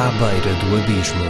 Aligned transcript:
À 0.00 0.12
beira 0.12 0.54
do 0.60 0.76
abismo. 0.76 1.24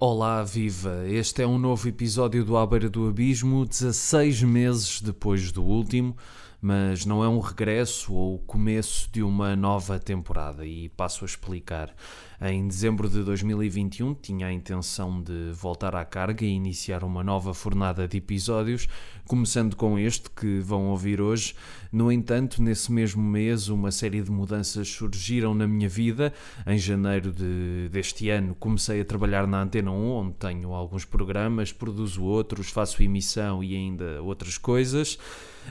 Olá, 0.00 0.42
viva! 0.42 1.06
Este 1.06 1.42
é 1.42 1.46
um 1.46 1.58
novo 1.58 1.86
episódio 1.86 2.42
do 2.46 2.56
À 2.56 2.66
beira 2.66 2.88
do 2.88 3.06
abismo, 3.06 3.66
16 3.66 4.44
meses 4.44 5.02
depois 5.02 5.52
do 5.52 5.62
último, 5.62 6.16
mas 6.60 7.06
não 7.06 7.22
é 7.22 7.28
um 7.28 7.38
regresso 7.38 8.12
ou 8.12 8.34
o 8.34 8.38
começo 8.38 9.08
de 9.12 9.22
uma 9.22 9.54
nova 9.54 9.98
temporada 9.98 10.66
e 10.66 10.88
passo 10.88 11.24
a 11.24 11.26
explicar. 11.26 11.94
Em 12.40 12.66
dezembro 12.68 13.08
de 13.08 13.22
2021 13.22 14.14
tinha 14.14 14.46
a 14.46 14.52
intenção 14.52 15.20
de 15.20 15.50
voltar 15.52 15.94
à 15.96 16.04
carga 16.04 16.44
e 16.44 16.48
iniciar 16.48 17.02
uma 17.02 17.22
nova 17.22 17.52
fornada 17.52 18.06
de 18.06 18.18
episódios, 18.18 18.88
começando 19.26 19.74
com 19.74 19.98
este 19.98 20.30
que 20.30 20.60
vão 20.60 20.86
ouvir 20.86 21.20
hoje. 21.20 21.54
No 21.92 22.12
entanto, 22.12 22.62
nesse 22.62 22.92
mesmo 22.92 23.22
mês, 23.22 23.68
uma 23.68 23.90
série 23.90 24.22
de 24.22 24.30
mudanças 24.30 24.88
surgiram 24.88 25.52
na 25.52 25.66
minha 25.66 25.88
vida. 25.88 26.32
Em 26.66 26.78
janeiro 26.78 27.32
de, 27.32 27.88
deste 27.90 28.30
ano, 28.30 28.54
comecei 28.54 29.00
a 29.00 29.04
trabalhar 29.04 29.46
na 29.46 29.62
Antena 29.62 29.90
1, 29.90 30.10
onde 30.10 30.34
tenho 30.34 30.72
alguns 30.72 31.04
programas, 31.04 31.72
produzo 31.72 32.22
outros, 32.22 32.70
faço 32.70 33.02
emissão 33.02 33.64
e 33.64 33.74
ainda 33.74 34.22
outras 34.22 34.56
coisas. 34.56 35.18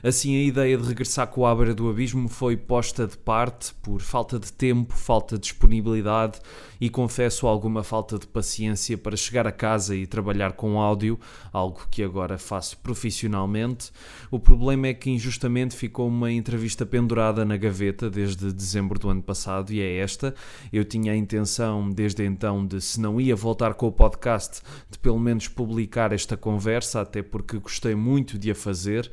Assim, 0.04 0.36
a 0.36 0.44
ideia 0.44 0.78
de 0.78 0.88
regressar 0.88 1.28
com 1.28 1.46
a 1.46 1.52
Abra 1.52 1.74
do 1.74 1.90
Abismo 1.90 2.30
foi 2.30 2.56
posta 2.56 3.08
de 3.08 3.18
parte 3.18 3.74
por 3.82 4.00
falta 4.02 4.38
de 4.40 4.54
tempo, 4.54 4.94
falta 4.94 5.36
de 5.36 5.42
disponibilidade 5.42 6.40
e 6.80 6.90
confesso 6.90 7.48
alguma 7.48 7.84
falta 7.84 8.20
de 8.20 8.28
paciência 8.28 8.98
para 8.98 9.18
chegar 9.18 9.48
a 9.48 9.52
casa 9.52 9.96
e 9.96 10.06
trabalhar 10.06 10.54
com 10.54 10.80
áudio, 10.80 11.20
algo 11.52 11.88
que 11.90 12.04
agora 12.04 12.38
faço 12.38 12.78
profissionalmente. 12.78 13.92
O 14.30 14.40
problema 14.40 14.88
é 14.88 14.94
que 14.94 15.10
injustamente 15.10 15.76
ficou 15.76 16.08
uma 16.08 16.32
entrevista 16.32 16.86
pendurada 16.86 17.44
na 17.44 17.58
gaveta 17.58 18.10
desde 18.10 18.54
dezembro 18.54 19.00
do 19.00 19.10
ano 19.10 19.24
passado 19.24 19.72
e 19.74 19.82
é 19.82 19.98
esta. 19.98 20.36
Eu 20.72 20.86
tinha 20.86 21.14
a 21.14 21.16
intenção 21.16 21.90
desde 21.90 22.24
então 22.24 22.66
de, 22.66 22.80
se 22.80 23.02
não 23.02 23.20
ia 23.20 23.36
voltar 23.36 23.74
com 23.74 23.88
o 23.88 23.92
podcast, 23.92 24.62
de 24.92 25.00
pelo 25.00 25.20
menos 25.20 25.48
publicar 25.48 26.14
esta 26.14 26.38
conversa, 26.38 27.02
até 27.02 27.24
porque 27.24 27.58
gostei 27.58 27.96
muito 27.96 28.38
de 28.38 28.52
a 28.52 28.56
fazer. 28.56 29.12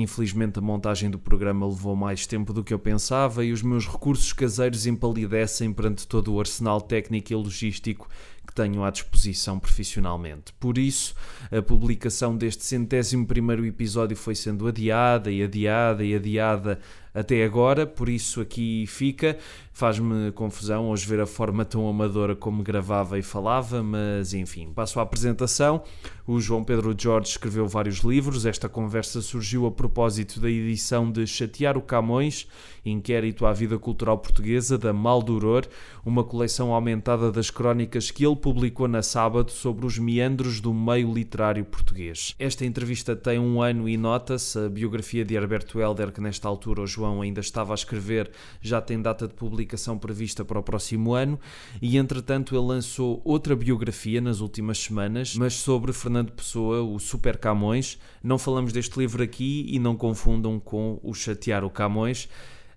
Infelizmente, 0.00 0.60
a 0.60 0.62
montagem 0.62 1.10
do 1.10 1.18
programa 1.18 1.66
levou 1.66 1.96
mais 1.96 2.24
tempo 2.24 2.52
do 2.52 2.62
que 2.62 2.72
eu 2.72 2.78
pensava 2.78 3.44
e 3.44 3.52
os 3.52 3.62
meus 3.62 3.84
recursos 3.84 4.32
caseiros 4.32 4.86
empalidecem 4.86 5.72
perante 5.72 6.06
todo 6.06 6.32
o 6.32 6.38
arsenal 6.38 6.80
técnico 6.80 7.32
e 7.32 7.34
logístico 7.34 8.08
que 8.46 8.54
tenho 8.54 8.84
à 8.84 8.90
disposição 8.90 9.58
profissionalmente. 9.58 10.52
Por 10.60 10.78
isso, 10.78 11.16
a 11.50 11.60
publicação 11.60 12.36
deste 12.36 12.64
centésimo 12.64 13.26
primeiro 13.26 13.66
episódio 13.66 14.16
foi 14.16 14.36
sendo 14.36 14.68
adiada 14.68 15.32
e 15.32 15.42
adiada 15.42 16.04
e 16.04 16.14
adiada 16.14 16.78
até 17.14 17.44
agora, 17.44 17.86
por 17.86 18.08
isso 18.08 18.40
aqui 18.40 18.84
fica. 18.86 19.36
Faz-me 19.72 20.32
confusão 20.32 20.90
hoje 20.90 21.06
ver 21.06 21.20
a 21.20 21.26
forma 21.26 21.64
tão 21.64 21.88
amadora 21.88 22.34
como 22.34 22.64
gravava 22.64 23.16
e 23.16 23.22
falava, 23.22 23.80
mas 23.80 24.34
enfim, 24.34 24.72
passo 24.74 24.98
à 24.98 25.02
apresentação. 25.04 25.82
O 26.26 26.40
João 26.40 26.64
Pedro 26.64 26.94
Jorge 26.98 27.30
escreveu 27.30 27.66
vários 27.66 27.98
livros. 27.98 28.44
Esta 28.44 28.68
conversa 28.68 29.22
surgiu 29.22 29.66
a 29.66 29.70
propósito 29.70 30.40
da 30.40 30.50
edição 30.50 31.10
de 31.10 31.26
Chatear 31.26 31.78
o 31.78 31.80
Camões, 31.80 32.48
Inquérito 32.84 33.46
à 33.46 33.52
Vida 33.52 33.78
Cultural 33.78 34.18
Portuguesa, 34.18 34.76
da 34.76 34.92
Malduror, 34.92 35.64
uma 36.04 36.24
coleção 36.24 36.74
aumentada 36.74 37.30
das 37.30 37.50
crónicas 37.50 38.10
que 38.10 38.26
ele 38.26 38.36
publicou 38.36 38.88
na 38.88 39.02
sábado 39.02 39.50
sobre 39.50 39.86
os 39.86 39.98
meandros 39.98 40.60
do 40.60 40.74
meio 40.74 41.12
literário 41.14 41.64
português. 41.64 42.34
Esta 42.38 42.66
entrevista 42.66 43.14
tem 43.14 43.38
um 43.38 43.62
ano 43.62 43.88
e 43.88 43.96
nota-se. 43.96 44.58
A 44.58 44.68
biografia 44.68 45.24
de 45.24 45.34
Herberto 45.34 45.80
Helder, 45.80 46.10
que 46.10 46.20
nesta 46.20 46.48
altura 46.48 46.82
o 46.82 46.86
João 46.98 47.22
ainda 47.22 47.40
estava 47.40 47.72
a 47.72 47.76
escrever, 47.76 48.30
já 48.60 48.80
tem 48.80 49.00
data 49.00 49.28
de 49.28 49.34
publicação 49.34 49.96
prevista 49.96 50.44
para 50.44 50.58
o 50.58 50.62
próximo 50.62 51.14
ano. 51.14 51.38
E 51.80 51.96
entretanto, 51.96 52.56
ele 52.56 52.66
lançou 52.66 53.22
outra 53.24 53.54
biografia 53.54 54.20
nas 54.20 54.40
últimas 54.40 54.78
semanas, 54.78 55.36
mas 55.36 55.54
sobre 55.54 55.92
Fernando 55.92 56.32
Pessoa, 56.32 56.82
o 56.82 56.98
Super 56.98 57.36
Camões. 57.36 57.98
Não 58.22 58.38
falamos 58.38 58.72
deste 58.72 58.98
livro 58.98 59.22
aqui 59.22 59.66
e 59.68 59.78
não 59.78 59.96
confundam 59.96 60.58
com 60.58 60.98
o 61.02 61.14
Chatear 61.14 61.64
o 61.64 61.70
Camões. 61.70 62.28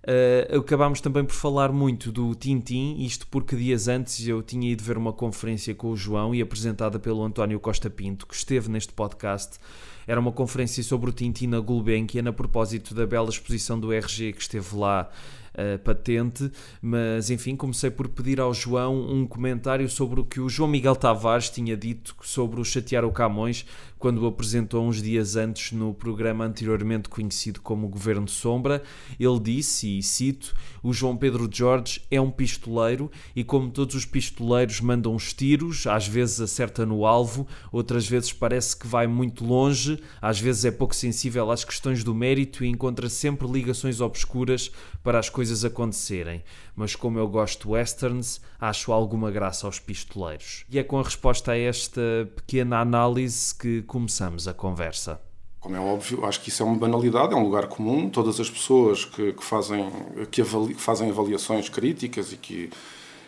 Uh, 0.02 0.58
acabámos 0.58 1.00
também 1.00 1.24
por 1.24 1.36
falar 1.36 1.72
muito 1.72 2.12
do 2.12 2.34
Tintim, 2.34 2.96
isto 3.06 3.28
porque 3.28 3.56
dias 3.56 3.88
antes 3.88 4.28
eu 4.28 4.42
tinha 4.42 4.72
ido 4.72 4.84
ver 4.84 4.98
uma 4.98 5.14
conferência 5.14 5.76
com 5.76 5.92
o 5.92 5.96
João 5.96 6.34
e 6.34 6.42
apresentada 6.42 6.98
pelo 6.98 7.24
António 7.24 7.59
Costa 7.59 7.88
Pinto, 7.88 8.26
que 8.26 8.34
esteve 8.34 8.68
neste 8.68 8.94
podcast. 8.94 9.59
Era 10.08 10.20
uma 10.20 10.32
conferência 10.32 10.84
sobre 10.84 11.10
o 11.10 11.14
Tintim 11.14 11.48
na 11.48 11.60
Gulbenkian, 11.60 12.28
a 12.28 12.34
propósito 12.34 12.94
da 12.94 13.06
bela 13.06 13.30
exposição 13.30 13.80
do 13.80 13.92
RG 13.92 14.34
que 14.34 14.42
esteve 14.42 14.76
lá 14.76 15.10
uh, 15.54 15.80
patente, 15.80 16.52
mas 16.82 17.30
enfim, 17.30 17.56
comecei 17.56 17.90
por 17.90 18.08
pedir 18.08 18.40
ao 18.40 18.54
João 18.54 19.10
um 19.10 19.26
comentário 19.26 19.88
sobre 19.90 20.20
o 20.20 20.26
que 20.26 20.40
o 20.40 20.50
João 20.50 20.70
Miguel 20.70 20.96
Tavares 20.96 21.50
tinha 21.50 21.76
dito 21.76 22.16
sobre 22.22 22.60
o 22.60 22.66
Chatear 22.66 23.06
o 23.06 23.12
Camões, 23.12 23.66
quando 24.02 24.18
o 24.24 24.26
apresentou 24.26 24.84
uns 24.84 25.00
dias 25.00 25.36
antes 25.36 25.74
no 25.74 25.94
programa 25.94 26.44
anteriormente 26.44 27.08
conhecido 27.08 27.62
como 27.62 27.88
Governo 27.88 28.28
Sombra. 28.28 28.82
Ele 29.20 29.40
disse, 29.40 30.00
e 30.00 30.02
cito: 30.02 30.56
O 30.82 30.92
João 30.92 31.16
Pedro 31.16 31.48
Jorge 31.50 32.02
é 32.10 32.20
um 32.20 32.32
pistoleiro 32.32 33.12
e, 33.36 33.44
como 33.44 33.70
todos 33.70 33.94
os 33.94 34.04
pistoleiros, 34.04 34.82
mandam 34.82 35.14
os 35.14 35.34
tiros, 35.34 35.86
às 35.86 36.08
vezes 36.08 36.42
acerta 36.42 36.84
no 36.84 37.06
alvo, 37.06 37.48
outras 37.72 38.08
vezes 38.08 38.34
parece 38.34 38.76
que 38.76 38.88
vai 38.88 39.06
muito 39.06 39.46
longe, 39.46 40.02
às 40.20 40.40
vezes 40.40 40.66
é 40.66 40.72
pouco 40.72 40.96
sensível 40.96 41.52
às 41.52 41.64
questões 41.64 42.04
do 42.04 42.16
mérito 42.16 42.66
e 42.66 42.68
encontra 42.68 43.08
sempre 43.08 43.48
ligações 43.48 44.02
obscuras 44.02 44.72
para 45.04 45.20
as 45.20 45.30
coisas 45.30 45.64
acontecerem. 45.64 46.44
Mas, 46.81 46.96
como 46.96 47.19
eu 47.19 47.28
gosto 47.28 47.68
de 47.68 47.74
westerns, 47.74 48.42
acho 48.59 48.92
alguma 48.92 49.30
graça 49.30 49.68
aos 49.68 49.78
pistoleiros. 49.80 50.66
E 50.68 50.80
é 50.80 50.84
com 50.84 50.97
a 50.97 51.03
resposta 51.03 51.52
a 51.52 51.56
esta 51.56 52.02
pequena 52.36 52.80
análise 52.80 53.53
que 53.53 53.84
começamos 53.84 54.47
a 54.47 54.53
conversa. 54.56 55.22
Como 55.59 55.75
é 55.75 55.80
óbvio, 55.80 56.25
acho 56.25 56.41
que 56.41 56.50
isso 56.50 56.64
é 56.64 56.66
uma 56.66 56.75
banalidade, 56.75 57.36
é 57.36 57.38
um 57.38 57.44
lugar 57.44 57.68
comum. 57.68 58.09
Todas 58.09 58.40
as 58.40 58.50
pessoas 58.50 59.06
que, 59.06 59.31
que 59.31 59.44
fazem, 59.44 59.91
que, 60.31 60.41
avali, 60.41 60.74
que, 60.74 60.81
fazem 60.81 61.12
avaliações 61.12 61.70
críticas 61.70 62.34
e 62.34 62.38
que, 62.38 62.72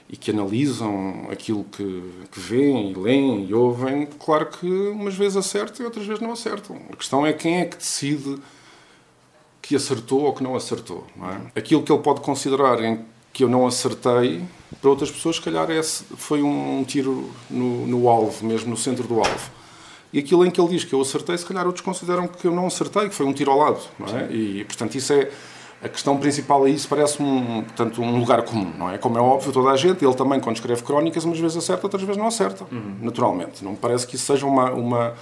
e 0.10 0.18
que 0.18 0.32
analisam 0.32 1.28
aquilo 1.30 1.64
que, 1.66 2.12
que 2.32 2.40
veem 2.40 2.90
e 2.90 2.96
leem 2.96 3.46
e 3.46 3.54
ouvem, 3.54 4.08
claro 4.18 4.48
que 4.48 4.66
umas 4.66 5.14
vezes 5.14 5.38
acertam 5.38 5.84
e 5.84 5.86
outras 5.86 6.08
vezes 6.08 6.24
não 6.24 6.32
acertam. 6.32 6.82
A 6.92 6.96
questão 6.96 7.24
é 7.24 7.32
quem 7.32 7.60
é 7.60 7.66
que 7.66 7.78
decide 7.78 8.40
que 9.62 9.76
acertou 9.76 10.24
ou 10.24 10.34
que 10.34 10.42
não 10.42 10.56
acertou. 10.56 11.06
Não 11.16 11.30
é? 11.30 11.52
Aquilo 11.56 11.84
que 11.84 11.92
ele 11.92 12.02
pode 12.02 12.22
considerar 12.22 12.84
em 12.84 13.13
que 13.34 13.44
eu 13.44 13.50
não 13.50 13.68
acertei, 13.68 14.44
para 14.80 14.90
outras 14.90 15.12
pessoas, 15.12 15.38
se 15.38 15.42
calhar, 15.42 15.70
esse 15.72 16.04
foi 16.16 16.42
um 16.42 16.84
tiro 16.86 17.32
no, 17.50 17.88
no 17.88 18.08
alvo, 18.08 18.46
mesmo 18.46 18.70
no 18.70 18.78
centro 18.78 19.08
do 19.08 19.18
alvo 19.18 19.52
e 20.14 20.20
aquilo 20.20 20.46
em 20.46 20.52
que 20.52 20.62
ele 20.62 20.70
diz 20.70 20.84
que 20.84 20.94
eu 20.94 21.02
acertei, 21.02 21.36
se 21.36 21.46
calhar 21.46 21.66
outros 21.66 21.84
consideram 21.84 22.28
que 22.28 22.46
eu 22.46 22.52
não 22.52 22.68
acertei, 22.68 23.10
que 23.10 23.16
foi 23.16 23.26
um 23.26 23.34
tiro 23.34 23.50
ao 23.50 23.58
lado, 23.58 23.80
não 23.98 24.08
é? 24.16 24.32
E, 24.32 24.64
portanto, 24.64 24.94
isso 24.94 25.12
é 25.12 25.32
a 25.82 25.90
questão 25.90 26.16
principal 26.18 26.64
aí, 26.64 26.76
isso 26.76 26.88
parece 26.88 27.22
um, 27.22 27.64
portanto, 27.64 28.00
um 28.00 28.20
lugar 28.20 28.44
comum, 28.44 28.72
não 28.78 28.92
é? 28.92 29.00
Como 29.00 29.18
é 29.18 29.22
óbvio, 29.22 29.52
toda 29.52 29.72
a 29.72 29.76
gente, 29.76 30.06
ele 30.06 30.14
também, 30.14 30.40
quando 30.40 30.56
escreve 30.56 30.84
crónicas, 30.84 31.26
umas 31.26 31.40
vezes 31.40 31.58
acerta, 31.58 31.88
outras 31.88 32.04
vezes 32.04 32.18
não 32.18 32.28
acerta, 32.28 32.64
uhum. 32.72 32.98
naturalmente. 33.02 33.66
Não 33.66 33.72
me 33.72 33.78
parece 33.78 34.06
que 34.06 34.16
isso 34.16 34.26
seja 34.26 34.46
uma, 34.46 34.72
uma 34.72 35.16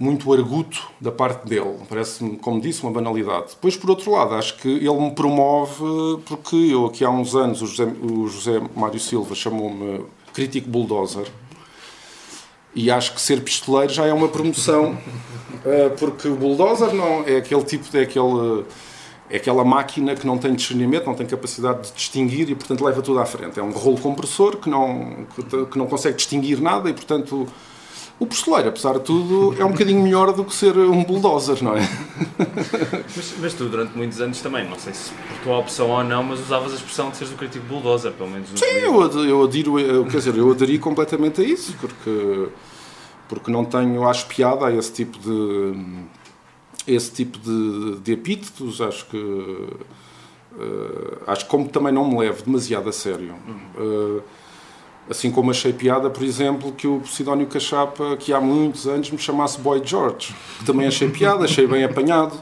muito 0.00 0.32
arguto 0.32 0.90
da 0.98 1.12
parte 1.12 1.46
dele. 1.46 1.76
Parece-me, 1.86 2.38
como 2.38 2.58
disse, 2.58 2.82
uma 2.82 2.90
banalidade. 2.90 3.50
Depois, 3.50 3.76
por 3.76 3.90
outro 3.90 4.10
lado, 4.12 4.34
acho 4.34 4.56
que 4.56 4.66
ele 4.66 4.98
me 4.98 5.10
promove, 5.10 6.22
porque 6.24 6.56
eu, 6.56 6.86
aqui 6.86 7.04
há 7.04 7.10
uns 7.10 7.34
anos, 7.34 7.60
o 7.60 7.66
José, 7.66 7.84
o 7.84 8.26
José 8.26 8.62
Mário 8.74 8.98
Silva 8.98 9.34
chamou-me 9.34 10.06
crítico 10.32 10.70
bulldozer, 10.70 11.26
e 12.74 12.90
acho 12.90 13.12
que 13.14 13.20
ser 13.20 13.42
pistoleiro 13.42 13.92
já 13.92 14.06
é 14.06 14.12
uma 14.12 14.28
promoção, 14.28 14.96
eh, 15.66 15.90
porque 15.98 16.28
o 16.28 16.36
bulldozer 16.36 16.94
não 16.94 17.22
é 17.26 17.36
aquele 17.36 17.64
tipo, 17.64 17.94
é 17.94 18.02
aquele 18.02 18.64
é 19.28 19.36
aquela 19.36 19.64
máquina 19.64 20.16
que 20.16 20.26
não 20.26 20.36
tem 20.38 20.52
discernimento, 20.54 21.06
não 21.06 21.14
tem 21.14 21.24
capacidade 21.24 21.88
de 21.88 21.92
distinguir 21.94 22.50
e, 22.50 22.54
portanto, 22.54 22.84
leva 22.84 23.00
tudo 23.00 23.20
à 23.20 23.24
frente. 23.24 23.60
É 23.60 23.62
um 23.62 23.70
rolo 23.70 23.96
compressor 23.96 24.56
que 24.56 24.68
não, 24.68 25.24
que 25.70 25.78
não 25.78 25.86
consegue 25.86 26.16
distinguir 26.16 26.60
nada 26.60 26.90
e, 26.90 26.92
portanto, 26.92 27.46
o 28.20 28.26
pistoleiro, 28.26 28.68
apesar 28.68 28.92
de 28.92 29.00
tudo, 29.00 29.58
é 29.58 29.64
um 29.64 29.72
bocadinho 29.72 30.02
melhor 30.02 30.30
do 30.34 30.44
que 30.44 30.54
ser 30.54 30.76
um 30.76 31.02
bulldozer, 31.02 31.64
não 31.64 31.74
é? 31.74 31.80
Mas, 33.16 33.34
mas, 33.40 33.54
tu, 33.54 33.66
durante 33.66 33.96
muitos 33.96 34.20
anos 34.20 34.42
também, 34.42 34.68
não 34.68 34.78
sei 34.78 34.92
se 34.92 35.10
por 35.10 35.38
tua 35.42 35.58
opção 35.58 35.88
ou 35.88 36.04
não, 36.04 36.22
mas 36.22 36.38
usavas 36.38 36.72
a 36.72 36.74
expressão 36.74 37.08
de 37.08 37.16
seres 37.16 37.32
o 37.32 37.36
crítico 37.36 37.64
bulldozer, 37.64 38.12
pelo 38.12 38.28
menos. 38.28 38.50
Sim, 38.50 38.66
eu, 38.66 39.24
eu 39.24 39.42
adiro, 39.42 39.80
eu, 39.80 40.04
quer 40.04 40.18
dizer, 40.18 40.36
eu 40.36 40.50
aderi 40.50 40.78
completamente 40.78 41.40
a 41.40 41.44
isso, 41.44 41.74
porque, 41.80 42.48
porque 43.26 43.50
não 43.50 43.64
tenho, 43.64 44.06
acho 44.06 44.26
piada 44.26 44.66
a 44.66 44.74
esse 44.74 44.92
tipo 44.92 45.18
de, 45.18 46.04
esse 46.86 47.10
tipo 47.10 47.38
de, 47.38 48.00
de 48.00 48.12
epítetos, 48.12 48.82
acho 48.82 49.06
que, 49.06 49.16
uh, 49.16 49.70
acho 51.26 51.46
que 51.46 51.50
como 51.50 51.70
também 51.70 51.92
não 51.92 52.06
me 52.06 52.18
levo 52.18 52.42
demasiado 52.44 52.90
a 52.90 52.92
sério. 52.92 53.34
Uhum. 53.48 54.18
Uh, 54.18 54.22
Assim 55.08 55.30
como 55.30 55.50
achei 55.50 55.72
piada, 55.72 56.08
por 56.08 56.22
exemplo, 56.22 56.72
que 56.72 56.86
o 56.86 57.04
Sidónio 57.04 57.46
Cachapa, 57.46 58.16
que 58.16 58.32
há 58.32 58.40
muitos 58.40 58.86
anos 58.86 59.10
me 59.10 59.18
chamasse 59.18 59.58
Boy 59.58 59.82
George. 59.84 60.34
Que 60.58 60.64
também 60.64 60.86
achei 60.86 61.08
piada, 61.08 61.44
achei 61.44 61.66
bem 61.66 61.82
apanhado. 61.82 62.40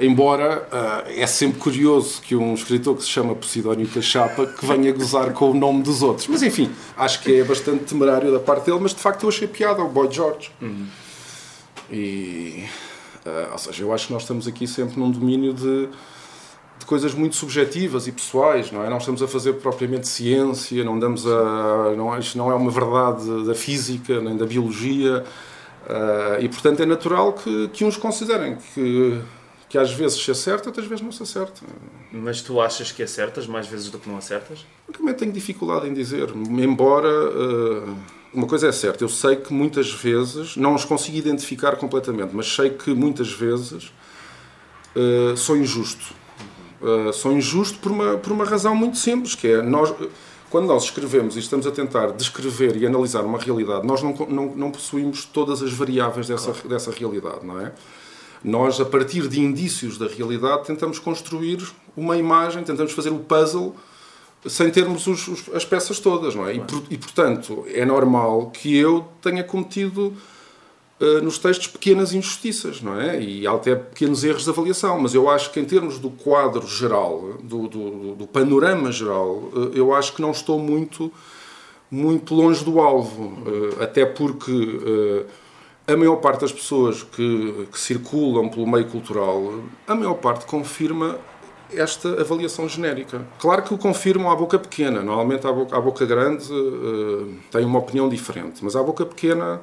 Embora 0.00 0.66
uh, 0.72 1.10
é 1.10 1.26
sempre 1.26 1.58
curioso 1.58 2.22
que 2.22 2.34
um 2.34 2.54
escritor 2.54 2.96
que 2.96 3.02
se 3.02 3.08
chama 3.08 3.34
Posidónio 3.34 3.86
Cachapa 3.88 4.46
que 4.46 4.64
venha 4.64 4.92
gozar 4.92 5.32
com 5.32 5.50
o 5.50 5.54
nome 5.54 5.82
dos 5.82 6.02
outros. 6.02 6.26
Mas 6.28 6.42
enfim, 6.42 6.70
acho 6.96 7.22
que 7.22 7.40
é 7.40 7.44
bastante 7.44 7.84
temerário 7.84 8.32
da 8.32 8.38
parte 8.38 8.66
dele, 8.66 8.78
mas 8.80 8.94
de 8.94 9.00
facto 9.00 9.24
eu 9.24 9.28
achei 9.28 9.48
piada 9.48 9.82
ao 9.82 9.88
Boy 9.88 10.08
George. 10.10 10.50
Uhum. 10.60 10.86
E, 11.90 12.64
uh, 13.26 13.52
ou 13.52 13.58
seja, 13.58 13.82
eu 13.82 13.92
acho 13.92 14.06
que 14.06 14.12
nós 14.12 14.22
estamos 14.22 14.46
aqui 14.46 14.66
sempre 14.66 14.98
num 14.98 15.10
domínio 15.10 15.52
de, 15.52 15.88
de 16.78 16.86
coisas 16.86 17.14
muito 17.14 17.36
subjetivas 17.36 18.06
e 18.06 18.12
pessoais, 18.12 18.70
não 18.70 18.84
é? 18.84 18.90
Não 18.90 18.98
estamos 18.98 19.22
a 19.22 19.28
fazer 19.28 19.54
propriamente 19.54 20.06
ciência, 20.08 20.82
não 20.84 20.98
damos 20.98 21.26
a. 21.26 21.94
Não, 21.96 22.18
isto 22.18 22.38
não 22.38 22.50
é 22.50 22.54
uma 22.54 22.70
verdade 22.70 23.46
da 23.46 23.54
física 23.54 24.20
nem 24.20 24.36
da 24.36 24.46
biologia. 24.46 25.24
Uh, 25.88 26.42
e 26.42 26.48
portanto 26.48 26.80
é 26.80 26.86
natural 26.86 27.32
que, 27.32 27.68
que 27.68 27.82
uns 27.82 27.96
considerem 27.96 28.58
que 28.74 29.22
que 29.68 29.76
às 29.76 29.92
vezes 29.92 30.22
se 30.22 30.30
acerta, 30.30 30.68
outras 30.68 30.86
vezes 30.86 31.04
não 31.04 31.12
se 31.12 31.22
acerta. 31.22 31.60
Mas 32.10 32.40
tu 32.40 32.60
achas 32.60 32.90
que 32.90 33.02
acertas 33.02 33.46
mais 33.46 33.66
vezes 33.66 33.90
do 33.90 33.98
que 33.98 34.08
não 34.08 34.16
acertas? 34.16 34.64
Eu 34.86 34.94
também 34.94 35.14
tenho 35.14 35.30
dificuldade 35.30 35.86
em 35.86 35.92
dizer, 35.92 36.30
embora 36.34 37.08
uh, 37.08 37.96
uma 38.32 38.46
coisa 38.46 38.68
é 38.68 38.72
certa, 38.72 39.04
eu 39.04 39.08
sei 39.08 39.36
que 39.36 39.52
muitas 39.52 39.92
vezes, 39.92 40.56
não 40.56 40.74
os 40.74 40.84
consigo 40.84 41.18
identificar 41.18 41.76
completamente, 41.76 42.34
mas 42.34 42.46
sei 42.46 42.70
que 42.70 42.94
muitas 42.94 43.30
vezes 43.30 43.92
uh, 44.96 45.36
sou 45.36 45.56
injusto. 45.56 46.14
Uh, 46.80 47.12
sou 47.12 47.32
injusto 47.32 47.78
por 47.78 47.90
uma, 47.90 48.16
por 48.16 48.32
uma 48.32 48.44
razão 48.44 48.74
muito 48.74 48.98
simples, 48.98 49.34
que 49.34 49.48
é 49.48 49.62
nós 49.62 49.92
quando 50.50 50.66
nós 50.66 50.84
escrevemos 50.84 51.36
e 51.36 51.40
estamos 51.40 51.66
a 51.66 51.70
tentar 51.70 52.12
descrever 52.12 52.76
e 52.76 52.86
analisar 52.86 53.22
uma 53.22 53.38
realidade, 53.38 53.86
nós 53.86 54.02
não, 54.02 54.14
não, 54.28 54.46
não 54.56 54.70
possuímos 54.70 55.24
todas 55.24 55.62
as 55.62 55.72
variáveis 55.72 56.26
dessa, 56.26 56.52
dessa 56.66 56.90
realidade, 56.90 57.44
não 57.44 57.60
é? 57.60 57.72
Nós, 58.42 58.80
a 58.80 58.84
partir 58.84 59.28
de 59.28 59.40
indícios 59.40 59.98
da 59.98 60.06
realidade, 60.06 60.64
tentamos 60.64 60.98
construir 60.98 61.62
uma 61.96 62.16
imagem, 62.16 62.62
tentamos 62.62 62.92
fazer 62.92 63.10
o 63.10 63.18
puzzle 63.18 63.74
sem 64.46 64.70
termos 64.70 65.06
os, 65.06 65.26
os, 65.26 65.48
as 65.52 65.64
peças 65.64 65.98
todas, 65.98 66.34
não 66.34 66.46
é? 66.46 66.54
E, 66.54 66.60
por, 66.60 66.82
e, 66.88 66.96
portanto, 66.96 67.66
é 67.68 67.84
normal 67.84 68.50
que 68.50 68.74
eu 68.76 69.06
tenha 69.20 69.42
cometido 69.42 70.14
nos 71.22 71.38
textos 71.38 71.68
pequenas 71.68 72.12
injustiças, 72.12 72.82
não 72.82 73.00
é? 73.00 73.20
E 73.20 73.46
até 73.46 73.74
pequenos 73.76 74.24
erros 74.24 74.44
de 74.44 74.50
avaliação, 74.50 74.98
mas 75.00 75.14
eu 75.14 75.30
acho 75.30 75.52
que 75.52 75.60
em 75.60 75.64
termos 75.64 75.98
do 75.98 76.10
quadro 76.10 76.66
geral, 76.66 77.34
do, 77.42 77.68
do, 77.68 78.14
do 78.16 78.26
panorama 78.26 78.90
geral, 78.90 79.36
uh, 79.36 79.70
eu 79.74 79.94
acho 79.94 80.12
que 80.12 80.20
não 80.20 80.32
estou 80.32 80.58
muito, 80.58 81.12
muito 81.88 82.34
longe 82.34 82.64
do 82.64 82.80
alvo, 82.80 83.26
uh, 83.26 83.82
até 83.82 84.04
porque 84.04 85.26
a 85.86 85.96
maior 85.96 86.16
parte 86.16 86.40
das 86.40 86.52
pessoas 86.52 87.02
que, 87.04 87.68
que, 87.70 87.78
circulam 87.78 88.48
pelo 88.48 88.66
meio 88.66 88.86
cultural, 88.86 89.60
a 89.86 89.94
maior 89.94 90.14
parte 90.14 90.46
confirma 90.46 91.16
esta 91.72 92.20
avaliação 92.20 92.68
genérica. 92.68 93.26
Claro 93.38 93.62
que 93.62 93.72
o 93.72 93.78
confirmam 93.78 94.30
à 94.30 94.34
boca 94.34 94.58
pequena, 94.58 95.00
normalmente 95.02 95.46
à 95.46 95.52
boca, 95.52 95.76
à 95.76 95.80
boca 95.80 96.04
grande 96.04 96.46
tem 97.50 97.64
uma 97.64 97.78
opinião 97.78 98.08
diferente, 98.08 98.64
mas 98.64 98.74
à 98.74 98.82
boca 98.82 99.06
pequena 99.06 99.60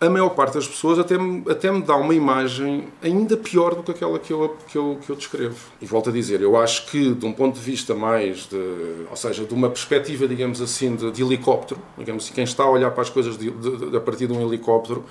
a 0.00 0.08
maior 0.08 0.28
parte 0.30 0.54
das 0.54 0.66
pessoas 0.66 0.98
até 0.98 1.18
me, 1.18 1.42
até 1.50 1.72
me 1.72 1.82
dá 1.82 1.96
uma 1.96 2.14
imagem 2.14 2.86
ainda 3.02 3.36
pior 3.36 3.74
do 3.74 3.82
que 3.82 3.90
aquela 3.90 4.18
que 4.18 4.32
eu, 4.32 4.56
que, 4.68 4.78
eu, 4.78 4.98
que 5.04 5.10
eu 5.10 5.16
descrevo. 5.16 5.56
E 5.80 5.86
volto 5.86 6.10
a 6.10 6.12
dizer, 6.12 6.40
eu 6.40 6.56
acho 6.56 6.86
que 6.86 7.12
de 7.12 7.26
um 7.26 7.32
ponto 7.32 7.56
de 7.56 7.60
vista 7.60 7.94
mais, 7.94 8.48
de, 8.48 9.06
ou 9.10 9.16
seja, 9.16 9.44
de 9.44 9.52
uma 9.52 9.68
perspectiva, 9.68 10.28
digamos 10.28 10.62
assim, 10.62 10.94
de, 10.94 11.10
de 11.10 11.22
helicóptero, 11.22 11.80
digamos 11.96 12.24
assim, 12.24 12.32
quem 12.32 12.44
está 12.44 12.62
a 12.62 12.70
olhar 12.70 12.92
para 12.92 13.02
as 13.02 13.10
coisas 13.10 13.36
de, 13.36 13.50
de, 13.50 13.96
a 13.96 14.00
partir 14.00 14.28
de 14.28 14.32
um 14.32 14.46
helicóptero, 14.46 15.04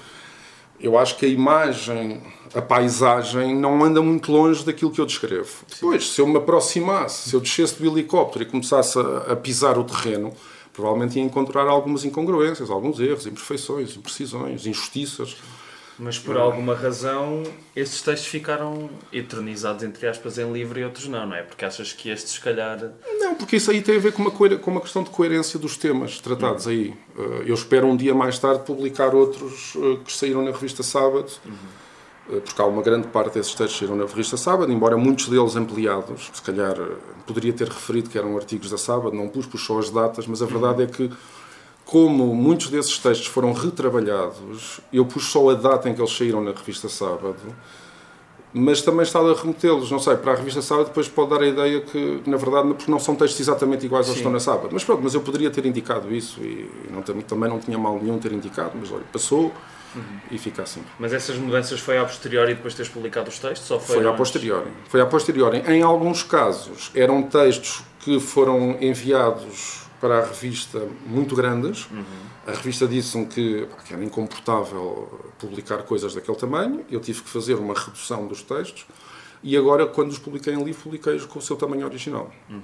eu 0.79 0.97
acho 0.97 1.17
que 1.17 1.25
a 1.25 1.29
imagem, 1.29 2.21
a 2.53 2.61
paisagem, 2.61 3.55
não 3.55 3.83
anda 3.83 4.01
muito 4.01 4.31
longe 4.31 4.63
daquilo 4.63 4.91
que 4.91 5.01
eu 5.01 5.05
descrevo. 5.05 5.65
Depois, 5.69 6.11
se 6.11 6.21
eu 6.21 6.27
me 6.27 6.37
aproximasse, 6.37 7.29
se 7.29 7.35
eu 7.35 7.41
descesse 7.41 7.81
do 7.81 7.85
helicóptero 7.85 8.43
e 8.43 8.47
começasse 8.47 8.97
a, 8.97 9.33
a 9.33 9.35
pisar 9.35 9.77
o 9.77 9.83
terreno, 9.83 10.31
provavelmente 10.77 11.17
ia 11.17 11.25
encontrar 11.25 11.67
algumas 11.67 12.05
incongruências, 12.05 12.69
alguns 12.69 12.99
erros, 12.99 13.25
imperfeições, 13.25 13.97
imprecisões, 13.97 14.67
injustiças. 14.67 15.35
Mas 15.97 16.19
por 16.19 16.37
alguma 16.37 16.75
razão 16.75 17.41
esses 17.75 18.03
textos 18.03 18.29
ficaram 18.29 18.87
eternizados, 19.11 19.81
entre 19.81 20.05
aspas, 20.05 20.37
em 20.37 20.53
livro 20.53 20.79
e 20.79 20.83
outros 20.83 21.07
não, 21.07 21.25
não 21.25 21.35
é? 21.35 21.41
Porque 21.41 21.65
achas 21.65 21.91
que 21.91 22.09
estes, 22.11 22.33
se 22.33 22.39
calhar. 22.39 22.91
Não, 23.17 23.33
porque 23.33 23.55
isso 23.55 23.71
aí 23.71 23.81
tem 23.81 23.95
a 23.95 23.99
ver 23.99 24.13
com 24.13 24.21
uma, 24.21 24.29
com 24.31 24.71
uma 24.71 24.81
questão 24.81 25.01
de 25.01 25.09
coerência 25.09 25.57
dos 25.57 25.75
temas 25.75 26.21
tratados 26.21 26.67
uhum. 26.67 26.71
aí. 26.71 26.93
Eh, 27.17 27.43
eu 27.47 27.55
espero 27.55 27.87
um 27.87 27.97
dia 27.97 28.13
mais 28.13 28.37
tarde 28.37 28.63
publicar 28.63 29.15
outros 29.15 29.73
eh, 29.75 29.97
que 30.05 30.13
saíram 30.13 30.45
na 30.45 30.51
revista 30.51 30.83
Sábado, 30.83 31.31
uhum. 31.43 31.55
Porque 32.27 32.61
há 32.61 32.65
uma 32.65 32.81
grande 32.81 33.07
parte 33.07 33.35
desses 33.35 33.53
textos 33.53 33.79
saíram 33.79 33.95
na 33.95 34.05
revista 34.05 34.35
Sábado, 34.35 34.71
embora 34.71 34.97
muitos 34.97 35.29
deles 35.29 35.55
ampliados. 35.55 36.29
Se 36.33 36.41
calhar 36.41 36.75
poderia 37.25 37.53
ter 37.53 37.67
referido 37.67 38.09
que 38.09 38.17
eram 38.17 38.35
artigos 38.35 38.69
da 38.69 38.77
Sábado, 38.77 39.15
não 39.15 39.29
pus, 39.29 39.47
só 39.61 39.79
as 39.79 39.89
datas, 39.89 40.27
mas 40.27 40.41
a 40.41 40.45
verdade 40.45 40.83
uhum. 40.83 40.87
é 40.87 40.87
que 40.87 41.11
como 41.85 42.35
muitos 42.35 42.69
desses 42.69 42.97
textos 42.99 43.27
foram 43.27 43.53
retrabalhados, 43.53 44.81
eu 44.91 45.05
pus 45.05 45.23
só 45.23 45.49
a 45.49 45.53
data 45.53 45.89
em 45.89 45.93
que 45.93 46.01
eles 46.01 46.15
saíram 46.15 46.43
na 46.43 46.51
revista 46.51 46.89
Sábado, 46.89 47.37
mas 48.53 48.81
também 48.81 49.03
estava 49.03 49.31
a 49.31 49.35
remetê-los, 49.35 49.89
não 49.89 49.99
sei, 49.99 50.17
para 50.17 50.33
a 50.33 50.35
revista 50.35 50.61
Sábado, 50.61 50.87
depois 50.87 51.07
pode 51.07 51.29
dar 51.29 51.41
a 51.41 51.47
ideia 51.47 51.79
que, 51.79 52.21
na 52.25 52.35
verdade, 52.35 52.67
porque 52.73 52.91
não 52.91 52.99
são 52.99 53.15
textos 53.15 53.39
exatamente 53.39 53.85
iguais 53.85 54.07
aos 54.07 54.15
que 54.15 54.19
estão 54.19 54.31
na 54.31 54.39
Sábado. 54.39 54.69
Mas 54.71 54.83
pronto, 54.83 55.01
mas 55.01 55.13
eu 55.13 55.21
poderia 55.21 55.49
ter 55.49 55.65
indicado 55.65 56.13
isso 56.13 56.41
e 56.41 56.69
não, 56.91 57.01
também 57.01 57.49
não 57.49 57.59
tinha 57.59 57.77
mal 57.77 57.97
nenhum 58.01 58.17
ter 58.19 58.33
indicado, 58.33 58.71
mas 58.77 58.91
olha, 58.91 59.03
passou 59.11 59.53
uhum. 59.95 60.19
e 60.31 60.37
fica 60.37 60.63
assim. 60.63 60.83
Mas 60.99 61.13
essas 61.13 61.37
mudanças 61.37 61.79
foi 61.79 61.97
a 61.97 62.05
posteriori 62.05 62.55
depois 62.55 62.73
de 62.73 62.77
teres 62.77 62.91
publicado 62.91 63.29
os 63.29 63.39
textos? 63.39 63.69
Ou 63.71 63.79
foi 63.79 64.07
a 64.07 64.13
posteriori. 64.13 64.69
Foi 64.87 65.01
a 65.01 65.05
posteriori. 65.05 65.63
Em 65.67 65.81
alguns 65.81 66.23
casos, 66.23 66.91
eram 66.95 67.23
textos 67.23 67.83
que 67.99 68.19
foram 68.19 68.77
enviados 68.81 69.87
para 69.99 70.19
a 70.19 70.25
revista 70.25 70.87
muito 71.05 71.35
grandes. 71.35 71.89
Uhum. 71.89 72.03
A 72.45 72.51
revista 72.51 72.87
disse-me 72.87 73.25
que, 73.25 73.67
que, 73.85 73.93
era 73.93 74.03
incomportável 74.03 75.33
publicar 75.37 75.79
coisas 75.83 76.13
daquele 76.13 76.37
tamanho. 76.37 76.85
Eu 76.89 76.99
tive 76.99 77.21
que 77.21 77.29
fazer 77.29 77.55
uma 77.55 77.73
redução 77.73 78.27
dos 78.27 78.41
textos. 78.41 78.85
E 79.43 79.55
agora, 79.57 79.85
quando 79.85 80.09
os 80.09 80.19
publiquei 80.19 80.53
em 80.53 80.63
livro, 80.63 80.83
publiquei-os 80.83 81.25
com 81.25 81.39
o 81.39 81.41
seu 81.41 81.55
tamanho 81.55 81.85
original. 81.85 82.31
Uhum. 82.49 82.61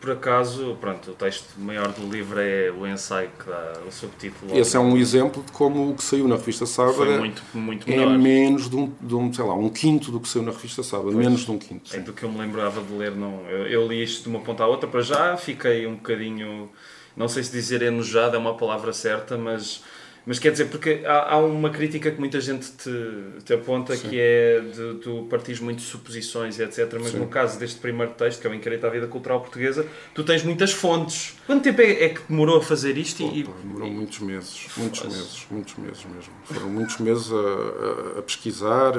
Por 0.00 0.12
acaso, 0.12 0.76
pronto, 0.80 1.10
o 1.10 1.14
texto 1.14 1.58
maior 1.58 1.88
do 1.88 2.08
livro 2.08 2.38
é 2.40 2.70
o 2.70 2.86
ensaio 2.86 3.30
que 3.36 3.50
dá 3.50 3.80
o 3.86 3.90
subtítulo. 3.90 4.56
Esse 4.56 4.76
é 4.76 4.80
um 4.80 4.96
exemplo 4.96 5.42
de 5.42 5.50
como 5.50 5.90
o 5.90 5.94
que 5.94 6.04
saiu 6.04 6.28
na 6.28 6.36
revista 6.36 6.66
Sábado 6.66 7.18
muito, 7.18 7.42
muito 7.52 7.90
é 7.90 8.06
menos 8.06 8.70
de 8.70 8.76
um, 8.76 8.92
de 9.00 9.14
um, 9.16 9.32
sei 9.32 9.44
lá, 9.44 9.54
um 9.54 9.68
quinto 9.68 10.12
do 10.12 10.20
que 10.20 10.28
saiu 10.28 10.44
na 10.44 10.52
revista 10.52 10.84
Sábado, 10.84 11.10
pois, 11.12 11.16
menos 11.16 11.44
de 11.44 11.50
um 11.50 11.58
quinto. 11.58 11.96
É 11.96 11.98
do 11.98 12.12
que 12.12 12.22
eu 12.22 12.30
me 12.30 12.38
lembrava 12.38 12.80
de 12.80 12.92
ler, 12.92 13.10
não. 13.10 13.44
Eu, 13.48 13.66
eu, 13.66 13.88
li 13.88 14.00
isto 14.00 14.22
de 14.22 14.28
uma 14.28 14.38
ponta 14.38 14.62
à 14.62 14.68
outra, 14.68 14.88
para 14.88 15.00
já 15.00 15.36
fiquei 15.36 15.84
um 15.84 15.96
bocadinho, 15.96 16.70
não 17.16 17.26
sei 17.26 17.42
se 17.42 17.50
dizer 17.50 17.82
enojado 17.82 18.36
é 18.36 18.38
uma 18.38 18.56
palavra 18.56 18.92
certa, 18.92 19.36
mas 19.36 19.82
mas 20.26 20.38
quer 20.38 20.52
dizer, 20.52 20.66
porque 20.66 21.02
há, 21.04 21.34
há 21.34 21.38
uma 21.38 21.70
crítica 21.70 22.10
que 22.10 22.18
muita 22.18 22.40
gente 22.40 22.70
te, 22.72 23.42
te 23.44 23.54
aponta 23.54 23.96
Sim. 23.96 24.08
que 24.08 24.20
é 24.20 24.60
de 24.60 24.94
tu 25.00 25.26
partires 25.30 25.60
muito 25.60 25.78
de 25.78 25.84
suposições 25.84 26.58
e 26.58 26.62
etc. 26.62 26.92
Mas 27.00 27.12
Sim. 27.12 27.18
no 27.18 27.28
caso 27.28 27.58
deste 27.58 27.80
primeiro 27.80 28.12
texto, 28.12 28.40
que 28.40 28.46
é 28.46 28.50
o 28.50 28.54
Inquérito 28.54 28.86
à 28.86 28.90
Vida 28.90 29.06
Cultural 29.06 29.40
Portuguesa, 29.40 29.86
tu 30.14 30.22
tens 30.24 30.42
muitas 30.42 30.72
fontes. 30.72 31.36
Quanto 31.46 31.62
tempo 31.62 31.80
é, 31.80 32.04
é 32.04 32.08
que 32.10 32.20
demorou 32.28 32.58
a 32.58 32.62
fazer 32.62 32.96
isto? 32.98 33.24
Opa, 33.24 33.36
e, 33.36 33.42
demorou 33.42 33.90
muitos 33.90 34.18
meses, 34.20 34.66
muitos 34.76 35.02
meses, 35.04 35.46
muitos 35.50 35.76
meses 35.76 36.04
mesmo. 36.04 36.32
Foram 36.44 36.68
muitos 36.68 36.98
meses 36.98 37.32
a, 37.32 38.16
a, 38.16 38.18
a 38.18 38.22
pesquisar, 38.22 38.94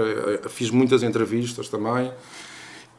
a, 0.45 0.49
fiz 0.49 0.71
muitas 0.71 1.03
entrevistas 1.03 1.69
também. 1.69 2.11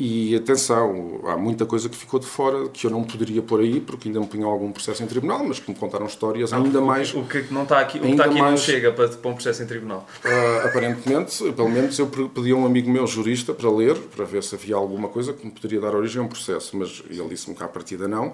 E 0.03 0.35
atenção, 0.35 1.21
há 1.27 1.37
muita 1.37 1.67
coisa 1.67 1.87
que 1.87 1.95
ficou 1.95 2.19
de 2.19 2.25
fora 2.25 2.71
que 2.71 2.87
eu 2.87 2.91
não 2.91 3.05
poderia 3.05 3.43
pôr 3.43 3.61
aí 3.61 3.81
porque 3.81 4.09
ainda 4.09 4.19
me 4.19 4.27
punham 4.27 4.49
algum 4.49 4.73
processo 4.73 5.03
em 5.03 5.07
tribunal, 5.07 5.45
mas 5.45 5.59
que 5.59 5.71
me 5.71 5.77
contaram 5.77 6.07
histórias 6.07 6.55
ainda 6.55 6.81
mais. 6.81 7.13
O 7.13 7.23
que 7.25 7.53
não 7.53 7.65
está 7.65 7.81
aqui, 7.81 7.99
o 7.99 8.01
que 8.01 8.09
está 8.13 8.25
aqui 8.25 8.39
mais, 8.39 8.53
não 8.53 8.57
chega 8.57 8.93
para, 8.93 9.09
para 9.09 9.31
um 9.31 9.35
processo 9.35 9.63
em 9.63 9.67
tribunal. 9.67 10.09
Uh, 10.25 10.67
aparentemente, 10.67 11.53
pelo 11.53 11.69
menos 11.69 11.99
eu 11.99 12.07
pedi 12.07 12.51
a 12.51 12.57
um 12.57 12.65
amigo 12.65 12.91
meu 12.91 13.07
jurista 13.07 13.53
para 13.53 13.71
ler, 13.71 13.95
para 13.95 14.25
ver 14.25 14.43
se 14.43 14.55
havia 14.55 14.75
alguma 14.75 15.07
coisa 15.07 15.35
que 15.35 15.45
me 15.45 15.53
poderia 15.53 15.79
dar 15.79 15.95
origem 15.95 16.23
a 16.23 16.25
um 16.25 16.29
processo, 16.29 16.79
mas 16.79 17.03
ele 17.11 17.29
disse-me 17.29 17.55
que 17.55 17.63
à 17.63 17.69
partida 17.69 18.09
não. 18.09 18.33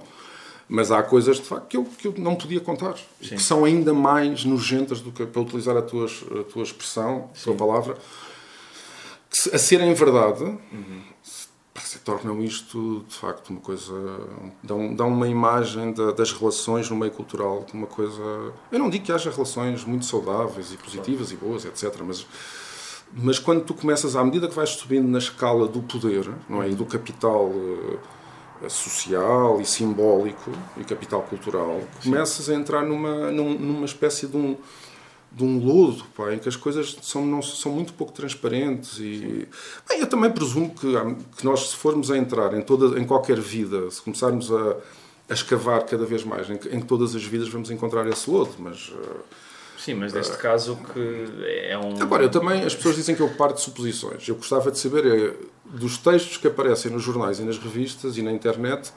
Mas 0.69 0.93
há 0.93 1.03
coisas 1.03 1.39
de 1.39 1.43
facto 1.43 1.67
que 1.67 1.77
eu, 1.77 1.85
que 1.85 2.07
eu 2.07 2.15
não 2.17 2.37
podia 2.37 2.61
contar, 2.61 2.95
Sim. 3.21 3.35
que 3.35 3.43
são 3.43 3.65
ainda 3.65 3.93
mais 3.93 4.45
nojentas 4.45 5.01
do 5.01 5.11
que, 5.11 5.27
para 5.27 5.43
utilizar 5.43 5.77
a 5.77 5.83
tua, 5.83 6.07
a 6.07 6.45
tua 6.45 6.63
expressão, 6.63 7.29
a 7.35 7.43
tua 7.43 7.55
palavra, 7.55 7.97
que, 9.29 9.53
a 9.53 9.59
serem 9.59 9.93
verdade. 9.95 10.45
Uhum 10.45 11.16
se 11.87 12.01
tornam 12.01 12.43
isto 12.43 13.05
de 13.09 13.15
facto 13.15 13.51
uma 13.51 13.61
coisa 13.61 13.95
dão, 14.61 14.93
dão 14.93 15.09
uma 15.09 15.29
imagem 15.29 15.93
da, 15.93 16.11
das 16.11 16.33
relações 16.33 16.91
no 16.91 16.97
meio 16.97 17.13
cultural 17.13 17.65
de 17.65 17.75
uma 17.75 17.87
coisa 17.87 18.21
eu 18.73 18.79
não 18.79 18.91
digo 18.91 19.05
que 19.05 19.13
haja 19.13 19.31
relações 19.31 19.85
muito 19.85 20.05
saudáveis 20.05 20.73
e 20.73 20.77
positivas 20.77 21.31
e 21.31 21.37
boas 21.37 21.65
etc 21.65 21.95
mas 22.05 22.27
mas 23.13 23.39
quando 23.39 23.63
tu 23.65 23.73
começas 23.73 24.17
à 24.17 24.25
medida 24.25 24.49
que 24.49 24.55
vais 24.55 24.71
subindo 24.71 25.07
na 25.07 25.19
escala 25.19 25.69
do 25.69 25.81
poder 25.81 26.29
não 26.49 26.61
é 26.61 26.69
e 26.69 26.75
do 26.75 26.85
capital 26.85 27.45
uh, 27.45 28.01
social 28.69 29.61
e 29.61 29.65
simbólico 29.65 30.51
e 30.77 30.83
capital 30.83 31.23
cultural 31.23 31.81
começas 32.03 32.51
a 32.51 32.55
entrar 32.55 32.85
numa 32.85 33.31
numa 33.31 33.85
espécie 33.85 34.27
de 34.27 34.37
um 34.37 34.57
de 35.37 35.45
um 35.45 35.63
lodo, 35.63 36.03
pá, 36.17 36.33
em 36.33 36.39
que 36.39 36.49
as 36.49 36.57
coisas 36.57 36.97
são, 37.03 37.27
não, 37.27 37.43
são 37.43 37.71
muito 37.71 37.93
pouco 37.93 38.11
transparentes. 38.11 38.99
E 38.99 39.47
bem, 39.87 40.01
eu 40.01 40.07
também 40.07 40.31
presumo 40.31 40.71
que, 40.71 40.91
que 41.37 41.45
nós, 41.45 41.69
se 41.69 41.77
formos 41.77 42.11
a 42.11 42.17
entrar 42.17 42.55
em, 42.55 42.63
toda, 42.63 42.99
em 42.99 43.05
qualquer 43.05 43.39
vida, 43.39 43.91
se 43.91 44.01
começarmos 44.01 44.51
a, 44.51 44.77
a 45.29 45.35
escavar 45.35 45.85
cada 45.85 46.07
vez 46.07 46.25
mais, 46.25 46.49
em, 46.49 46.59
em 46.73 46.81
todas 46.81 47.15
as 47.15 47.23
vidas 47.23 47.51
vamos 47.51 47.71
encontrar 47.71 48.09
esse 48.09 48.31
lodo, 48.31 48.55
mas. 48.59 48.89
Uh, 48.89 49.21
Sim, 49.77 49.93
mas 49.93 50.15
neste 50.15 50.37
uh, 50.37 50.39
caso 50.39 50.79
que 50.95 51.37
é 51.69 51.77
um. 51.77 52.03
Agora, 52.03 52.23
eu 52.23 52.31
também, 52.31 52.65
as 52.65 52.75
pessoas 52.75 52.97
dizem 52.97 53.15
que 53.15 53.21
eu 53.21 53.29
parto 53.29 53.57
de 53.57 53.61
suposições. 53.61 54.27
Eu 54.27 54.37
gostava 54.37 54.71
de 54.73 54.79
saber, 54.79 55.07
é, 55.07 55.35
dos 55.67 55.99
textos 55.99 56.39
que 56.39 56.47
aparecem 56.47 56.91
nos 56.91 57.03
jornais 57.03 57.41
e 57.41 57.43
nas 57.43 57.59
revistas 57.59 58.17
e 58.17 58.23
na 58.23 58.33
internet, 58.33 58.91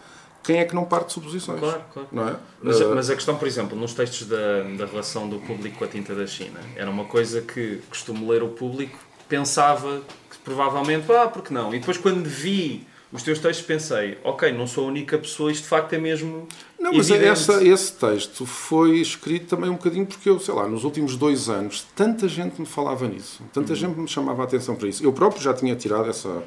quem 0.50 0.58
é 0.58 0.66
que 0.66 0.74
não 0.74 0.84
parte 0.84 1.10
de 1.10 1.14
suposições? 1.14 1.60
Claro, 1.60 1.84
claro. 1.94 2.10
Não 2.12 2.28
é? 2.28 2.36
Mas, 2.64 2.82
Uh, 2.82 2.96
mas 2.96 3.08
a 3.08 3.14
questão, 3.14 3.36
por 3.36 3.48
exemplo, 3.48 3.78
nos 3.78 3.94
textos 3.94 4.28
da, 4.28 4.64
da 4.80 4.88
relação 4.88 5.30
do 5.30 5.38
público 5.38 5.78
com 5.78 5.84
a 5.84 5.88
tinta 5.88 6.16
da 6.16 6.26
China, 6.26 6.60
era 6.76 6.90
uma 6.90 7.06
coisa 7.06 7.40
que 7.40 7.80
costumo 7.88 8.32
ler 8.32 8.42
o 8.42 8.48
público, 8.48 8.98
pensava 9.28 10.02
que 10.32 10.38
provavelmente, 10.44 11.06
ah, 11.12 11.28
porque 11.28 11.54
não? 11.54 11.72
E 11.76 11.78
depois 11.78 12.00
quando 12.00 12.24
vi 12.26 12.88
os 13.12 13.22
teus 13.22 13.38
textos 13.38 13.64
pensei, 13.64 14.18
ok, 14.24 14.52
não 14.52 14.66
sou 14.66 14.86
a 14.86 14.88
única 14.88 15.20
pessoa, 15.20 15.52
isto 15.52 15.64
de 15.64 15.70
facto 15.70 15.94
é 15.94 16.00
mesmo. 16.00 16.48
Não, 16.80 16.94
mas 16.94 17.12
essa, 17.12 17.64
esse 17.64 17.94
texto 17.94 18.44
foi 18.48 18.98
escrito 18.98 19.56
também 19.56 19.70
um 19.70 19.74
bocadinho 19.74 20.08
porque 20.08 20.32
eu, 20.32 20.40
sei 20.40 20.56
lá, 20.56 20.68
nos 20.68 20.84
últimos 20.84 21.16
dois 21.16 21.48
anos, 21.48 21.86
tanta 21.96 22.28
gente 22.28 22.60
me 22.60 22.66
falava 22.66 23.08
nisso, 23.08 23.44
tanta 23.54 23.76
gente 23.76 24.00
me 24.00 24.08
chamava 24.08 24.42
a 24.42 24.46
atenção 24.46 24.76
para 24.76 24.88
isso. 24.88 25.04
Eu 25.04 25.14
próprio 25.14 25.44
já 25.44 25.54
tinha 25.54 25.76
tirado 25.76 26.10
essa, 26.10 26.44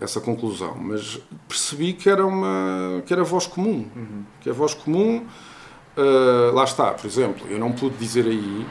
essa 0.00 0.20
conclusão, 0.20 0.76
mas 0.76 1.20
percebi 1.48 1.92
que 1.92 2.08
era 2.08 2.26
uma 2.26 3.02
que 3.06 3.12
era 3.12 3.22
voz 3.22 3.46
comum, 3.46 3.86
que 4.40 4.50
é 4.50 4.52
voz 4.52 4.74
comum. 4.74 5.24
uh, 5.96 6.54
lá 6.54 6.64
está, 6.64 6.92
por 6.92 7.06
exemplo, 7.06 7.46
eu 7.48 7.58
não 7.58 7.72
pude 7.72 7.96
dizer 7.96 8.26
aí, 8.26 8.66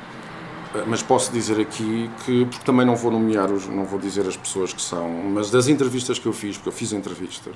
uh, 0.76 0.84
mas 0.86 1.02
posso 1.02 1.32
dizer 1.32 1.60
aqui 1.60 2.10
que 2.26 2.46
porque 2.46 2.66
também 2.66 2.86
não 2.86 2.96
vou 2.96 3.12
nomear 3.12 3.52
os, 3.52 3.68
não 3.68 3.86
vou 3.86 4.00
dizer 4.00 4.28
as 4.28 4.36
pessoas 4.36 4.74
que 4.74 4.82
são, 4.82 5.10
mas 5.10 5.50
das 5.50 5.68
entrevistas 5.68 6.20
que 6.20 6.26
eu 6.26 6.34
fiz, 6.34 6.58
porque 6.58 6.70
eu 6.70 6.74
fiz 6.74 6.92
entrevistas, 6.92 7.56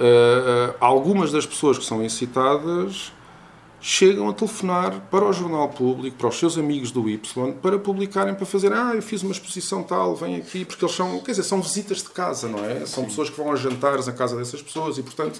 uh, 0.00 0.74
algumas 0.80 1.30
das 1.30 1.46
pessoas 1.46 1.78
que 1.78 1.84
são 1.84 2.02
incitadas 2.02 3.12
chegam 3.86 4.30
a 4.30 4.32
telefonar 4.32 4.98
para 5.10 5.26
o 5.26 5.30
jornal 5.30 5.68
público, 5.68 6.16
para 6.16 6.28
os 6.28 6.38
seus 6.38 6.56
amigos 6.56 6.90
do 6.90 7.06
Y, 7.06 7.52
para 7.60 7.78
publicarem, 7.78 8.34
para 8.34 8.46
fazer, 8.46 8.72
ah, 8.72 8.92
eu 8.94 9.02
fiz 9.02 9.22
uma 9.22 9.30
exposição 9.32 9.82
tal, 9.82 10.16
vem 10.16 10.36
aqui, 10.36 10.64
porque 10.64 10.82
eles 10.82 10.94
são, 10.96 11.18
quer 11.18 11.32
dizer, 11.32 11.42
são 11.42 11.60
visitas 11.60 11.98
de 11.98 12.08
casa, 12.08 12.48
não 12.48 12.64
é? 12.64 12.86
São 12.86 13.04
pessoas 13.04 13.28
que 13.28 13.36
vão 13.36 13.52
a 13.52 13.56
jantares 13.56 14.06
na 14.06 14.14
casa 14.14 14.36
dessas 14.36 14.62
pessoas 14.62 14.96
e, 14.96 15.02
portanto, 15.02 15.38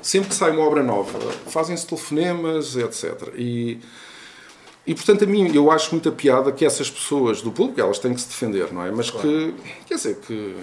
sempre 0.00 0.28
que 0.28 0.36
sai 0.36 0.52
uma 0.52 0.62
obra 0.62 0.84
nova, 0.84 1.18
fazem-se 1.48 1.84
telefonemas, 1.84 2.76
etc. 2.76 3.32
E, 3.34 3.80
e, 4.86 4.94
portanto, 4.94 5.24
a 5.24 5.26
mim, 5.26 5.52
eu 5.52 5.68
acho 5.68 5.90
muita 5.90 6.12
piada 6.12 6.52
que 6.52 6.64
essas 6.64 6.88
pessoas 6.88 7.42
do 7.42 7.50
público, 7.50 7.80
elas 7.80 7.98
têm 7.98 8.14
que 8.14 8.20
se 8.20 8.28
defender, 8.28 8.72
não 8.72 8.84
é? 8.86 8.92
Mas 8.92 9.10
Claro. 9.10 9.28
que, 9.28 9.54
quer 9.88 9.96
dizer, 9.96 10.20
que, 10.20 10.54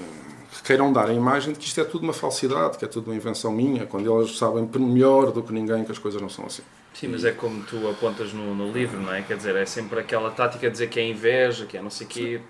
que 0.54 0.64
queiram 0.64 0.94
dar 0.94 1.10
a 1.10 1.14
imagem 1.14 1.52
de 1.52 1.60
que 1.60 1.66
isto 1.66 1.82
é 1.82 1.84
tudo 1.84 2.04
uma 2.04 2.14
falsidade, 2.14 2.78
que 2.78 2.86
é 2.86 2.88
tudo 2.88 3.08
uma 3.12 3.16
invenção 3.18 3.52
minha, 3.52 3.86
quando 3.86 4.10
elas 4.10 4.38
sabem 4.38 4.66
melhor 4.80 5.34
do 5.34 5.44
que 5.44 5.52
ninguém 5.52 5.84
que 5.84 5.92
as 5.92 5.98
coisas 5.98 6.22
não 6.22 6.30
são 6.30 6.46
assim. 6.46 6.64
Sim, 6.94 7.08
mas 7.08 7.24
é 7.24 7.32
como 7.32 7.64
tu 7.64 7.90
apontas 7.90 8.34
no, 8.34 8.54
no 8.54 8.72
livro, 8.72 9.00
não 9.00 9.14
é? 9.14 9.22
Quer 9.22 9.38
dizer, 9.38 9.56
é 9.56 9.66
sempre 9.66 10.00
aquela 10.00 10.30
tática 10.32 10.68
de 10.68 10.72
dizer 10.74 10.88
que 10.90 11.00
é 11.00 11.08
inveja, 11.08 11.66
que 11.66 11.78
é 11.78 11.82
não 11.82 11.90
sei 11.90 12.06
o 12.06 12.10
quê. 12.10 12.42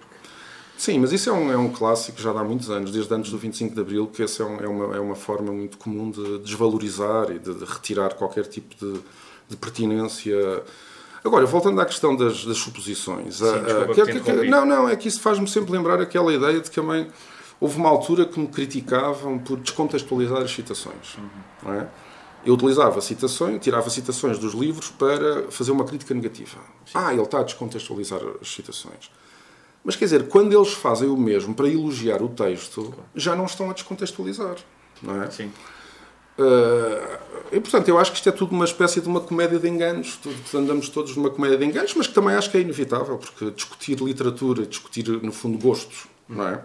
Sim, 0.78 0.98
mas 1.00 1.12
isso 1.14 1.30
é 1.30 1.34
um, 1.34 1.52
é 1.52 1.58
um 1.58 1.70
clássico 1.72 2.20
já 2.20 2.32
há 2.32 2.44
muitos 2.44 2.70
anos, 2.72 2.92
desde 2.92 3.14
antes 3.14 3.30
do 3.32 3.38
25 3.38 3.76
de 3.76 3.80
Abril, 3.82 4.08
que 4.08 4.24
essa 4.24 4.42
é, 4.42 4.46
um- 4.48 4.60
é 4.60 4.68
uma, 4.68 4.96
é 4.98 5.00
uma 5.00 5.16
forma 5.16 5.52
muito 5.52 5.78
comum 5.78 6.10
de 6.10 6.40
desvalorizar 6.40 7.30
e 7.30 7.38
de, 7.38 7.54
de 7.54 7.66
retirar 7.66 8.16
qualquer 8.16 8.48
tipo 8.48 8.74
de, 8.84 9.00
de 9.48 9.56
pertinência. 9.58 10.36
Agora, 11.24 11.46
voltando 11.46 11.80
à 11.80 11.86
questão 11.86 12.16
das, 12.16 12.44
das 12.44 12.58
suposições. 12.58 13.44
a- 13.44 13.56
a- 13.58 13.88
que- 13.90 13.94
te 13.94 14.12
que- 14.12 14.18
interrompi. 14.18 14.50
não, 14.50 14.66
não, 14.66 14.90
é 14.90 14.96
que 14.96 15.08
isso 15.08 15.22
faz-me 15.22 15.48
sempre 15.48 15.72
lembrar 15.72 16.02
aquela 16.02 16.34
ideia 16.34 16.60
de 16.60 16.68
que 16.68 16.76
também 16.76 17.08
houve 17.60 17.78
uma 17.78 17.90
altura 17.90 18.26
que 18.26 18.40
me 18.40 18.48
criticavam 18.48 19.38
por 19.38 19.58
descontextualizar 19.60 20.40
as 20.42 20.52
citações. 20.52 21.16
Não 21.62 21.74
é? 21.76 21.88
Eu 22.46 22.56
utilizava 22.56 23.00
citações, 23.02 23.62
tirava 23.62 23.90
citações 23.90 24.40
dos 24.40 24.54
livros 24.54 24.90
para 24.90 25.52
fazer 25.52 25.72
uma 25.72 25.86
crítica 25.86 26.14
negativa. 26.14 26.58
Ah, 26.94 27.14
ele 27.14 27.22
está 27.22 27.40
a 27.40 27.44
descontextualizar 27.44 28.20
as 28.42 28.52
citações. 28.52 29.12
Mas 29.84 29.96
quer 29.96 30.06
dizer, 30.06 30.28
quando 30.28 30.56
eles 30.56 30.74
fazem 30.74 31.10
o 31.10 31.18
mesmo 31.18 31.54
para 31.54 31.68
elogiar 31.68 32.22
o 32.22 32.30
texto, 32.30 32.94
já 33.16 33.36
não 33.36 33.46
estão 33.46 33.70
a 33.70 33.74
descontextualizar. 33.74 34.56
Não 35.02 35.22
é? 35.22 35.30
Sim. 35.30 35.52
Uh, 36.38 37.20
e 37.52 37.60
portanto, 37.60 37.90
eu 37.90 38.00
acho 38.00 38.12
que 38.12 38.18
isto 38.18 38.30
é 38.30 38.32
tudo 38.32 38.54
uma 38.54 38.66
espécie 38.66 39.02
de 39.02 39.08
uma 39.08 39.20
comédia 39.20 39.60
de 39.60 39.68
enganos. 39.68 40.20
Andamos 40.54 40.90
todos 40.90 41.16
numa 41.16 41.30
comédia 41.30 41.58
de 41.58 41.66
enganos, 41.66 41.94
mas 41.96 42.08
que 42.08 42.14
também 42.14 42.36
acho 42.36 42.50
que 42.50 42.58
é 42.58 42.62
inevitável, 42.62 43.18
porque 43.18 43.52
discutir 43.52 44.00
literatura, 44.00 44.66
discutir, 44.66 45.08
no 45.08 45.32
fundo, 45.32 45.58
gostos, 45.58 46.08
não 46.30 46.48
é? 46.48 46.64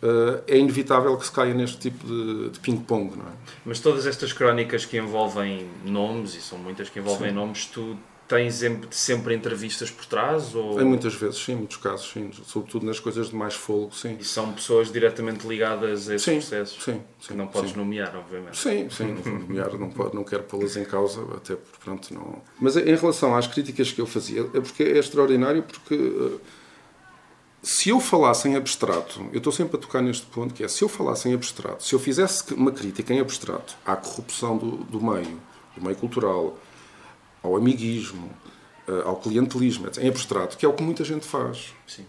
Uh, 0.00 0.40
é 0.46 0.56
inevitável 0.56 1.16
que 1.16 1.26
se 1.26 1.32
caia 1.32 1.52
neste 1.52 1.78
tipo 1.78 2.06
de, 2.06 2.50
de 2.50 2.60
ping-pong, 2.60 3.16
não 3.16 3.24
é? 3.26 3.32
Mas 3.64 3.80
todas 3.80 4.06
estas 4.06 4.32
crónicas 4.32 4.84
que 4.84 4.96
envolvem 4.96 5.68
nomes, 5.84 6.36
e 6.36 6.40
são 6.40 6.56
muitas 6.56 6.88
que 6.88 7.00
envolvem 7.00 7.32
nomes, 7.32 7.66
tu 7.66 7.96
tens 8.28 8.62
em- 8.62 8.80
sempre 8.92 9.34
entrevistas 9.34 9.90
por 9.90 10.04
trás? 10.06 10.54
Ou... 10.54 10.80
Em 10.80 10.84
muitas 10.84 11.14
vezes, 11.14 11.38
sim, 11.42 11.52
em 11.52 11.56
muitos 11.56 11.78
casos, 11.78 12.10
sim. 12.12 12.30
Sobretudo 12.44 12.86
nas 12.86 13.00
coisas 13.00 13.30
de 13.30 13.34
mais 13.34 13.54
fogo, 13.54 13.92
sim. 13.92 14.16
E 14.20 14.24
são 14.24 14.52
pessoas 14.52 14.92
diretamente 14.92 15.44
ligadas 15.48 16.08
a 16.08 16.14
esses 16.14 16.22
Sim, 16.22 16.34
processos? 16.34 16.80
sim, 16.84 17.02
Que 17.18 17.26
sim, 17.28 17.34
não 17.34 17.48
podes 17.48 17.70
sim. 17.72 17.76
nomear, 17.78 18.14
obviamente. 18.14 18.56
Sim, 18.56 18.88
sim, 18.90 19.06
não 19.14 19.22
vou 19.22 19.32
nomear, 19.40 19.76
não, 19.78 19.90
pode, 19.90 20.14
não 20.14 20.22
quero 20.22 20.44
pô-las 20.44 20.76
em 20.76 20.84
causa, 20.84 21.22
até 21.34 21.56
porque, 21.56 21.78
pronto, 21.82 22.14
não... 22.14 22.40
Mas 22.60 22.76
em 22.76 22.94
relação 22.94 23.34
às 23.34 23.48
críticas 23.48 23.90
que 23.90 24.00
eu 24.00 24.06
fazia, 24.06 24.42
é 24.54 24.60
porque 24.60 24.82
é 24.84 24.98
extraordinário, 24.98 25.62
porque 25.64 25.94
eh, 25.94 26.38
se 27.62 27.88
eu 27.90 28.00
falasse 28.00 28.48
em 28.48 28.56
abstrato, 28.56 29.28
eu 29.32 29.38
estou 29.38 29.52
sempre 29.52 29.76
a 29.76 29.80
tocar 29.80 30.00
neste 30.00 30.26
ponto, 30.26 30.54
que 30.54 30.62
é, 30.62 30.68
se 30.68 30.82
eu 30.82 30.88
falasse 30.88 31.28
em 31.28 31.34
abstrato, 31.34 31.82
se 31.82 31.94
eu 31.94 31.98
fizesse 31.98 32.54
uma 32.54 32.70
crítica 32.70 33.12
em 33.12 33.20
abstrato 33.20 33.76
à 33.84 33.96
corrupção 33.96 34.56
do, 34.56 34.76
do 34.84 35.00
meio, 35.00 35.40
do 35.76 35.82
meio 35.82 35.96
cultural, 35.96 36.56
ao 37.42 37.56
amiguismo, 37.56 38.30
eh, 38.86 39.02
ao 39.04 39.16
clientelismo, 39.16 39.86
etc., 39.86 40.02
em 40.02 40.08
abstrato, 40.08 40.56
que 40.56 40.64
é 40.64 40.68
o 40.68 40.72
que 40.72 40.82
muita 40.82 41.04
gente 41.04 41.26
faz. 41.26 41.74
Sim. 41.86 42.06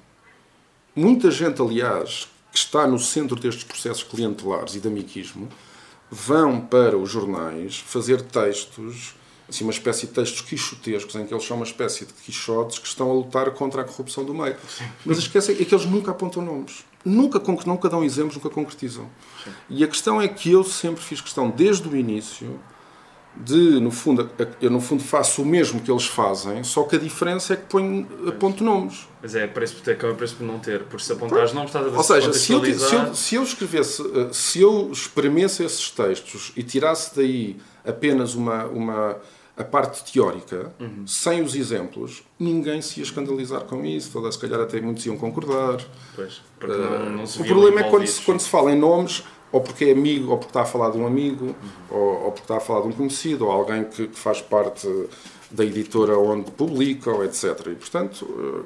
Muita 0.96 1.32
gente, 1.32 1.62
aliás, 1.62 2.28
que 2.52 2.58
está 2.58 2.88
no 2.88 3.00
centro 3.00 3.36
destes 3.36 3.64
processos 3.64 4.04
clientelares 4.04 4.76
e 4.76 4.80
de 4.80 4.88
amiguismo, 4.88 5.48
vão 6.10 6.62
para 6.62 6.98
os 6.98 7.10
jornais 7.10 7.78
fazer 7.78 8.22
textos, 8.22 9.16
assim, 9.50 9.64
uma 9.64 9.72
espécie 9.72 10.08
de 10.08 10.14
textos 10.14 10.42
quixotescos, 10.42 11.16
em 11.16 11.26
que 11.26 11.34
eles 11.34 11.44
são 11.44 11.58
uma 11.58 11.66
espécie 11.66 12.06
de 12.06 12.14
quixotes 12.14 12.80
que 12.80 12.88
estão 12.88 13.10
a 13.10 13.14
lutar 13.14 13.50
contra 13.52 13.82
a 13.82 13.86
corrupção 13.86 14.24
do 14.24 14.34
meio. 14.34 14.56
Mas 15.06 15.18
esquecem 15.18 15.56
é 15.60 15.66
que 15.66 15.74
eles 15.74 15.86
nunca 15.86 16.12
apontam 16.12 16.44
nomes. 16.44 16.86
Nunca, 17.04 17.42
nunca 17.66 17.90
dão 17.90 18.04
exemplos, 18.04 18.36
nunca 18.36 18.50
concretizam. 18.50 19.10
E 19.70 19.84
a 19.84 19.88
questão 19.88 20.22
é 20.22 20.28
que 20.28 20.52
eu 20.52 20.64
sempre 20.64 21.02
fiz 21.02 21.22
questão, 21.22 21.50
desde 21.50 21.88
o 21.88 21.96
início, 21.96 22.60
de, 23.36 23.80
no 23.80 23.92
fundo, 23.92 24.30
eu 24.62 24.70
no 24.70 24.82
fundo 24.82 25.04
faço 25.04 25.42
o 25.42 25.46
mesmo 25.46 25.80
que 25.80 25.90
eles 25.90 26.06
fazem, 26.06 26.64
só 26.64 26.84
que 26.84 26.96
a 26.96 27.00
diferença 27.00 27.54
é 27.54 27.56
que 27.56 27.68
ponho, 27.68 28.08
aponto 28.28 28.64
nomes. 28.64 29.08
Mas 29.22 29.36
é 29.36 29.48
preço 29.48 29.76
por 29.76 29.84
ter, 29.84 29.98
que 29.98 30.06
é 30.06 30.14
preço 30.14 30.36
por 30.36 30.46
não 30.46 30.60
ter. 30.60 30.84
Por 30.84 31.00
se 31.00 31.14
apontares 31.14 31.54
não 31.54 31.64
estás 31.64 31.86
a 31.86 31.90
Ou 31.90 32.04
seja, 32.04 32.34
se 32.34 32.52
eu, 32.52 32.66
se, 32.66 32.96
eu, 32.96 33.16
se 33.16 33.36
eu 33.36 33.44
escrevesse, 33.44 34.02
eh, 34.02 34.30
se 34.32 34.62
eu 34.62 34.90
espremesse 34.92 35.64
esses 35.64 35.90
textos 35.90 36.52
e 36.56 36.64
tirasse 36.64 37.16
daí 37.16 37.58
apenas 37.86 38.36
uma, 38.36 38.66
uma, 38.66 39.18
a 39.60 39.64
parte 39.64 40.12
teórica, 40.12 40.74
Uhum. 40.80 41.06
sem 41.06 41.42
os 41.42 41.54
exemplos, 41.54 42.24
ninguém 42.40 42.82
se 42.82 43.00
ia 43.00 43.04
escandalizar 43.04 43.62
com 43.66 43.84
isso, 43.86 44.10
toda, 44.12 44.32
se 44.32 44.40
calhar 44.40 44.60
até 44.62 44.80
muitos 44.82 45.06
iam 45.06 45.18
concordar. 45.18 45.78
Pois, 46.16 46.42
porque 46.58 46.76
não, 46.76 47.10
não 47.10 47.26
se 47.28 47.42
o 47.42 47.46
problema 47.46 47.82
é 47.82 47.84
quando 47.90 48.08
se, 48.08 48.22
quando 48.22 48.40
se 48.40 48.50
fala 48.50 48.72
em 48.72 48.80
nomes, 48.80 49.24
ou 49.52 49.62
porque 49.62 49.86
é 49.86 49.92
amigo, 49.92 50.32
ou 50.32 50.38
porque 50.38 50.52
está 50.52 50.62
a 50.62 50.66
falar 50.66 50.92
de 50.92 50.98
um 50.98 51.06
amigo, 51.06 51.46
Uhum. 51.46 51.56
ou, 51.98 52.24
ou 52.26 52.32
porque 52.32 52.44
está 52.46 52.58
a 52.58 52.60
falar 52.60 52.82
de 52.82 52.88
um 52.88 52.92
conhecido, 52.94 53.46
ou 53.46 53.52
alguém 53.52 53.84
que, 53.84 54.08
que 54.08 54.18
faz 54.18 54.42
parte 54.42 54.88
da 55.52 55.66
editora 55.66 56.18
onde 56.18 56.52
publica, 56.52 57.12
ou 57.12 57.24
etc. 57.24 57.44
E, 57.68 57.76
portanto, 57.76 58.26
eh, 58.40 58.66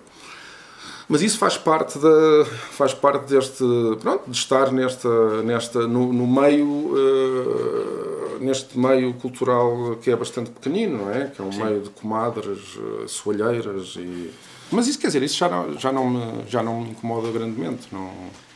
mas 1.09 1.21
isso 1.21 1.37
faz 1.37 1.57
parte 1.57 1.97
da 1.99 2.45
faz 2.71 2.93
parte 2.93 3.25
deste 3.33 3.63
pronto 4.01 4.23
de 4.29 4.35
estar 4.37 4.71
nesta 4.71 5.41
nesta 5.43 5.87
no, 5.87 6.11
no 6.13 6.25
meio 6.27 6.93
eh, 6.97 8.12
neste 8.43 8.77
meio 8.77 9.13
cultural 9.13 9.97
que 10.01 10.11
é 10.11 10.15
bastante 10.15 10.51
pequenino 10.51 10.99
não 10.99 11.11
é? 11.11 11.27
Que 11.27 11.41
é 11.41 11.43
um 11.43 11.53
meio 11.53 11.81
de 11.81 11.89
comadres 11.89 12.77
eh, 12.77 13.07
soalheiras 13.07 13.95
e 13.97 14.31
mas 14.71 14.87
isso 14.87 14.99
quer 14.99 15.07
dizer 15.07 15.23
isso 15.23 15.37
já 15.37 15.49
não 15.49 15.77
já 15.77 15.91
não 15.91 16.09
me 16.09 16.43
já 16.47 16.63
não 16.63 16.81
me 16.81 16.89
incomoda 16.91 17.31
grandemente 17.31 17.87
não 17.91 18.09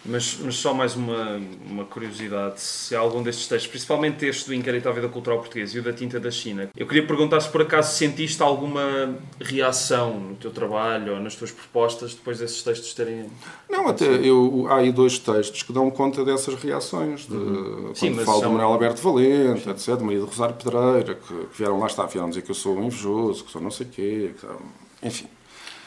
Mas, 0.07 0.37
mas 0.41 0.55
só 0.55 0.73
mais 0.73 0.95
uma, 0.95 1.39
uma 1.69 1.83
curiosidade: 1.85 2.61
se 2.61 2.95
há 2.95 2.99
algum 2.99 3.21
destes 3.21 3.47
textos, 3.47 3.69
principalmente 3.69 4.25
este 4.25 4.45
do 4.45 4.53
Inquérito 4.53 4.87
à 4.87 4.91
Vida 4.91 5.09
Cultural 5.09 5.39
Portuguesa 5.39 5.75
e 5.75 5.79
o 5.79 5.83
da 5.83 5.91
Tinta 5.91 6.19
da 6.19 6.31
China, 6.31 6.69
eu 6.75 6.87
queria 6.87 7.05
perguntar 7.05 7.41
se 7.41 7.49
por 7.49 7.61
acaso 7.61 7.95
sentiste 7.97 8.41
alguma 8.41 9.15
reação 9.39 10.19
no 10.19 10.35
teu 10.35 10.51
trabalho 10.51 11.15
ou 11.15 11.19
nas 11.19 11.35
tuas 11.35 11.51
propostas 11.51 12.13
depois 12.13 12.39
desses 12.39 12.63
textos 12.63 12.93
terem. 12.93 13.25
não 13.69 13.87
até 13.87 14.05
eu 14.05 14.65
há 14.69 14.77
aí 14.77 14.91
dois 14.91 15.19
textos 15.19 15.63
que 15.63 15.73
dão 15.73 15.89
conta 15.91 16.23
dessas 16.23 16.55
reações 16.55 17.27
de, 17.27 17.35
Uhum. 17.35 17.91
Sim, 17.93 18.07
quando 18.07 18.15
mas 18.17 18.25
falo 18.25 18.39
são- 18.39 18.49
do 18.49 18.53
Manuel 18.57 18.73
Alberto 18.73 19.01
Valente 19.01 19.69
etc 19.69 19.95
do 19.97 20.05
Maria 20.05 20.19
do 20.19 20.25
Rosário 20.25 20.55
Pedreira 20.55 21.15
que, 21.15 21.33
que 21.33 21.57
vieram 21.57 21.79
lá 21.79 21.87
está 21.87 22.05
vieram 22.05 22.29
dizer 22.29 22.41
que 22.41 22.51
eu 22.51 22.55
sou 22.55 22.77
um 22.77 22.85
invejoso 22.85 23.43
que 23.43 23.51
sou 23.51 23.61
não 23.61 23.71
sei 23.71 23.87
quê 23.87 24.31
que, 24.39 25.05
enfim 25.07 25.27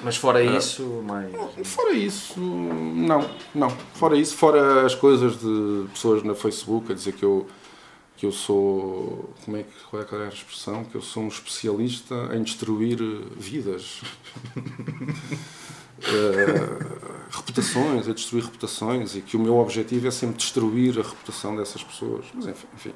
Mas 0.02 0.16
fora 0.16 0.42
isso, 0.42 1.02
mais. 1.06 1.32
Fora 1.64 1.92
isso, 1.92 2.40
não, 2.40 3.28
não. 3.54 3.70
Fora 3.94 4.16
isso, 4.16 4.34
fora 4.36 4.86
as 4.86 4.94
coisas 4.94 5.38
de 5.38 5.88
pessoas 5.92 6.22
na 6.22 6.34
Facebook 6.34 6.90
a 6.90 6.94
dizer 6.94 7.12
que 7.12 7.24
eu 7.24 7.46
que 8.20 8.26
eu 8.26 8.32
sou, 8.32 9.32
como 9.46 9.56
é 9.56 9.62
que, 9.62 9.72
qual 9.88 10.02
é, 10.02 10.06
é 10.24 10.26
a 10.26 10.28
expressão? 10.28 10.84
Que 10.84 10.94
eu 10.94 11.00
sou 11.00 11.22
um 11.22 11.28
especialista 11.28 12.14
em 12.34 12.42
destruir 12.42 12.98
vidas. 13.34 14.02
uh, 14.54 14.60
reputações, 17.34 18.06
a 18.06 18.12
destruir 18.12 18.44
reputações 18.44 19.16
e 19.16 19.22
que 19.22 19.38
o 19.38 19.40
meu 19.40 19.56
objetivo 19.56 20.06
é 20.06 20.10
sempre 20.10 20.36
destruir 20.36 20.98
a 20.98 21.02
reputação 21.02 21.56
dessas 21.56 21.82
pessoas. 21.82 22.26
Mas 22.34 22.46
enfim. 22.48 22.66
enfim. 22.74 22.92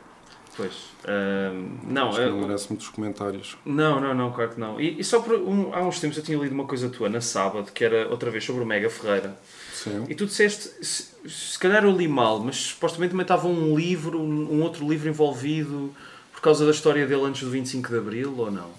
Pois. 0.57 0.73
Uh, 1.05 1.69
não, 1.87 2.09
Acho 2.09 2.19
que 2.19 2.27
não 2.27 2.41
merece 2.41 2.69
muitos 2.71 2.89
comentários. 2.89 3.57
Não, 3.65 4.01
não, 4.01 4.15
não, 4.15 4.33
claro 4.33 4.51
que 4.53 4.61
não. 4.61 4.81
E, 4.81 5.01
e 5.01 5.05
só 5.05 5.21
por 5.21 5.35
um, 5.35 5.75
há 5.75 5.83
uns 5.83 6.01
tempos 6.01 6.17
eu 6.17 6.23
tinha 6.23 6.39
lido 6.39 6.55
uma 6.55 6.65
coisa 6.65 6.89
tua 6.89 7.09
na 7.09 7.21
sábado, 7.21 7.73
que 7.73 7.85
era 7.85 8.09
outra 8.09 8.31
vez 8.31 8.45
sobre 8.45 8.63
o 8.63 8.67
Mega 8.67 8.89
Ferreira. 8.89 9.37
Sim. 9.73 10.05
E 10.09 10.15
tu 10.15 10.27
disseste, 10.27 10.71
se, 10.85 11.09
se 11.29 11.59
calhar 11.59 11.85
eu 11.85 11.91
li 11.91 12.07
mal, 12.07 12.39
mas 12.39 12.57
supostamente 12.57 13.11
também 13.11 13.25
estava 13.25 13.49
um 13.49 13.77
livro, 13.77 14.21
um 14.21 14.63
outro 14.63 14.89
livro 14.89 15.09
envolvido 15.09 15.95
por 16.33 16.41
causa 16.41 16.65
da 16.65 16.71
história 16.71 17.07
dele 17.07 17.23
antes 17.25 17.43
do 17.43 17.51
25 17.51 17.89
de 17.89 17.99
Abril, 17.99 18.35
ou 18.37 18.51
não? 18.51 18.71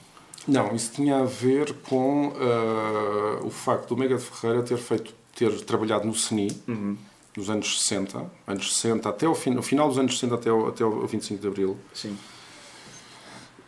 Não, 0.47 0.75
isso 0.75 0.91
tinha 0.93 1.17
a 1.17 1.25
ver 1.25 1.73
com 1.89 2.29
uh, 2.29 3.45
o 3.45 3.49
facto 3.49 3.89
do 3.89 3.97
Mega 3.97 4.15
de 4.15 4.23
Ferreira 4.23 4.63
ter 4.63 4.77
feito, 4.77 5.13
ter 5.35 5.51
trabalhado 5.61 6.05
no 6.05 6.13
CENI, 6.13 6.55
uhum 6.67 6.95
nos 7.35 7.49
anos 7.49 7.79
60, 7.83 8.25
anos 8.47 8.75
60 8.75 9.09
até 9.09 9.27
o, 9.27 9.35
fin, 9.35 9.61
final 9.61 9.89
dos 9.89 9.97
anos 9.97 10.17
60 10.17 10.35
até 10.35 10.51
o, 10.51 10.67
até 10.67 10.85
o 10.85 11.05
25 11.05 11.41
de 11.41 11.47
Abril. 11.47 11.77
Sim. 11.93 12.17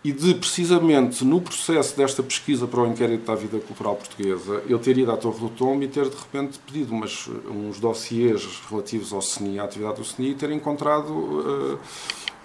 E 0.04 0.12
de, 0.12 0.36
precisamente, 0.36 1.26
no 1.26 1.42
processo 1.42 1.98
desta 1.98 2.24
pesquisa 2.24 2.66
para 2.66 2.80
o 2.80 2.88
inquérito 2.88 3.26
da 3.26 3.36
vida 3.36 3.60
cultural 3.60 3.96
portuguesa, 3.96 4.64
eu 4.70 4.80
ter 4.80 4.98
ido 4.98 5.12
à 5.12 5.18
Torre 5.18 5.40
do 5.40 5.50
Tombo 5.50 5.84
e 5.84 5.88
ter, 5.88 6.08
de 6.08 6.16
repente, 6.16 6.60
pedido 6.60 6.94
umas, 6.94 7.28
uns 7.50 7.80
dossiês 7.80 8.62
relativos 8.70 9.12
ao 9.12 9.20
CNI, 9.20 9.60
à 9.60 9.64
atividade 9.66 10.00
do 10.02 10.08
CNI, 10.08 10.30
e 10.30 10.36
ter 10.36 10.52
encontrado 10.52 11.12
uh, 11.12 11.80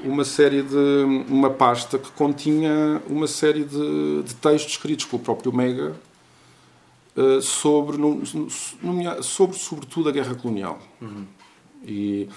uma 0.03 0.25
série 0.25 0.63
de... 0.63 1.25
uma 1.29 1.51
pasta 1.51 1.99
que 1.99 2.11
continha 2.13 3.01
uma 3.09 3.29
série 3.29 3.65
de, 3.65 4.23
de 4.25 4.35
textos 4.35 4.73
escritos 4.73 5.05
pelo 5.05 5.23
próprio 5.23 5.53
Mega, 5.53 5.95
sobre, 7.43 7.97
no, 7.97 8.23
no, 8.35 9.23
sobre, 9.23 9.57
sobretudo, 9.59 10.09
a 10.09 10.13
guerra 10.13 10.35
colonial. 10.35 10.79
Uhum. 11.01 11.27
E, 11.85 12.29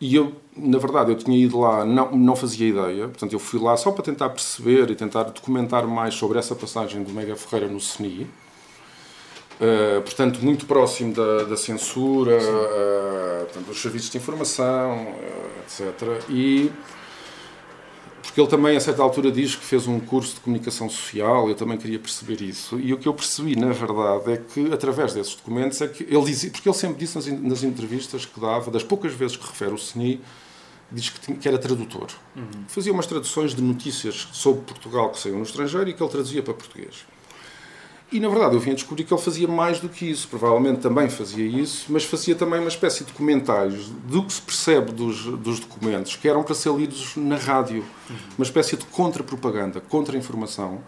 e 0.00 0.14
eu, 0.14 0.34
na 0.56 0.78
verdade, 0.78 1.12
eu 1.12 1.16
tinha 1.16 1.36
ido 1.36 1.58
lá, 1.58 1.84
não, 1.84 2.12
não 2.12 2.36
fazia 2.36 2.68
ideia, 2.68 3.08
portanto, 3.08 3.32
eu 3.32 3.38
fui 3.38 3.58
lá 3.58 3.76
só 3.76 3.90
para 3.90 4.02
tentar 4.02 4.28
perceber 4.28 4.90
e 4.90 4.94
tentar 4.94 5.24
documentar 5.24 5.86
mais 5.86 6.14
sobre 6.14 6.38
essa 6.38 6.54
passagem 6.54 7.02
do 7.02 7.12
Mega 7.12 7.34
Ferreira 7.36 7.72
no 7.72 7.80
CNI. 7.80 8.26
Uh, 9.58 10.02
portanto, 10.02 10.40
muito 10.42 10.66
próximo 10.66 11.14
da, 11.14 11.44
da 11.44 11.56
censura, 11.56 12.36
uh, 12.36 13.44
portanto, 13.46 13.66
dos 13.68 13.80
serviços 13.80 14.10
de 14.10 14.18
informação, 14.18 15.06
uh, 15.06 15.60
etc. 15.64 16.22
E 16.28 16.70
porque 18.26 18.40
ele 18.40 18.48
também, 18.48 18.76
a 18.76 18.80
certa 18.80 19.02
altura, 19.02 19.30
diz 19.30 19.54
que 19.54 19.64
fez 19.64 19.86
um 19.86 19.98
curso 19.98 20.34
de 20.34 20.40
comunicação 20.40 20.90
social, 20.90 21.48
eu 21.48 21.54
também 21.54 21.78
queria 21.78 21.98
perceber 21.98 22.42
isso. 22.42 22.78
E 22.78 22.92
o 22.92 22.98
que 22.98 23.08
eu 23.08 23.14
percebi, 23.14 23.56
na 23.56 23.72
verdade, 23.72 24.32
é 24.32 24.36
que, 24.36 24.72
através 24.72 25.14
desses 25.14 25.34
documentos, 25.34 25.80
é 25.80 25.88
que 25.88 26.04
ele 26.04 26.24
dizia, 26.24 26.50
porque 26.50 26.68
ele 26.68 26.76
sempre 26.76 26.98
disse 26.98 27.16
nas, 27.16 27.26
nas 27.26 27.62
entrevistas 27.62 28.24
que 28.24 28.38
dava, 28.38 28.70
das 28.70 28.82
poucas 28.82 29.12
vezes 29.12 29.36
que 29.36 29.46
refere 29.46 29.72
o 29.72 29.78
CNI, 29.78 30.20
diz 30.90 31.10
que, 31.10 31.20
tinha, 31.20 31.36
que 31.36 31.48
era 31.48 31.58
tradutor. 31.58 32.08
Uhum. 32.36 32.64
Fazia 32.68 32.92
umas 32.92 33.06
traduções 33.06 33.54
de 33.54 33.62
notícias 33.62 34.28
sobre 34.32 34.62
Portugal 34.62 35.10
que 35.10 35.18
saíam 35.18 35.38
no 35.38 35.44
estrangeiro 35.44 35.88
e 35.88 35.94
que 35.94 36.02
ele 36.02 36.10
traduzia 36.10 36.42
para 36.42 36.54
português. 36.54 37.04
E 38.10 38.20
na 38.20 38.28
verdade 38.28 38.54
eu 38.54 38.60
vim 38.60 38.70
a 38.70 38.74
descobrir 38.74 39.02
que 39.02 39.12
ele 39.12 39.20
fazia 39.20 39.48
mais 39.48 39.80
do 39.80 39.88
que 39.88 40.08
isso. 40.08 40.28
Provavelmente 40.28 40.80
também 40.80 41.08
fazia 41.08 41.44
isso, 41.44 41.86
mas 41.88 42.04
fazia 42.04 42.36
também 42.36 42.60
uma 42.60 42.68
espécie 42.68 43.04
de 43.04 43.12
comentários 43.12 43.88
do 43.88 44.22
que 44.22 44.32
se 44.32 44.42
percebe 44.42 44.92
dos, 44.92 45.24
dos 45.24 45.58
documentos, 45.58 46.14
que 46.14 46.28
eram 46.28 46.44
para 46.44 46.54
ser 46.54 46.72
lidos 46.72 47.16
na 47.16 47.36
rádio. 47.36 47.84
Uma 48.38 48.44
espécie 48.44 48.76
de 48.76 48.84
contra-propaganda, 48.86 49.80
contra-informação 49.80 50.80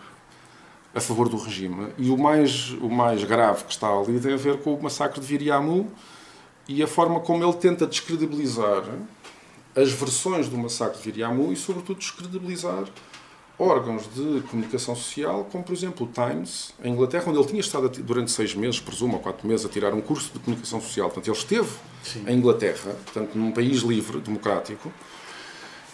a 0.95 1.01
favor 1.01 1.29
do 1.29 1.37
regime. 1.37 1.89
E 1.99 2.09
o 2.09 2.17
mais, 2.17 2.71
o 2.81 2.89
mais 2.89 3.25
grave 3.25 3.65
que 3.65 3.73
está 3.73 3.89
ali 3.89 4.21
tem 4.21 4.35
a 4.35 4.37
ver 4.37 4.59
com 4.59 4.75
o 4.75 4.83
massacre 4.83 5.21
de 5.21 5.27
Viriamu 5.27 5.91
e 6.69 6.83
a 6.83 6.87
forma 6.87 7.21
como 7.21 7.43
ele 7.43 7.55
tenta 7.55 7.87
descredibilizar 7.87 8.85
as 9.75 9.91
versões 9.91 10.49
do 10.49 10.57
massacre 10.57 10.99
de 10.99 11.05
Viriamu 11.05 11.53
e, 11.53 11.57
sobretudo, 11.57 11.99
descredibilizar 11.99 12.85
órgãos 13.59 14.09
de 14.15 14.41
comunicação 14.49 14.95
social, 14.95 15.47
como 15.51 15.65
por 15.65 15.73
exemplo 15.73 16.07
o 16.07 16.11
Times, 16.11 16.73
em 16.83 16.93
Inglaterra, 16.93 17.25
onde 17.29 17.39
ele 17.39 17.49
tinha 17.49 17.61
estado 17.61 17.89
durante 17.89 18.31
seis 18.31 18.55
meses, 18.55 18.79
presumo, 18.79 19.15
ou 19.15 19.21
quatro 19.21 19.47
meses, 19.49 19.67
a 19.67 19.69
tirar 19.69 19.93
um 19.93 20.01
curso 20.01 20.33
de 20.33 20.39
comunicação 20.39 20.81
social. 20.81 21.09
Portanto, 21.09 21.29
ele 21.29 21.37
esteve 21.37 21.71
Sim. 22.03 22.25
em 22.29 22.37
Inglaterra, 22.37 22.97
portanto, 23.05 23.35
num 23.35 23.51
país 23.51 23.81
livre, 23.81 24.21
democrático, 24.21 24.93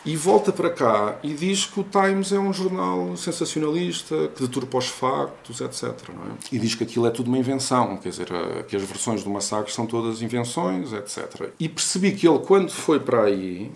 e 0.05 0.16
volta 0.16 0.53
para 0.53 0.68
cá 0.68 1.18
e 1.22 1.33
diz 1.33 1.64
que 1.64 1.81
o 1.81 1.85
Times 1.85 2.31
é 2.31 2.38
um 2.38 2.53
jornal 2.53 3.16
sensacionalista, 3.16 4.29
que 4.35 4.42
deturpa 4.42 4.77
os 4.77 4.88
factos, 4.88 5.62
etc. 5.62 5.85
É? 5.85 6.55
E 6.55 6.59
diz 6.59 6.74
que 6.74 6.85
aquilo 6.85 7.07
é 7.07 7.11
tudo 7.11 7.29
uma 7.29 7.38
invenção, 7.38 7.96
quer 7.96 8.11
dizer, 8.11 8.29
que 8.68 8.77
as 8.77 8.83
versões 8.83 9.24
do 9.24 9.31
massacre 9.31 9.72
são 9.72 9.87
todas 9.87 10.20
invenções, 10.20 10.92
etc. 10.92 11.50
E 11.59 11.70
percebi 11.70 12.12
que 12.12 12.29
ele, 12.29 12.38
quando 12.40 12.70
foi 12.70 13.00
para 13.00 13.22
aí, 13.22 13.72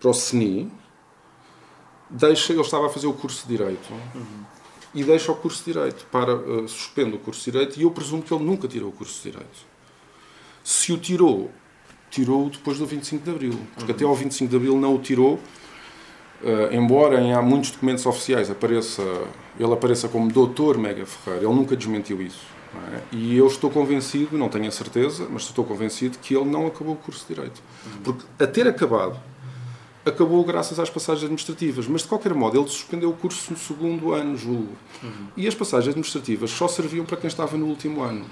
para 0.00 0.10
o 0.10 0.12
CNI, 0.12 0.68
deixa, 2.10 2.52
ele 2.52 2.62
estava 2.62 2.86
a 2.86 2.88
fazer 2.88 3.06
o 3.06 3.12
curso 3.12 3.46
de 3.46 3.56
Direito 3.56 3.92
uhum. 3.92 4.44
e 4.94 5.04
deixa 5.04 5.32
o 5.32 5.34
curso 5.34 5.64
de 5.64 5.72
Direito, 5.72 6.06
para, 6.10 6.34
uh, 6.34 6.68
suspende 6.68 7.14
o 7.14 7.18
curso 7.18 7.44
de 7.44 7.50
Direito 7.50 7.78
e 7.78 7.82
eu 7.82 7.90
presumo 7.90 8.22
que 8.22 8.32
ele 8.32 8.44
nunca 8.44 8.68
tirou 8.68 8.90
o 8.90 8.92
curso 8.92 9.22
de 9.22 9.30
Direito. 9.30 9.58
Se 10.62 10.92
o 10.92 10.98
tirou, 10.98 11.50
tirou 12.10 12.48
depois 12.50 12.78
do 12.78 12.86
25 12.86 13.24
de 13.24 13.30
Abril, 13.30 13.60
porque 13.74 13.92
uhum. 13.92 13.96
até 13.96 14.04
ao 14.04 14.14
25 14.14 14.50
de 14.50 14.56
Abril 14.56 14.76
não 14.78 14.94
o 14.94 14.98
tirou, 14.98 15.34
uh, 15.34 16.72
embora 16.72 17.20
em 17.20 17.32
há 17.32 17.42
muitos 17.42 17.70
documentos 17.70 18.06
oficiais 18.06 18.50
apareça, 18.50 19.02
ele 19.58 19.72
apareça 19.72 20.08
como 20.08 20.30
Doutor 20.30 20.78
Mega 20.78 21.06
Ferreira, 21.06 21.46
ele 21.46 21.54
nunca 21.54 21.76
desmentiu 21.76 22.20
isso. 22.22 22.56
É? 22.94 23.00
E 23.12 23.36
eu 23.36 23.46
estou 23.46 23.70
convencido, 23.70 24.36
não 24.36 24.48
tenho 24.48 24.68
a 24.68 24.70
certeza, 24.70 25.26
mas 25.30 25.42
estou 25.42 25.64
convencido 25.64 26.18
que 26.18 26.34
ele 26.34 26.44
não 26.44 26.66
acabou 26.66 26.94
o 26.94 26.96
curso 26.96 27.26
de 27.26 27.34
Direito. 27.34 27.62
Uhum. 27.86 28.02
Porque 28.02 28.24
a 28.38 28.46
ter 28.46 28.68
acabado, 28.68 29.18
acabou 30.06 30.44
graças 30.44 30.78
às 30.78 30.88
passagens 30.88 31.24
administrativas, 31.24 31.88
mas 31.88 32.02
de 32.02 32.08
qualquer 32.08 32.32
modo 32.32 32.58
ele 32.58 32.68
suspendeu 32.68 33.10
o 33.10 33.12
curso 33.12 33.50
no 33.50 33.58
segundo 33.58 34.12
ano, 34.12 34.36
julgo. 34.36 34.72
Uhum. 35.02 35.26
E 35.36 35.48
as 35.48 35.54
passagens 35.54 35.88
administrativas 35.88 36.50
só 36.50 36.68
serviam 36.68 37.04
para 37.04 37.16
quem 37.16 37.26
estava 37.26 37.56
no 37.56 37.66
último 37.66 38.02
ano. 38.02 38.24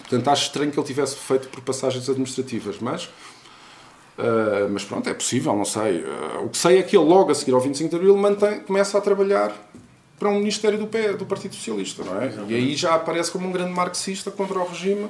Portanto, 0.00 0.28
acho 0.28 0.46
estranho 0.46 0.70
que 0.72 0.78
ele 0.78 0.86
tivesse 0.86 1.16
feito 1.16 1.48
por 1.48 1.60
passagens 1.60 2.08
administrativas, 2.10 2.78
mas. 2.80 3.04
Uh, 4.18 4.68
mas 4.70 4.84
pronto, 4.84 5.08
é 5.08 5.14
possível, 5.14 5.54
não 5.54 5.64
sei. 5.64 6.00
Uh, 6.00 6.44
o 6.44 6.48
que 6.48 6.58
sei 6.58 6.78
é 6.78 6.82
que 6.82 6.96
ele, 6.96 7.06
logo 7.06 7.30
a 7.30 7.34
seguir 7.34 7.52
ao 7.52 7.60
25 7.60 7.88
de 7.88 7.96
Abril, 7.96 8.16
mantém, 8.16 8.60
começa 8.60 8.98
a 8.98 9.00
trabalhar 9.00 9.54
para 10.18 10.28
um 10.28 10.38
Ministério 10.38 10.78
do, 10.78 10.86
PE, 10.86 11.14
do 11.14 11.26
Partido 11.26 11.54
Socialista, 11.54 12.02
não 12.02 12.20
é? 12.20 12.26
Exatamente. 12.26 12.52
E 12.52 12.56
aí 12.56 12.74
já 12.74 12.94
aparece 12.94 13.30
como 13.30 13.46
um 13.46 13.52
grande 13.52 13.72
marxista 13.72 14.30
contra 14.30 14.58
o 14.58 14.66
regime 14.66 15.08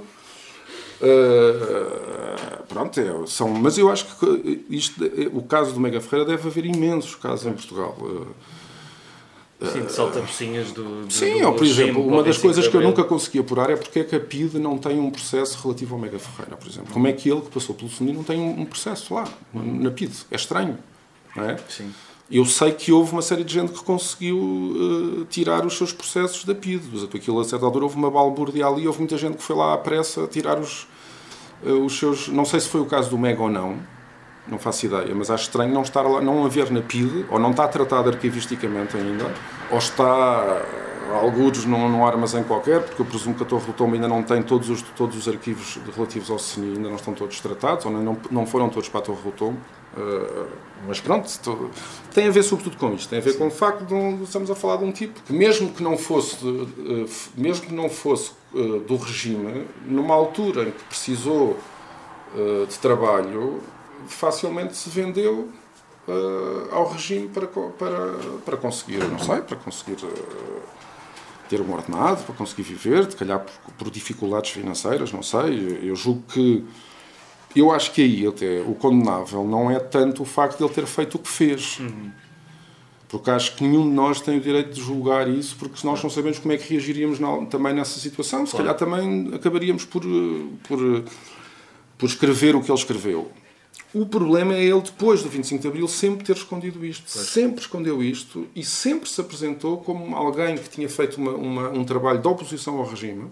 Uh, 1.01 2.63
pronto, 2.69 2.99
é, 2.99 3.27
são, 3.27 3.49
mas 3.49 3.77
eu 3.77 3.91
acho 3.91 4.07
que 4.19 4.65
isto, 4.71 5.05
o 5.33 5.43
caso 5.43 5.73
do 5.75 5.81
Mega 5.81 6.01
Ferreira 6.01 6.31
deve 6.31 6.49
haver 6.49 6.65
imensos 6.65 7.15
casos 7.15 7.47
em 7.47 7.53
Portugal. 7.53 7.97
Uh, 8.01 8.27
Sim, 9.73 9.87
de 9.87 9.93
saltapocinhas 9.93 10.73
do, 10.73 11.07
do 11.07 11.13
Sim, 11.13 11.41
do 11.41 11.47
ou, 11.47 11.55
por 11.55 11.65
exemplo, 11.65 12.07
uma 12.07 12.23
das 12.23 12.37
coisas 12.37 12.69
que 12.69 12.77
eu 12.77 12.83
nunca 12.83 13.03
consegui 13.05 13.39
apurar 13.39 13.71
é 13.71 13.77
porque 13.77 14.01
é 14.01 14.05
que 14.05 14.15
a 14.15 14.21
PIDE 14.21 14.59
não 14.59 14.77
tem 14.77 15.01
um 15.01 15.11
processo 15.11 15.59
relativo 15.63 15.95
ao 15.95 16.01
Mega 16.01 16.19
Ferreira, 16.19 16.57
por 16.57 16.69
exemplo. 16.69 16.93
Como 16.93 17.07
é 17.07 17.13
que 17.13 17.31
ele, 17.31 17.41
que 17.41 17.51
passou 17.51 17.75
pelo 17.75 17.89
SUNI, 17.89 18.13
não 18.13 18.23
tem 18.23 18.39
um 18.39 18.67
processo 18.67 19.15
lá, 19.15 19.25
na 19.55 19.91
PIDE? 19.91 20.15
É 20.31 20.37
estranho, 20.37 20.79
não 21.35 21.45
é? 21.45 21.57
Sim. 21.71 21.91
Eu 22.29 22.45
sei 22.45 22.73
que 22.73 22.91
houve 22.91 23.12
uma 23.12 23.23
série 23.23 23.45
de 23.45 23.55
gente 23.55 23.73
que 23.73 23.85
conseguiu 23.85 24.37
uh, 24.37 25.25
tirar 25.27 25.65
os 25.65 25.77
seus 25.77 25.93
processos 25.93 26.45
da 26.45 26.57
PIDE. 26.57 27.09
Aquilo, 27.15 27.39
a 27.39 27.45
certa 27.45 27.65
altura, 27.65 27.85
houve 27.85 27.97
uma 27.97 28.11
balbúrdia 28.11 28.67
ali, 28.67 28.87
houve 28.87 28.99
muita 28.99 29.17
gente 29.17 29.37
que 29.37 29.43
foi 29.45 29.55
lá 29.55 29.75
à 29.75 29.79
pressa 29.79 30.27
tirar 30.27 30.59
os, 30.59 30.89
uh, 31.65 31.85
os 31.85 31.97
seus... 31.97 32.27
Não 32.27 32.45
sei 32.45 32.59
se 32.59 32.69
foi 32.69 32.81
o 32.81 32.87
caso 32.87 33.11
do 33.11 33.17
Mega 33.17 33.41
ou 33.41 33.49
não, 33.49 33.79
não 34.49 34.59
faço 34.59 34.87
ideia, 34.87 35.15
mas 35.15 35.31
acho 35.31 35.45
estranho 35.45 35.73
não 35.73 35.83
estar 35.83 36.03
lá, 36.03 36.21
não 36.21 36.45
haver 36.45 36.69
na 36.73 36.83
PIDE, 36.83 37.27
ou 37.31 37.39
não 37.39 37.53
está 37.53 37.69
tratado 37.69 38.09
arquivisticamente 38.09 38.97
ainda, 38.97 39.33
ou 39.71 39.79
está 39.79 40.62
alguns 41.21 41.65
num, 41.65 41.89
num 41.89 42.05
armazém 42.05 42.43
qualquer, 42.43 42.83
porque 42.83 43.01
eu 43.03 43.07
presumo 43.07 43.37
que 43.37 43.43
a 43.45 43.47
Torre 43.47 43.67
do 43.67 43.73
Tombo 43.73 43.95
ainda 43.95 44.09
não 44.09 44.25
tem 44.25 44.43
todos 44.43 44.69
os, 44.69 44.83
todos 44.83 45.17
os 45.17 45.29
arquivos 45.29 45.79
relativos 45.95 46.29
ao 46.29 46.39
CNI, 46.39 46.77
ainda 46.77 46.89
não 46.89 46.97
estão 46.97 47.15
todos 47.15 47.41
tratados, 47.41 47.87
ou 47.87 47.93
não, 47.93 48.19
não 48.33 48.47
foram 48.47 48.69
todos 48.69 48.89
para 48.89 48.99
a 48.99 49.03
Torre 49.05 49.23
do 49.23 49.31
Tombo. 49.31 49.59
Uh, 49.97 50.47
mas 50.87 51.01
pronto, 51.01 51.27
tô, 51.43 51.71
tem 52.13 52.29
a 52.29 52.31
ver 52.31 52.43
sobretudo 52.43 52.77
com 52.77 52.93
isto, 52.95 53.09
tem 53.09 53.19
a 53.19 53.23
ver 53.23 53.33
Sim. 53.33 53.39
com 53.39 53.47
o 53.47 53.51
facto 53.51 53.87
de 53.87 53.95
um, 53.95 54.23
estamos 54.23 54.51
a 54.51 54.55
falar 54.55 54.77
de 54.77 54.85
um 54.85 54.93
tipo 54.93 55.23
que 55.23 55.33
mesmo 55.33 55.73
que 55.73 55.83
não 55.83 55.97
fosse, 55.97 56.45
uh, 56.45 57.09
mesmo 57.35 57.67
que 57.67 57.75
não 57.75 57.89
fosse 57.89 58.33
uh, 58.53 58.81
do 58.81 58.97
regime, 58.97 59.67
numa 59.87 60.15
altura 60.15 60.65
em 60.65 60.71
que 60.71 60.85
precisou 60.85 61.57
de 62.69 62.79
trabalho, 62.81 63.63
facilmente 64.09 64.77
se 64.77 64.91
vendeu 64.91 65.49
ao 66.71 66.91
regime 66.91 67.29
para, 67.29 67.47
para, 67.47 68.15
para 68.45 68.57
conseguir, 68.59 68.99
não 69.05 69.19
sei, 69.19 69.41
para 69.41 69.57
conseguir 69.57 69.97
ter 71.49 71.61
um 71.61 71.73
ordenado 71.73 72.23
para 72.25 72.35
conseguir 72.35 72.63
viver, 72.63 73.07
de 73.07 73.17
calhar 73.17 73.41
por, 73.41 73.73
por 73.75 73.91
dificuldades 73.91 74.51
financeiras, 74.51 75.13
não 75.13 75.23
sei. 75.23 75.79
Eu 75.83 75.97
julgo 75.97 76.23
que. 76.29 76.65
Eu 77.57 77.73
acho 77.73 77.90
que 77.92 78.03
aí 78.03 78.27
até 78.27 78.61
o 78.61 78.75
condenável 78.75 79.42
não 79.42 79.71
é 79.71 79.81
tanto 79.81 80.23
o 80.23 80.27
facto 80.27 80.59
de 80.59 80.64
ele 80.64 80.75
ter 80.75 80.87
feito 80.87 81.14
o 81.14 81.19
que 81.19 81.29
fez. 81.29 81.81
Uhum. 81.81 82.11
Porque 83.09 83.31
acho 83.31 83.57
que 83.57 83.64
nenhum 83.64 83.88
de 83.88 83.95
nós 83.95 84.21
tem 84.21 84.37
o 84.37 84.40
direito 84.40 84.75
de 84.75 84.81
julgar 84.81 85.27
isso, 85.29 85.57
porque 85.57 85.87
nós 85.87 86.03
não 86.03 86.11
sabemos 86.11 86.38
como 86.38 86.53
é 86.53 86.59
que 86.59 86.73
reagiríamos 86.73 87.19
na, 87.19 87.47
também 87.47 87.73
nessa 87.73 87.99
situação. 87.99 88.45
Se 88.45 88.53
claro. 88.53 88.66
calhar 88.66 88.79
também 88.79 89.35
acabaríamos 89.35 89.85
por, 89.85 90.03
por, 90.69 91.05
por 91.97 92.07
escrever 92.07 92.55
o 92.55 92.61
que 92.62 92.71
ele 92.71 92.79
escreveu. 92.79 93.31
O 93.95 94.05
problema 94.05 94.55
é 94.55 94.62
ele, 94.62 94.83
depois 94.83 95.23
do 95.23 95.29
25 95.31 95.62
de 95.62 95.69
Abril, 95.69 95.88
sempre 95.88 96.27
ter 96.27 96.37
escondido 96.37 96.85
isto. 96.85 97.09
Sempre 97.09 97.61
escondeu 97.61 98.03
isto 98.03 98.47
e 98.55 98.62
sempre 98.62 99.09
se 99.09 99.19
apresentou 99.21 99.79
como 99.79 100.14
alguém 100.14 100.59
que 100.59 100.69
tinha 100.69 100.88
feito 100.88 101.16
uma, 101.16 101.31
uma, 101.31 101.71
um 101.71 101.85
trabalho 101.85 102.21
de 102.21 102.29
oposição 102.29 102.77
ao 102.77 102.85
regime, 102.85 103.31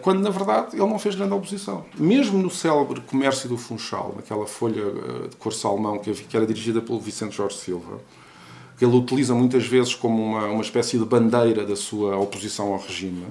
quando 0.00 0.20
na 0.20 0.30
verdade 0.30 0.76
ele 0.76 0.86
não 0.86 0.98
fez 0.98 1.14
grande 1.14 1.34
oposição. 1.34 1.84
Mesmo 1.98 2.38
no 2.38 2.50
célebre 2.50 3.00
Comércio 3.00 3.48
do 3.48 3.56
Funchal, 3.56 4.14
naquela 4.16 4.46
folha 4.46 4.80
eh, 4.80 5.28
de 5.28 5.36
cor 5.36 5.52
salmão 5.52 5.98
que 5.98 6.36
era 6.36 6.46
dirigida 6.46 6.80
pelo 6.80 7.00
Vicente 7.00 7.36
Jorge 7.36 7.56
Silva, 7.56 8.00
que 8.78 8.84
ele 8.84 8.96
utiliza 8.96 9.34
muitas 9.34 9.66
vezes 9.66 9.94
como 9.94 10.22
uma, 10.22 10.46
uma 10.46 10.62
espécie 10.62 10.98
de 10.98 11.04
bandeira 11.04 11.64
da 11.64 11.74
sua 11.76 12.16
oposição 12.16 12.72
ao 12.72 12.78
regime 12.78 13.26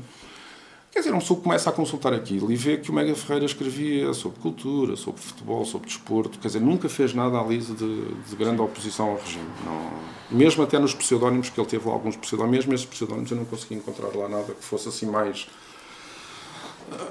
Quer 0.96 1.00
dizer, 1.00 1.12
uma 1.12 1.20
pessoa 1.20 1.38
começa 1.42 1.70
a 1.70 1.74
consultar 1.74 2.14
aquilo 2.14 2.50
e 2.50 2.56
vê 2.56 2.78
que 2.78 2.90
o 2.90 2.94
Mega 2.94 3.14
Ferreira 3.16 3.46
escrevia 3.46 4.14
sobre 4.14 4.40
cultura, 4.40 4.96
sobre 4.96 5.20
futebol, 5.20 5.66
sobre 5.66 5.90
desporto. 5.90 6.40
Quer 6.40 6.48
dizer, 6.48 6.62
nunca 6.62 6.88
fez 6.88 7.14
nada 7.14 7.38
ali 7.38 7.58
de, 7.58 7.74
de 7.74 8.36
grande 8.38 8.62
oposição 8.62 9.10
ao 9.10 9.18
regime. 9.18 9.44
Não, 9.66 9.92
mesmo 10.32 10.64
até 10.64 10.80
nos 10.80 10.94
pseudónimos, 10.94 11.50
que 11.50 11.60
ele 11.60 11.68
teve 11.68 11.90
alguns 11.90 12.16
pseudónimos, 12.16 12.66
mesmo 12.66 12.74
esses 12.74 12.86
pseudónimos 12.86 13.30
eu 13.30 13.36
não 13.36 13.44
consegui 13.44 13.76
encontrar 13.76 14.08
lá 14.16 14.30
nada 14.30 14.54
que 14.54 14.64
fosse 14.64 14.88
assim 14.88 15.06
mais. 15.06 15.50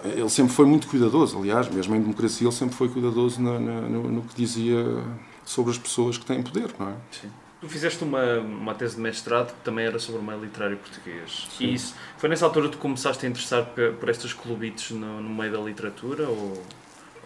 Eh, 0.05 0.21
ele 0.21 0.29
sempre 0.29 0.53
foi 0.53 0.67
muito 0.67 0.87
cuidadoso, 0.87 1.39
aliás, 1.39 1.69
mesmo 1.69 1.95
em 1.95 2.01
democracia, 2.01 2.47
ele 2.47 2.55
sempre 2.55 2.75
foi 2.75 2.89
cuidadoso 2.89 3.41
no, 3.41 3.59
no, 3.59 4.11
no 4.11 4.23
que 4.23 4.35
dizia 4.35 5.03
sobre 5.45 5.73
as 5.73 5.79
pessoas 5.79 6.17
que 6.17 6.25
têm 6.25 6.43
poder, 6.43 6.71
não 6.79 6.89
é? 6.89 6.95
Sim. 7.11 7.31
Tu 7.61 7.69
fizeste 7.69 8.05
uma, 8.05 8.41
uma 8.41 8.75
tese 8.75 8.97
de 8.97 9.01
mestrado 9.01 9.55
que 9.55 9.61
também 9.65 9.87
era 9.87 9.99
sobre 9.99 10.21
o 10.21 10.25
meio 10.25 10.39
literário 10.39 10.77
português. 10.77 11.49
Sim. 11.57 11.65
E 11.65 11.75
isso, 11.75 11.95
foi 12.19 12.29
nessa 12.29 12.45
altura 12.45 12.69
que 12.69 12.77
tu 12.77 12.79
começaste 12.79 13.25
a 13.25 13.29
interessar 13.29 13.65
por, 13.65 13.95
por 13.95 14.09
estas 14.11 14.35
clubites 14.35 14.91
no, 14.91 15.23
no, 15.23 15.31
meio 15.31 15.51
da 15.51 15.59
literatura 15.59 16.29
ou, 16.29 16.63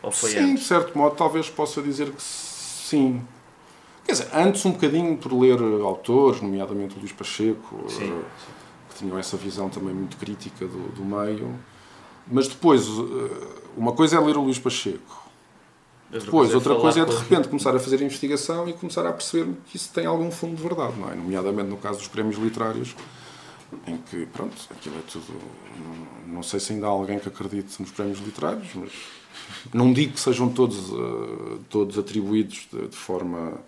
ou 0.01 0.13
foi 0.13 0.31
sim, 0.31 0.39
antes? 0.39 0.49
Sim, 0.49 0.55
de 0.55 0.65
certo 0.65 0.97
modo, 0.97 1.17
talvez 1.17 1.51
possa 1.51 1.83
dizer 1.83 2.13
que 2.13 2.23
sim. 2.23 3.21
Quer 4.05 4.13
dizer, 4.13 4.29
antes 4.33 4.65
um 4.65 4.71
bocadinho 4.71 5.17
por 5.17 5.33
ler 5.33 5.61
autores, 5.83 6.41
nomeadamente 6.41 6.97
o 6.97 7.01
Luís 7.01 7.13
Pacheco, 7.13 7.85
sim, 7.89 8.09
uh, 8.09 8.25
que 8.91 8.95
tinham 8.95 9.19
essa 9.19 9.37
visão 9.37 9.69
também 9.69 9.93
muito 9.93 10.17
crítica 10.19 10.67
do, 10.67 10.89
do 10.93 11.05
meio. 11.05 11.53
Mas 12.31 12.49
depois, 12.49 12.87
uh, 12.87 13.31
uma 13.77 13.93
coisa 13.93 14.17
é 14.17 14.21
ler 14.21 14.37
o 14.37 14.43
Luís 14.43 14.59
Pacheco, 14.59 15.29
depois, 16.11 16.55
outra 16.55 16.75
coisa 16.75 17.03
é 17.03 17.05
de 17.05 17.14
repente 17.14 17.49
começar 17.49 17.77
a 17.77 17.79
fazer 17.79 18.01
investigação 18.01 18.67
e 18.67 18.73
começar 18.73 19.07
a 19.07 19.12
perceber 19.12 19.53
que 19.67 19.77
isso 19.77 19.93
tem 19.93 20.07
algum 20.07 20.31
fundo 20.31 20.57
de 20.57 20.62
verdade, 20.62 20.99
não 20.99 21.11
é? 21.11 21.14
Nomeadamente 21.14 21.69
no 21.69 21.77
caso 21.77 21.99
dos 21.99 22.09
prémios 22.09 22.38
literários, 22.38 22.97
em 23.87 23.99
que, 23.99 24.25
pronto, 24.27 24.57
aquilo 24.71 24.97
é 24.97 25.03
tudo. 25.03 25.35
Não, 26.27 26.35
não 26.37 26.43
sei 26.43 26.59
se 26.61 26.73
ainda 26.73 26.87
há 26.87 26.91
alguém 26.91 27.19
que 27.19 27.29
acredite 27.29 27.81
nos 27.81 27.91
prémios 27.91 28.21
literários, 28.21 28.69
mas 28.75 28.91
não 29.73 29.93
digo 29.93 30.14
que 30.14 30.21
sejam 30.21 30.49
todos, 30.49 30.91
uh, 30.91 31.61
todos 31.69 31.99
atribuídos 31.99 32.67
de, 32.73 32.88
de 32.88 32.97
forma 32.97 33.61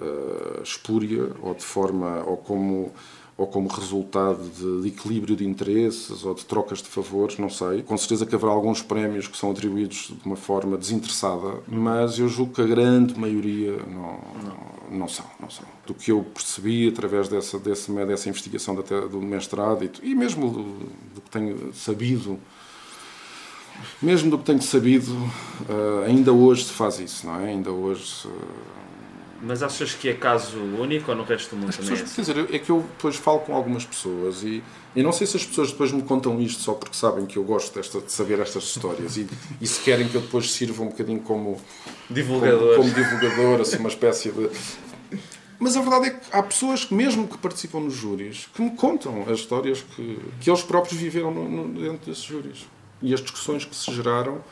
uh, 0.00 0.62
espúria 0.62 1.30
ou 1.42 1.54
de 1.54 1.64
forma. 1.64 2.24
ou 2.24 2.38
como 2.38 2.92
ou 3.40 3.46
como 3.46 3.68
resultado 3.70 4.38
de, 4.50 4.82
de, 4.82 4.88
equilíbrio 4.88 5.34
de 5.34 5.48
interesses 5.48 6.26
ou 6.26 6.34
de 6.34 6.44
trocas 6.44 6.82
de 6.82 6.88
favores, 6.88 7.38
não 7.38 7.48
sei. 7.48 7.82
Com 7.82 7.96
certeza 7.96 8.26
que 8.26 8.34
haverá 8.34 8.52
alguns 8.52 8.82
prémios 8.82 9.26
que 9.26 9.36
são 9.36 9.50
atribuídos 9.50 10.12
de 10.12 10.26
uma 10.26 10.36
forma 10.36 10.76
desinteressada, 10.76 11.62
mas 11.66 12.18
eu 12.18 12.28
julgo 12.28 12.52
que 12.52 12.60
a 12.60 12.66
grande 12.66 13.18
maioria 13.18 13.78
não, 13.86 14.20
não, 14.44 14.98
não 14.98 15.08
são, 15.08 15.24
não 15.40 15.48
são. 15.48 15.64
Do 15.86 15.94
que 15.94 16.12
eu 16.12 16.22
percebi 16.22 16.86
através 16.88 17.28
dessa, 17.28 17.58
dessa, 17.58 17.90
dessa 18.04 18.28
investigação 18.28 18.74
do, 18.74 18.82
do 19.08 19.22
mestrado 19.22 19.84
e, 19.86 20.10
e 20.10 20.14
mesmo 20.14 20.50
do, 20.50 20.62
do, 21.14 21.20
que 21.22 21.30
tenho 21.30 21.72
sabido, 21.72 22.38
mesmo 24.02 24.30
do 24.30 24.36
que 24.36 24.44
tenho 24.44 24.60
sabido, 24.60 25.12
uh, 25.14 26.04
ainda 26.06 26.30
hoje 26.30 26.64
se 26.64 26.72
faz 26.72 27.00
isso, 27.00 27.26
não 27.26 27.40
é? 27.40 27.46
Ainda 27.46 27.72
hoje... 27.72 28.28
Mas 29.42 29.62
achas 29.62 29.94
que 29.94 30.08
é 30.08 30.14
caso 30.14 30.58
único 30.58 31.10
ou 31.10 31.16
no 31.16 31.24
resto 31.24 31.50
do 31.50 31.56
mundo 31.56 31.72
também 31.72 31.90
pessoas, 31.90 32.00
é 32.00 32.04
assim? 32.04 32.14
Quer 32.16 32.42
dizer, 32.42 32.54
é 32.54 32.58
que 32.58 32.70
eu 32.70 32.80
depois 32.80 33.16
falo 33.16 33.40
com 33.40 33.54
algumas 33.54 33.84
pessoas 33.84 34.42
e, 34.42 34.62
e 34.94 35.02
não 35.02 35.12
sei 35.12 35.26
se 35.26 35.36
as 35.36 35.46
pessoas 35.46 35.70
depois 35.70 35.92
me 35.92 36.02
contam 36.02 36.38
isto 36.40 36.60
só 36.60 36.74
porque 36.74 36.94
sabem 36.94 37.24
que 37.24 37.38
eu 37.38 37.44
gosto 37.44 37.74
desta, 37.74 38.00
de 38.00 38.12
saber 38.12 38.38
estas 38.38 38.64
histórias 38.64 39.16
e, 39.16 39.26
e 39.58 39.66
se 39.66 39.80
querem 39.80 40.06
que 40.08 40.14
eu 40.14 40.20
depois 40.20 40.50
sirva 40.50 40.82
um 40.82 40.88
bocadinho 40.88 41.20
como 41.20 41.58
divulgador, 42.10 42.76
como, 42.76 42.90
como 42.90 42.94
divulgador 42.94 43.60
assim, 43.62 43.78
uma 43.78 43.88
espécie 43.88 44.30
de... 44.30 44.50
Mas 45.58 45.76
a 45.76 45.80
verdade 45.80 46.06
é 46.06 46.10
que 46.10 46.20
há 46.32 46.42
pessoas 46.42 46.84
que, 46.84 46.94
mesmo 46.94 47.28
que 47.28 47.36
participam 47.38 47.80
nos 47.80 47.94
júris, 47.94 48.48
que 48.54 48.62
me 48.62 48.70
contam 48.70 49.22
as 49.22 49.40
histórias 49.40 49.82
que, 49.94 50.18
que 50.40 50.50
eles 50.50 50.62
próprios 50.62 50.98
viveram 50.98 51.30
no, 51.30 51.48
no, 51.48 51.80
dentro 51.80 52.10
desses 52.10 52.24
júris. 52.24 52.66
E 53.02 53.12
as 53.12 53.20
discussões 53.20 53.64
que 53.64 53.76
se 53.76 53.92
geraram 53.94 54.42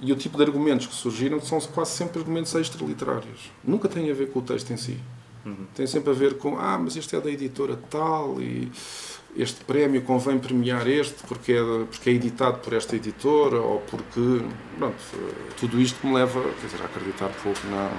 e 0.00 0.12
o 0.12 0.16
tipo 0.16 0.36
de 0.36 0.44
argumentos 0.44 0.86
que 0.86 0.94
surgiram 0.94 1.40
são 1.40 1.60
quase 1.60 1.92
sempre 1.92 2.20
argumentos 2.20 2.54
extraliterários. 2.54 3.50
Nunca 3.64 3.88
tem 3.88 4.10
a 4.10 4.14
ver 4.14 4.30
com 4.30 4.38
o 4.38 4.42
texto 4.42 4.70
em 4.72 4.76
si. 4.76 4.98
Uhum. 5.44 5.66
Tem 5.74 5.86
sempre 5.86 6.10
a 6.10 6.12
ver 6.12 6.38
com, 6.38 6.58
ah, 6.58 6.78
mas 6.78 6.96
este 6.96 7.16
é 7.16 7.20
da 7.20 7.30
editora 7.30 7.76
tal 7.90 8.40
e 8.40 8.70
este 9.36 9.64
prémio 9.64 10.02
convém 10.02 10.38
premiar 10.38 10.86
este 10.88 11.22
porque 11.26 11.52
é, 11.52 11.84
porque 11.90 12.10
é 12.10 12.12
editado 12.12 12.58
por 12.58 12.72
esta 12.72 12.96
editora 12.96 13.60
ou 13.60 13.80
porque. 13.80 14.42
Pronto, 14.76 14.96
tudo 15.58 15.80
isto 15.80 16.06
me 16.06 16.14
leva 16.14 16.40
dizer, 16.62 16.80
a 16.82 16.86
acreditar 16.86 17.30
pouco 17.42 17.60
na 17.68 17.90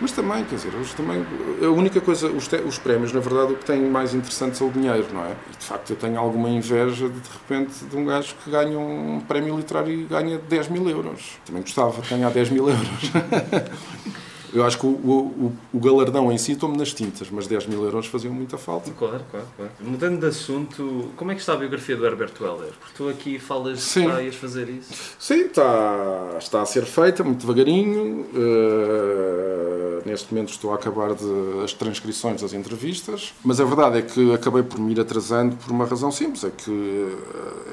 mas 0.00 0.12
também, 0.12 0.44
quer 0.44 0.56
dizer, 0.56 0.74
hoje 0.74 0.94
também, 0.94 1.24
a 1.62 1.68
única 1.68 2.00
coisa, 2.00 2.28
os, 2.28 2.48
te, 2.48 2.56
os 2.56 2.78
prémios, 2.78 3.12
na 3.12 3.20
verdade, 3.20 3.52
o 3.52 3.56
que 3.56 3.64
tem 3.64 3.80
mais 3.82 4.14
interessante 4.14 4.62
é 4.62 4.66
o 4.66 4.70
dinheiro, 4.70 5.06
não 5.12 5.24
é? 5.24 5.32
E 5.52 5.56
de 5.58 5.64
facto 5.64 5.90
eu 5.90 5.96
tenho 5.96 6.18
alguma 6.18 6.48
inveja 6.48 7.08
de, 7.08 7.20
de 7.20 7.28
repente, 7.28 7.84
de 7.84 7.96
um 7.96 8.04
gajo 8.04 8.34
que 8.42 8.50
ganha 8.50 8.78
um 8.78 9.20
prémio 9.20 9.56
literário 9.56 9.92
e 9.92 10.04
ganha 10.04 10.38
10 10.38 10.68
mil 10.68 10.88
euros. 10.88 11.38
Também 11.44 11.62
gostava 11.62 12.00
de 12.00 12.08
ganhar 12.08 12.30
10 12.30 12.50
mil 12.50 12.68
euros. 12.68 13.10
Eu 14.52 14.64
acho 14.64 14.78
que 14.78 14.86
o, 14.86 14.90
o, 14.90 15.52
o 15.72 15.78
galardão 15.78 16.30
em 16.32 16.38
si 16.38 16.52
estou-me 16.52 16.76
nas 16.76 16.92
tintas, 16.92 17.28
mas 17.30 17.46
10 17.46 17.66
mil 17.66 17.82
euros 17.84 18.06
faziam 18.06 18.32
muita 18.32 18.58
falta. 18.58 18.90
Claro, 18.92 19.22
claro, 19.30 19.46
claro. 19.56 19.72
Mudando 19.80 20.20
de 20.20 20.26
assunto, 20.26 21.10
como 21.16 21.30
é 21.30 21.34
que 21.34 21.40
está 21.40 21.52
a 21.54 21.56
biografia 21.56 21.96
do 21.96 22.04
Herbert 22.04 22.32
Weller? 22.40 22.72
Porque 22.80 22.94
tu 22.96 23.08
aqui 23.08 23.38
falas 23.38 23.80
Sim. 23.80 24.10
que 24.10 24.22
ias 24.22 24.34
fazer 24.34 24.68
isso. 24.68 24.92
Sim, 25.18 25.46
está, 25.46 26.36
está 26.38 26.62
a 26.62 26.66
ser 26.66 26.84
feita 26.84 27.22
muito 27.22 27.40
devagarinho. 27.40 28.26
Uh, 28.34 29.70
neste 30.04 30.32
momento 30.32 30.50
estou 30.50 30.72
a 30.72 30.74
acabar 30.74 31.14
de, 31.14 31.62
as 31.64 31.72
transcrições 31.72 32.42
das 32.42 32.52
entrevistas, 32.52 33.34
mas 33.44 33.60
a 33.60 33.64
verdade 33.64 33.98
é 33.98 34.02
que 34.02 34.32
acabei 34.32 34.62
por 34.62 34.80
me 34.80 34.92
ir 34.92 35.00
atrasando 35.00 35.56
por 35.56 35.70
uma 35.70 35.84
razão 35.84 36.10
simples, 36.10 36.44
é 36.44 36.50
que, 36.50 37.08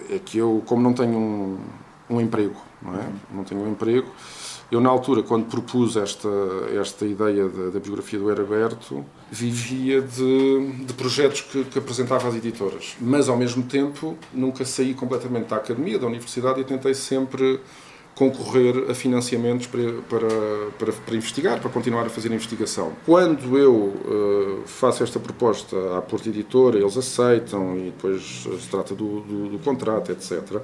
eh, 0.10 0.16
é 0.16 0.20
que 0.20 0.38
eu, 0.38 0.62
como 0.66 0.82
não 0.82 0.94
tenho 0.94 1.18
um, 1.18 1.58
um 2.10 2.22
emprego, 2.22 2.56
não 2.82 2.96
é? 2.96 3.10
Não 3.34 3.44
tenho 3.44 3.62
um 3.62 3.72
emprego 3.72 4.08
eu, 4.70 4.82
na 4.82 4.90
altura, 4.90 5.24
quando 5.24 5.46
propus 5.46 5.96
esta, 5.96 6.30
esta 6.80 7.06
ideia 7.06 7.48
da, 7.48 7.70
da 7.70 7.80
biografia 7.80 8.20
do 8.20 8.30
Heraberto, 8.30 9.06
vivia 9.32 10.02
de, 10.02 10.86
de 10.86 10.94
projetos 10.94 11.42
que, 11.42 11.64
que, 11.64 11.80
apresentava 11.80 12.28
às 12.28 12.36
editoras. 12.36 12.98
Mas, 13.00 13.30
ao 13.30 13.38
mesmo 13.38 13.64
tempo, 13.64 14.18
nunca 14.34 14.66
saí 14.66 14.94
completamente 14.94 15.48
da 15.48 15.56
academia, 15.56 15.98
da 15.98 16.06
universidade, 16.06 16.60
e 16.60 16.66
tentei 16.66 16.94
sempre 16.94 17.62
concorrer 18.14 18.90
a 18.90 18.96
financiamentos 18.96 19.68
para, 19.68 20.02
para, 20.10 20.28
para, 20.78 20.92
para 20.92 21.16
investigar, 21.16 21.62
para 21.62 21.70
continuar 21.70 22.06
a 22.06 22.10
fazer 22.10 22.32
investigação. 22.34 22.92
Quando 23.06 23.58
eu 23.58 23.74
uh, 23.74 24.64
faço 24.66 25.04
esta 25.04 25.20
proposta 25.20 25.98
à 25.98 26.02
Porta 26.02 26.28
Editora, 26.28 26.78
eles 26.80 26.98
aceitam 26.98 27.78
e 27.78 27.84
depois 27.92 28.24
se 28.60 28.68
trata 28.70 28.96
do, 28.96 29.22
do, 29.22 29.50
do 29.50 29.60
contrato, 29.60 30.12
etc 30.12 30.62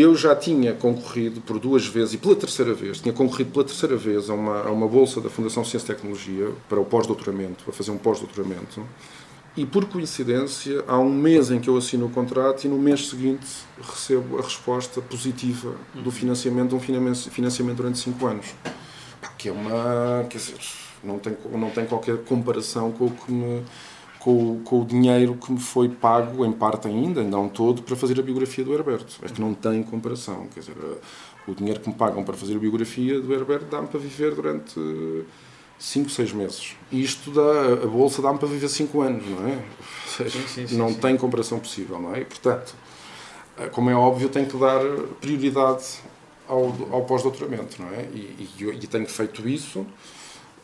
eu 0.00 0.14
já 0.14 0.34
tinha 0.34 0.74
concorrido 0.74 1.40
por 1.40 1.58
duas 1.58 1.86
vezes 1.86 2.14
e 2.14 2.18
pela 2.18 2.34
terceira 2.34 2.74
vez, 2.74 3.00
tinha 3.00 3.12
concorrido 3.12 3.50
pela 3.50 3.64
terceira 3.64 3.96
vez 3.96 4.28
a 4.28 4.34
uma, 4.34 4.62
a 4.62 4.70
uma 4.70 4.88
bolsa 4.88 5.20
da 5.20 5.30
Fundação 5.30 5.64
Ciência 5.64 5.92
e 5.92 5.94
Tecnologia 5.94 6.50
para 6.68 6.80
o 6.80 6.84
pós-doutoramento, 6.84 7.64
para 7.64 7.72
fazer 7.72 7.90
um 7.90 7.98
pós-doutoramento. 7.98 8.82
E 9.56 9.64
por 9.64 9.86
coincidência, 9.86 10.84
há 10.86 10.98
um 10.98 11.10
mês 11.10 11.50
em 11.50 11.58
que 11.58 11.68
eu 11.68 11.78
assino 11.78 12.06
o 12.06 12.10
contrato 12.10 12.66
e 12.66 12.68
no 12.68 12.78
mês 12.78 13.08
seguinte 13.08 13.46
recebo 13.80 14.38
a 14.38 14.42
resposta 14.42 15.00
positiva 15.00 15.74
do 15.94 16.10
financiamento, 16.10 16.70
de 16.70 16.74
um 16.74 16.80
financiamento 17.30 17.76
durante 17.76 17.98
cinco 17.98 18.26
anos. 18.26 18.54
Que 19.38 19.48
é 19.48 19.52
uma. 19.52 20.26
Quer 20.28 20.36
dizer, 20.36 20.58
não 21.02 21.18
tem, 21.18 21.34
não 21.52 21.70
tem 21.70 21.86
qualquer 21.86 22.18
comparação 22.18 22.92
com 22.92 23.06
o 23.06 23.10
que 23.10 23.32
me 23.32 23.62
com, 24.26 24.60
com, 24.64 24.80
o 24.80 24.84
dinheiro 24.84 25.36
que 25.36 25.52
me 25.52 25.60
foi 25.60 25.88
pago, 25.88 26.44
em 26.44 26.50
parte 26.50 26.88
ainda, 26.88 27.22
não 27.22 27.48
todo, 27.48 27.80
para 27.80 27.94
fazer 27.94 28.18
a 28.18 28.22
biografia 28.24 28.64
do 28.64 28.74
Herberto. 28.74 29.20
É 29.22 29.28
que 29.28 29.40
não 29.40 29.54
tem 29.54 29.84
comparação. 29.84 30.48
Quer 30.52 30.58
dizer, 30.58 30.74
o 31.46 31.54
dinheiro 31.54 31.78
que 31.78 31.88
me 31.88 31.94
pagam 31.94 32.24
para 32.24 32.34
fazer 32.34 32.56
a 32.56 32.58
biografia 32.58 33.20
do 33.20 33.32
Herberto 33.32 33.66
dá-me 33.66 33.86
para 33.86 34.00
viver 34.00 34.34
durante 34.34 34.80
5, 35.78 36.10
6 36.10 36.32
meses. 36.32 36.74
E 36.90 37.00
isto 37.00 37.30
dá, 37.30 37.84
a 37.84 37.86
bolsa 37.86 38.20
dá-me 38.20 38.36
para 38.36 38.48
viver 38.48 38.68
5 38.68 39.00
anos, 39.00 39.24
não 39.28 39.46
é? 39.46 39.62
Seja, 40.08 40.40
sim, 40.40 40.46
sim, 40.48 40.66
sim, 40.66 40.76
não 40.76 40.92
tem 40.92 41.16
comparação 41.16 41.60
possível, 41.60 42.00
não 42.00 42.12
é? 42.12 42.22
E, 42.22 42.24
portanto, 42.24 42.74
eh, 43.58 43.68
como 43.68 43.90
é 43.90 43.94
óbvio, 43.94 44.28
tenho 44.28 44.46
que 44.46 44.56
dar 44.56 44.80
prioridade 45.20 45.84
ao, 46.48 46.64
ao 46.90 47.04
pós-doutoramento, 47.04 47.80
não 47.80 47.90
é? 47.90 48.08
E, 48.12 48.48
e, 48.58 48.64
e, 48.82 48.86
tenho 48.88 49.06
feito 49.06 49.48
isso. 49.48 49.86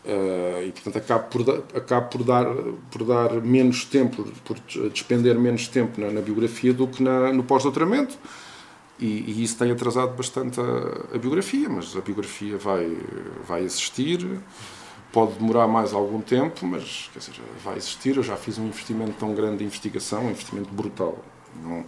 Uh, 0.05 0.67
e 0.67 0.73
portanto 0.73 0.97
acabo 0.97 1.29
por, 1.29 1.45
da, 1.45 1.79
acabo 1.79 2.09
por 2.09 2.25
dar 2.25 2.45
por 2.91 3.05
dar 3.05 3.41
menos 3.41 3.85
tempo 3.85 4.25
por 4.45 4.59
despender 4.91 5.39
menos 5.39 5.69
tempo 5.69 6.01
na, 6.01 6.11
na 6.11 6.21
biografia 6.21 6.75
do 6.75 6.89
que 6.89 7.01
na, 7.01 7.33
no 7.33 7.45
pós-doutoramento. 7.45 8.19
E, 8.99 9.07
e, 9.07 9.43
isso 9.45 9.57
tem 9.57 9.71
atrasado 9.71 10.17
bastante 10.17 10.61
a, 10.61 11.15
a, 11.15 11.19
biografia 11.19 11.69
mas 11.69 11.97
a 11.97 12.01
biografia 12.01 12.57
vai 12.57 12.97
vai 13.47 13.63
existir. 13.63 14.27
Pode 15.13 15.35
demorar 15.35 15.69
mais 15.69 15.93
algum 15.93 16.21
tempo 16.21 16.67
mas 16.67 17.09
quer 17.13 17.21
dizer, 17.21 17.35
vai 17.65 17.77
existir. 17.77 18.17
Eu 18.17 18.25
já 18.25 18.37
fiz 18.37 18.59
um 18.59 18.67
investimento 18.67 19.13
tão 19.21 19.33
grande 19.35 19.59
de 19.59 19.65
investigação 19.65 20.27
um 20.27 20.31
investimento 20.31 20.71
brutal. 20.73 21.17
Não 21.63 21.85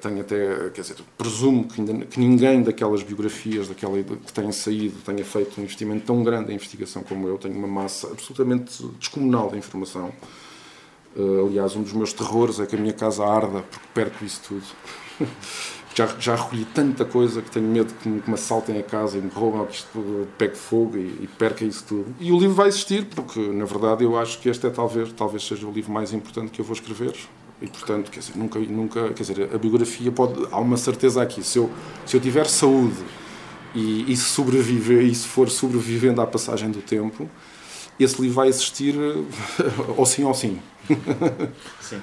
tenho 0.00 0.20
até, 0.20 0.70
quer 0.70 0.80
dizer, 0.80 0.96
presumo 1.16 1.68
que, 1.68 1.80
ainda, 1.80 2.04
que 2.06 2.18
ninguém 2.18 2.62
daquelas 2.62 3.02
biografias 3.02 3.68
daquela, 3.68 4.02
que 4.02 4.32
tenha 4.32 4.52
saído 4.52 4.98
tenha 5.04 5.24
feito 5.24 5.60
um 5.60 5.62
investimento 5.62 6.04
tão 6.04 6.22
grande 6.24 6.52
em 6.52 6.56
investigação 6.56 7.02
como 7.02 7.28
eu. 7.28 7.38
Tenho 7.38 7.56
uma 7.56 7.68
massa 7.68 8.08
absolutamente 8.08 8.84
descomunal 8.98 9.50
de 9.50 9.58
informação. 9.58 10.12
Uh, 11.16 11.46
aliás, 11.46 11.76
um 11.76 11.82
dos 11.82 11.92
meus 11.92 12.12
terrores 12.12 12.58
é 12.60 12.66
que 12.66 12.76
a 12.76 12.78
minha 12.78 12.92
casa 12.92 13.24
arda 13.24 13.62
porque 13.62 13.86
perco 13.94 14.24
isso 14.24 14.40
tudo. 14.48 14.66
já, 15.94 16.06
já 16.18 16.34
recolhi 16.34 16.64
tanta 16.64 17.04
coisa 17.04 17.40
que 17.40 17.50
tenho 17.50 17.66
medo 17.66 17.94
que 17.94 18.08
me, 18.08 18.20
que 18.20 18.28
me 18.28 18.34
assaltem 18.34 18.78
a 18.78 18.82
casa 18.82 19.16
e 19.16 19.20
me 19.20 19.30
roubem, 19.30 19.64
que 19.66 19.74
isto 19.74 20.28
pegue 20.36 20.56
fogo 20.56 20.96
e, 20.96 21.22
e 21.22 21.28
perca 21.38 21.64
isso 21.64 21.84
tudo. 21.86 22.14
E 22.18 22.32
o 22.32 22.38
livro 22.38 22.54
vai 22.54 22.68
existir 22.68 23.04
porque, 23.06 23.40
na 23.40 23.64
verdade, 23.64 24.02
eu 24.02 24.18
acho 24.18 24.40
que 24.40 24.48
este 24.48 24.66
é 24.66 24.70
talvez, 24.70 25.12
talvez 25.12 25.46
seja 25.46 25.66
o 25.66 25.70
livro 25.70 25.92
mais 25.92 26.12
importante 26.12 26.50
que 26.50 26.60
eu 26.60 26.64
vou 26.64 26.74
escrever 26.74 27.14
e 27.60 27.66
portanto 27.66 28.10
quer 28.10 28.20
dizer 28.20 28.36
nunca 28.36 28.58
nunca 28.58 29.08
quer 29.12 29.22
dizer 29.22 29.50
a 29.54 29.58
biografia 29.58 30.10
pode 30.12 30.46
há 30.50 30.58
uma 30.58 30.76
certeza 30.76 31.22
aqui 31.22 31.42
se 31.42 31.58
eu 31.58 31.70
se 32.06 32.16
eu 32.16 32.20
tiver 32.20 32.46
saúde 32.46 32.96
e, 33.74 34.10
e 34.12 34.16
se 34.16 34.24
sobreviver 34.24 35.02
e 35.02 35.14
se 35.14 35.26
for 35.26 35.50
sobrevivendo 35.50 36.20
à 36.20 36.26
passagem 36.26 36.70
do 36.70 36.80
tempo 36.80 37.28
esse 37.98 38.20
livro 38.20 38.36
vai 38.36 38.48
existir 38.48 38.94
ou 39.96 40.06
sim 40.06 40.24
ou 40.24 40.34
sim 40.34 40.60
sim 41.80 42.00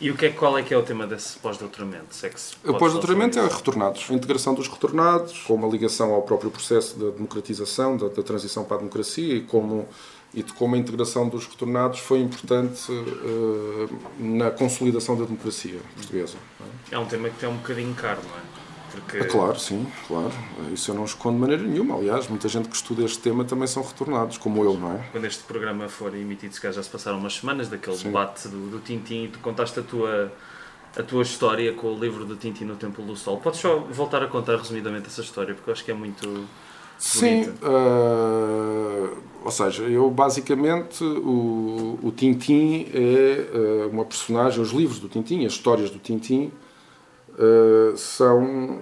e 0.00 0.12
o 0.12 0.16
que 0.16 0.26
é, 0.26 0.30
qual 0.30 0.56
é 0.56 0.62
que 0.62 0.72
é 0.72 0.78
o 0.78 0.82
tema 0.82 1.08
desse 1.08 1.36
pós-doutoramento? 1.40 2.16
É 2.22 2.70
o 2.70 2.78
pós-doutoramento 2.78 3.36
é 3.36 3.42
retornados. 3.42 4.06
A 4.08 4.14
integração 4.14 4.54
dos 4.54 4.68
retornados, 4.68 5.40
com 5.40 5.54
uma 5.54 5.66
ligação 5.66 6.14
ao 6.14 6.22
próprio 6.22 6.52
processo 6.52 6.96
da 6.96 7.10
democratização, 7.10 7.96
da, 7.96 8.06
da 8.06 8.22
transição 8.22 8.62
para 8.62 8.76
a 8.76 8.78
democracia 8.78 9.34
e 9.34 9.40
como 9.40 9.88
e 10.34 10.42
de 10.42 10.52
como 10.52 10.74
a 10.74 10.78
integração 10.78 11.28
dos 11.28 11.46
retornados 11.46 12.00
foi 12.00 12.20
importante 12.20 12.92
uh, 12.92 13.88
na 14.18 14.50
consolidação 14.50 15.16
da 15.16 15.24
democracia 15.24 15.80
portuguesa. 15.94 16.36
É? 16.90 16.94
é 16.94 16.98
um 16.98 17.06
tema 17.06 17.30
que 17.30 17.38
tem 17.38 17.48
um 17.48 17.56
bocadinho 17.56 17.94
caro, 17.94 18.20
não 18.22 18.36
é? 18.36 18.58
Porque... 18.90 19.18
Ah, 19.18 19.24
claro, 19.26 19.58
sim, 19.58 19.86
claro. 20.06 20.32
Isso 20.72 20.90
eu 20.90 20.94
não 20.94 21.04
escondo 21.04 21.36
de 21.36 21.40
maneira 21.40 21.62
nenhuma. 21.62 21.96
Aliás, 21.96 22.28
muita 22.28 22.48
gente 22.48 22.68
que 22.68 22.76
estuda 22.76 23.04
este 23.04 23.18
tema 23.18 23.44
também 23.44 23.66
são 23.66 23.82
retornados, 23.82 24.38
como 24.38 24.62
eu, 24.64 24.74
não 24.74 24.92
é? 24.92 25.08
Quando 25.12 25.26
este 25.26 25.44
programa 25.44 25.88
for 25.88 26.14
emitido, 26.14 26.54
se 26.54 26.60
calhar 26.60 26.74
já 26.74 26.82
se 26.82 26.90
passaram 26.90 27.18
umas 27.18 27.34
semanas 27.34 27.68
daquele 27.68 27.96
sim. 27.96 28.04
debate 28.04 28.48
do, 28.48 28.70
do 28.70 28.80
Tintim 28.80 29.24
e 29.24 29.28
tu 29.28 29.38
contaste 29.40 29.78
a 29.78 29.82
tua, 29.82 30.32
a 30.96 31.02
tua 31.02 31.22
história 31.22 31.72
com 31.72 31.88
o 31.88 31.98
livro 31.98 32.24
do 32.24 32.36
Tintim 32.36 32.64
no 32.64 32.76
Templo 32.76 33.04
do 33.04 33.14
Sol. 33.14 33.38
Podes 33.38 33.60
só 33.60 33.78
voltar 33.78 34.22
a 34.22 34.26
contar 34.26 34.56
resumidamente 34.56 35.06
essa 35.06 35.20
história, 35.20 35.54
porque 35.54 35.68
eu 35.70 35.72
acho 35.72 35.84
que 35.84 35.90
é 35.90 35.94
muito. 35.94 36.46
Sim, 36.98 37.42
uh, 37.62 39.16
ou 39.44 39.50
seja, 39.52 39.84
eu 39.84 40.10
basicamente 40.10 41.04
o, 41.04 41.98
o 42.02 42.10
Tintim 42.10 42.88
é 42.92 43.86
uh, 43.86 43.90
uma 43.90 44.04
personagem, 44.04 44.60
os 44.60 44.70
livros 44.70 44.98
do 44.98 45.08
Tintim, 45.08 45.46
as 45.46 45.52
histórias 45.52 45.90
do 45.90 46.00
Tintim 46.00 46.50
uh, 47.30 47.96
são, 47.96 48.80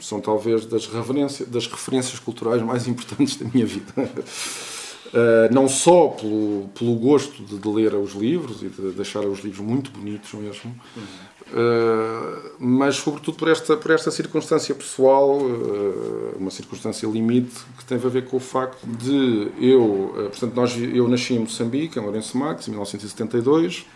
são 0.00 0.20
talvez 0.20 0.64
das, 0.64 0.86
referências, 0.86 1.46
das 1.48 1.66
referências 1.66 2.18
culturais 2.18 2.62
mais 2.62 2.88
importantes 2.88 3.36
da 3.36 3.46
minha 3.46 3.66
vida. 3.66 3.92
não 5.52 5.68
só 5.68 6.08
pelo, 6.08 6.68
pelo 6.78 6.94
gosto 6.96 7.42
de, 7.42 7.58
de, 7.58 7.68
ler 7.68 7.94
os 7.94 8.12
livros 8.12 8.62
e 8.62 8.68
de 8.68 8.90
deixar 8.92 9.20
os 9.20 9.40
livros 9.40 9.60
muito 9.60 9.90
bonitos 9.90 10.32
mesmo, 10.32 10.74
uhum 10.96 11.27
Uh, 11.50 12.50
mas 12.58 12.96
sobretudo 12.96 13.38
por 13.38 13.48
esta, 13.48 13.74
por 13.74 13.90
esta 13.90 14.10
circunstância 14.10 14.74
pessoal, 14.74 15.38
uh, 15.38 16.36
uma 16.38 16.50
circunstância 16.50 17.06
limite 17.08 17.64
que 17.78 17.84
tem 17.86 17.96
a 17.96 18.00
ver 18.00 18.26
com 18.26 18.36
o 18.36 18.40
facto 18.40 18.86
de 18.86 19.50
eu, 19.58 19.82
uh, 19.82 20.12
portanto, 20.28 20.54
nós, 20.54 20.76
eu 20.76 21.08
nasci 21.08 21.34
em 21.34 21.38
Moçambique, 21.38 21.98
em 21.98 22.02
Lourenço 22.02 22.36
Marques, 22.36 22.68
em 22.68 22.72
1972. 22.72 23.86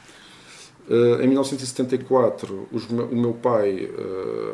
em 1.21 1.27
1974, 1.29 2.69
os, 2.73 2.89
o 2.89 3.17
meu 3.17 3.35
pai 3.35 3.89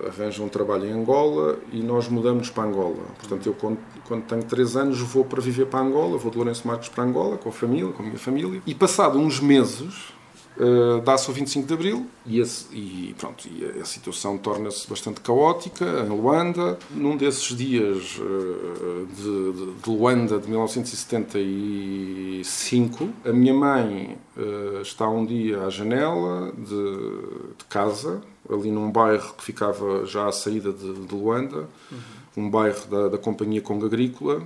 arranja 0.06 0.42
um 0.42 0.48
trabalho 0.48 0.84
em 0.84 0.92
Angola 0.92 1.58
e 1.72 1.80
nós 1.80 2.08
mudamos 2.08 2.50
para 2.50 2.64
Angola. 2.64 3.04
Portanto, 3.18 3.46
eu, 3.46 3.54
quando, 3.54 3.78
quando 4.06 4.24
tenho 4.24 4.42
3 4.42 4.76
anos, 4.76 5.00
vou 5.00 5.24
para 5.24 5.40
viver 5.40 5.66
para 5.66 5.80
Angola, 5.80 6.18
vou 6.18 6.30
de 6.30 6.36
Lourenço 6.36 6.66
Marques 6.66 6.88
para 6.88 7.04
Angola 7.04 7.38
com 7.38 7.48
a 7.48 7.52
família, 7.52 7.92
com 7.92 8.02
a 8.02 8.06
minha 8.06 8.18
família. 8.18 8.60
E 8.66 8.74
passado 8.74 9.18
uns 9.18 9.40
meses, 9.40 10.12
Uh, 10.58 11.00
dá-se 11.02 11.30
o 11.30 11.32
25 11.32 11.68
de 11.68 11.74
Abril 11.74 12.04
e, 12.26 12.40
esse, 12.40 12.66
e 12.74 13.14
pronto, 13.16 13.48
e 13.48 13.64
a, 13.80 13.84
situação 13.84 14.36
torna-se 14.36 14.90
bastante 14.90 15.20
caótica 15.20 15.84
em 16.04 16.08
Luanda. 16.08 16.76
Num 16.90 17.16
desses 17.16 17.56
dias 17.56 18.18
uh, 18.18 19.06
de, 19.06 19.52
de, 19.52 19.74
de, 19.80 19.88
Luanda 19.88 20.40
de 20.40 20.50
1975, 20.50 23.08
a 23.24 23.32
minha 23.32 23.54
mãe 23.54 24.18
uh, 24.36 24.82
está 24.82 25.08
um 25.08 25.24
dia 25.24 25.62
à 25.62 25.70
janela 25.70 26.52
de, 26.58 27.54
de, 27.56 27.64
casa, 27.68 28.20
ali 28.50 28.72
num 28.72 28.90
bairro 28.90 29.34
que 29.34 29.44
ficava 29.44 30.04
já 30.06 30.26
à 30.26 30.32
saída 30.32 30.72
de, 30.72 30.92
de 30.92 31.14
Luanda, 31.14 31.68
uhum. 31.92 31.98
um 32.36 32.50
bairro 32.50 32.84
da, 32.90 33.10
da 33.10 33.18
Companhia 33.18 33.62
Conga 33.62 33.86
Agrícola, 33.86 34.42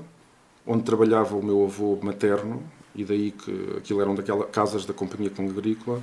onde 0.66 0.82
trabalhava 0.82 1.34
o 1.34 1.42
meu 1.42 1.64
avô 1.64 1.98
materno, 2.02 2.62
e 2.94 3.04
daí 3.04 3.30
que 3.30 3.76
aquilo 3.78 4.00
eram 4.00 4.14
daquelas 4.14 4.48
casas 4.50 4.84
da 4.84 4.92
Companhia 4.92 5.30
Agrícola. 5.38 6.02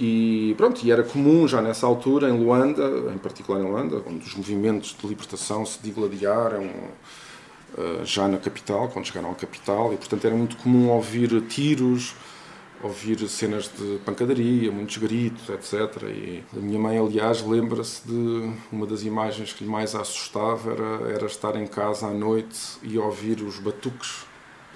E 0.00 0.54
pronto, 0.56 0.84
e 0.84 0.90
era 0.90 1.04
comum 1.04 1.46
já 1.46 1.62
nessa 1.62 1.86
altura 1.86 2.28
em 2.28 2.32
Luanda, 2.32 3.12
em 3.14 3.18
particular 3.18 3.60
em 3.60 3.64
Luanda, 3.64 4.02
onde 4.06 4.26
os 4.26 4.34
movimentos 4.34 4.96
de 5.00 5.06
libertação 5.06 5.64
se 5.64 5.78
digladiaram 5.80 6.64
uh, 6.64 8.04
já 8.04 8.26
na 8.26 8.38
capital, 8.38 8.88
quando 8.88 9.06
chegaram 9.06 9.30
à 9.30 9.34
capital, 9.34 9.92
e 9.92 9.96
portanto 9.96 10.24
era 10.24 10.34
muito 10.34 10.56
comum 10.56 10.88
ouvir 10.88 11.40
tiros, 11.42 12.16
ouvir 12.82 13.26
cenas 13.28 13.70
de 13.72 14.00
pancadaria, 14.04 14.70
muitos 14.72 14.96
gritos, 14.96 15.48
etc. 15.48 16.02
E 16.08 16.42
a 16.52 16.60
minha 16.60 16.78
mãe, 16.78 16.98
aliás, 16.98 17.40
lembra-se 17.46 18.06
de 18.06 18.52
uma 18.72 18.86
das 18.86 19.04
imagens 19.04 19.52
que 19.52 19.62
lhe 19.62 19.70
mais 19.70 19.94
assustava 19.94 20.72
era, 20.72 21.12
era 21.12 21.26
estar 21.26 21.54
em 21.54 21.68
casa 21.68 22.08
à 22.08 22.10
noite 22.10 22.78
e 22.82 22.98
ouvir 22.98 23.40
os 23.42 23.60
batuques 23.60 24.26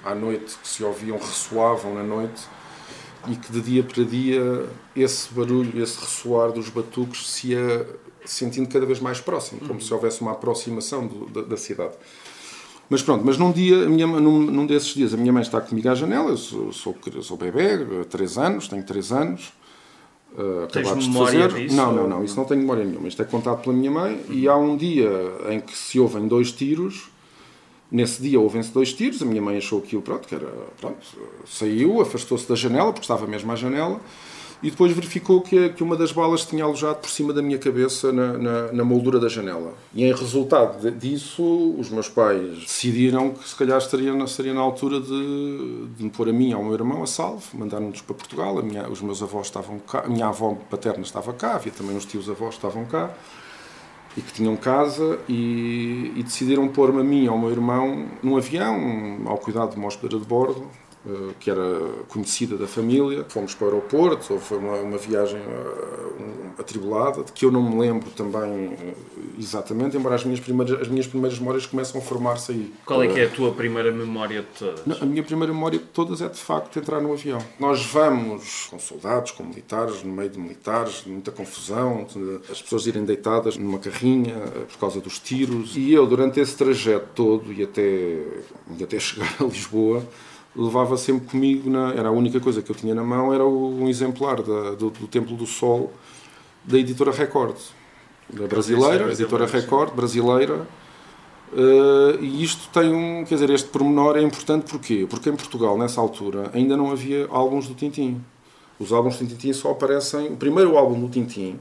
à 0.05 0.15
noite 0.15 0.57
que 0.63 0.69
se 0.69 0.83
ouviam, 0.85 1.19
ressoavam 1.19 1.95
na 1.95 2.03
noite 2.03 2.43
e 3.27 3.37
que 3.37 3.51
de 3.53 3.61
dia 3.61 3.83
para 3.83 4.05
dia 4.05 4.69
esse 4.95 5.33
barulho, 5.33 5.83
esse 5.83 6.01
ressoar 6.01 6.53
dos 6.53 6.69
batuques 6.69 7.29
se 7.29 7.49
ia 7.49 7.87
sentindo 8.25 8.69
cada 8.69 8.85
vez 8.85 9.01
mais 9.01 9.21
próximo, 9.21 9.61
como 9.61 9.75
uhum. 9.75 9.81
se 9.81 9.93
houvesse 9.93 10.21
uma 10.21 10.33
aproximação 10.33 11.07
do, 11.07 11.27
da, 11.27 11.43
da, 11.43 11.57
cidade. 11.57 11.95
Mas 12.91 13.03
pronto, 13.03 13.25
mas 13.25 13.37
num 13.39 13.53
dia, 13.53 13.89
minha, 13.89 14.07
num, 14.07 14.39
num, 14.41 14.67
desses 14.67 14.95
dias, 14.95 15.15
a 15.15 15.17
minha 15.17 15.33
mãe 15.33 15.43
está 15.43 15.61
comigo 15.61 15.89
à 15.89 15.95
janela, 15.95 16.31
eu 16.31 16.37
sou, 16.37 16.73
sou, 16.73 16.97
sou 17.23 17.37
bebê, 17.37 18.05
3 18.09 18.39
anos, 18.39 18.69
tenho 18.69 18.83
3 18.83 19.13
anos, 19.13 19.53
uh, 20.37 20.65
acabados 20.65 21.05
de 21.05 21.13
fazer. 21.13 21.53
Disso, 21.53 21.75
não, 21.75 21.93
não, 21.93 22.09
não, 22.09 22.25
isso 22.25 22.37
não 22.37 22.45
tenho 22.45 22.61
memória 22.61 22.85
nenhuma, 22.85 23.09
isto 23.09 23.21
é 23.21 23.25
contado 23.25 23.63
pela 23.63 23.75
minha 23.75 23.91
mãe, 23.91 24.15
uhum. 24.29 24.35
e 24.35 24.49
há 24.49 24.57
um 24.57 24.77
dia 24.77 25.11
em 25.51 25.61
que 25.61 25.77
se 25.77 25.99
ouvem 25.99 26.27
dois 26.27 26.53
tiros 26.53 27.11
Nesse 27.90 28.20
dia 28.20 28.38
houve-se 28.38 28.70
dois 28.70 28.92
tiros, 28.92 29.22
a 29.22 29.24
minha 29.24 29.40
mãe 29.40 29.57
achou 29.57 29.79
aquilo, 29.79 30.03
pronto, 30.03 30.29
que 30.29 30.35
era, 30.35 30.46
pronto, 30.79 30.98
saiu, 31.46 32.03
afastou-se 32.03 32.46
da 32.46 32.55
janela, 32.55 32.92
porque 32.92 33.05
estava 33.05 33.27
mesmo 33.27 33.51
à 33.51 33.57
janela, 33.57 33.98
e 34.62 34.70
depois 34.70 34.92
verificou 34.92 35.40
que, 35.40 35.68
que 35.70 35.83
uma 35.83 35.96
das 35.96 36.11
balas 36.11 36.44
tinha 36.44 36.64
alojado 36.64 36.96
por 36.98 37.09
cima 37.09 37.33
da 37.33 37.40
minha 37.40 37.59
cabeça 37.59 38.12
na, 38.12 38.37
na, 38.37 38.72
na 38.72 38.85
moldura 38.85 39.20
da 39.20 39.29
janela. 39.29 39.72
E 39.94 40.05
em 40.05 40.12
resultado 40.12 40.90
disso, 40.90 41.74
os 41.79 41.88
meus 41.90 42.09
pais 42.09 42.59
decidiram 42.59 43.31
que 43.31 43.48
se 43.48 43.55
calhar 43.55 43.79
estaria, 43.79 44.12
estaria 44.24 44.53
na 44.53 44.61
altura 44.61 45.01
de, 45.01 45.87
de 45.96 46.05
me 46.05 46.11
pôr 46.11 46.29
a 46.29 46.33
mim 46.33 46.51
e 46.51 46.53
ao 46.53 46.62
meu 46.62 46.74
irmão 46.74 47.03
a 47.03 47.07
salvo, 47.07 47.44
mandaram-nos 47.55 48.01
para 48.01 48.14
Portugal, 48.14 48.61
minha, 48.62 48.88
os 48.88 49.01
meus 49.01 49.22
avós 49.22 49.46
estavam 49.46 49.79
cá, 49.79 50.01
a 50.01 50.09
minha 50.09 50.27
avó 50.27 50.59
paterna 50.68 51.05
estava 51.05 51.33
cá, 51.33 51.55
havia 51.55 51.72
também 51.72 51.96
os 51.96 52.05
tios 52.05 52.29
avós 52.29 52.55
estavam 52.55 52.85
cá, 52.85 53.14
e 54.16 54.21
que 54.21 54.33
tinham 54.33 54.57
casa 54.57 55.18
e, 55.29 56.12
e 56.16 56.23
decidiram 56.23 56.68
pôr-me 56.68 57.01
a 57.01 57.05
mim 57.05 57.25
e 57.25 57.29
ao 57.29 57.38
meu 57.38 57.51
irmão 57.51 58.07
num 58.23 58.37
avião, 58.37 59.21
ao 59.27 59.38
cuidado 59.38 59.73
de 59.73 59.77
uma 59.77 59.88
hospedeira 59.88 60.23
de 60.23 60.29
bordo, 60.29 60.66
que 61.38 61.51
era 61.51 61.62
conhecida 62.09 62.57
da 62.57 62.66
família. 62.66 63.25
Fomos 63.29 63.55
para 63.55 63.66
o 63.66 63.71
aeroporto, 63.71 64.35
ou 64.35 64.40
foi 64.40 64.59
uma, 64.59 64.77
uma 64.77 64.99
viagem 64.99 65.40
uh, 65.40 66.59
atribulada, 66.59 67.23
de 67.25 67.33
que 67.33 67.44
eu 67.44 67.51
não 67.51 67.62
me 67.62 67.79
lembro 67.79 68.11
também 68.11 68.66
uh, 68.66 68.94
exatamente, 69.38 69.97
embora 69.97 70.14
as 70.14 70.25
minhas 70.25 70.40
primeiras, 70.40 70.81
as 70.81 70.88
minhas 70.88 71.07
primeiras 71.07 71.38
memórias 71.38 71.66
começam 71.66 72.01
a 72.01 72.05
formar-se 72.05 72.53
aí. 72.53 72.75
Qual 72.85 73.03
é 73.03 73.09
que 73.09 73.21
é 73.21 73.25
a 73.25 73.31
tua 73.31 73.53
primeira 73.53 73.92
memória 73.92 74.42
de 74.42 74.59
todas? 74.59 74.87
Não, 74.87 74.97
a 75.01 75.07
minha 75.07 75.23
primeira 75.23 75.53
memória 75.53 75.79
de 75.79 75.85
todas 75.87 76.21
é 76.21 76.29
de 76.29 76.38
facto 76.38 76.79
entrar 76.79 77.01
no 77.01 77.12
avião. 77.12 77.38
Nós 77.59 77.85
vamos 77.87 78.66
com 78.71 78.79
soldados, 78.79 79.31
com 79.31 79.44
militares, 79.44 80.03
no 80.03 80.12
meio 80.12 80.31
de 80.31 80.38
militares, 80.38 81.05
muita 81.07 81.31
confusão, 81.31 82.07
as 82.51 82.61
pessoas 82.61 82.87
irem 82.87 83.05
deitadas 83.05 83.57
numa 83.57 83.79
carrinha 83.79 84.35
por 84.68 84.79
causa 84.79 85.01
dos 85.01 85.18
tiros. 85.18 85.77
E 85.77 85.92
eu, 85.92 86.07
durante 86.07 86.40
esse 86.40 86.57
trajeto 86.57 87.09
todo 87.14 87.53
e 87.53 87.62
até, 87.62 87.83
e 87.83 88.83
até 88.83 88.99
chegar 88.99 89.37
a 89.40 89.44
Lisboa, 89.44 90.03
levava 90.59 90.97
sempre 90.97 91.29
comigo, 91.29 91.71
na, 91.71 91.92
era 91.94 92.09
a 92.09 92.11
única 92.11 92.40
coisa 92.40 92.61
que 92.61 92.71
eu 92.71 92.75
tinha 92.75 92.94
na 92.94 93.05
mão, 93.05 93.33
era 93.33 93.47
um 93.47 93.88
exemplar 93.88 94.42
da, 94.42 94.73
do, 94.73 94.90
do 94.90 95.07
Templo 95.07 95.37
do 95.37 95.47
Sol 95.47 95.92
da 96.64 96.77
editora 96.77 97.12
Record, 97.12 97.57
da 98.29 98.47
brasileira, 98.47 99.12
editora 99.12 99.47
Record, 99.47 99.94
brasileira. 99.94 100.66
Uh, 101.51 102.23
e 102.23 102.44
isto 102.44 102.68
tem 102.68 102.92
um, 102.92 103.25
quer 103.25 103.37
dizer, 103.37 103.49
este 103.49 103.68
pormenor 103.68 104.18
é 104.18 104.21
importante 104.21 104.71
porquê? 104.71 105.07
Porque 105.09 105.31
em 105.31 105.37
Portugal, 105.37 105.79
nessa 105.79 105.99
altura, 105.99 106.51
ainda 106.53 106.77
não 106.77 106.90
havia 106.90 107.27
álbuns 107.31 107.66
do 107.66 107.75
Tintim. 107.75 108.21
Os 108.79 108.92
álbuns 108.92 109.16
do 109.16 109.27
Tintim 109.27 109.53
só 109.55 109.71
aparecem. 109.71 110.27
O 110.27 110.37
primeiro 110.37 110.77
álbum 110.77 111.01
do 111.01 111.09
Tintim, 111.09 111.59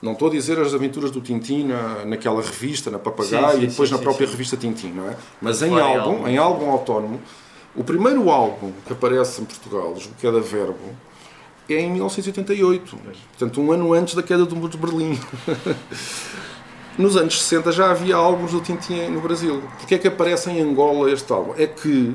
não 0.00 0.12
estou 0.12 0.28
a 0.28 0.30
dizer 0.30 0.58
as 0.58 0.72
aventuras 0.72 1.10
do 1.10 1.20
Tintim 1.20 1.64
na, 1.64 2.06
naquela 2.06 2.40
revista, 2.40 2.90
na 2.90 2.98
Papagaio, 2.98 3.62
e 3.62 3.66
depois 3.66 3.90
sim, 3.90 3.94
na 3.94 4.00
própria 4.00 4.26
revista 4.26 4.56
Tintim, 4.56 4.88
não 4.88 5.10
é? 5.10 5.16
Mas 5.42 5.60
em 5.60 5.78
álbum, 5.78 6.26
em 6.26 6.38
álbum 6.38 6.70
autónomo, 6.70 7.20
o 7.74 7.84
primeiro 7.84 8.28
álbum 8.30 8.72
que 8.86 8.92
aparece 8.92 9.40
em 9.40 9.44
Portugal, 9.44 9.94
que 10.18 10.26
é 10.26 10.32
da 10.32 10.40
Verbo, 10.40 10.96
é 11.68 11.80
em 11.80 11.90
1988. 11.92 12.96
Portanto, 12.96 13.60
um 13.60 13.72
ano 13.72 13.92
antes 13.92 14.14
da 14.14 14.22
queda 14.22 14.44
do 14.44 14.56
muro 14.56 14.70
de 14.70 14.78
Berlim. 14.78 15.18
Nos 16.98 17.16
anos 17.16 17.40
60 17.40 17.72
já 17.72 17.90
havia 17.90 18.16
álbuns 18.16 18.52
do 18.52 18.60
Tintin 18.60 19.08
no 19.08 19.20
Brasil. 19.20 19.62
Porquê 19.78 19.94
é 19.94 19.98
que 19.98 20.08
aparece 20.08 20.50
em 20.50 20.60
Angola 20.60 21.10
este 21.10 21.32
álbum? 21.32 21.54
É 21.56 21.66
que 21.66 22.14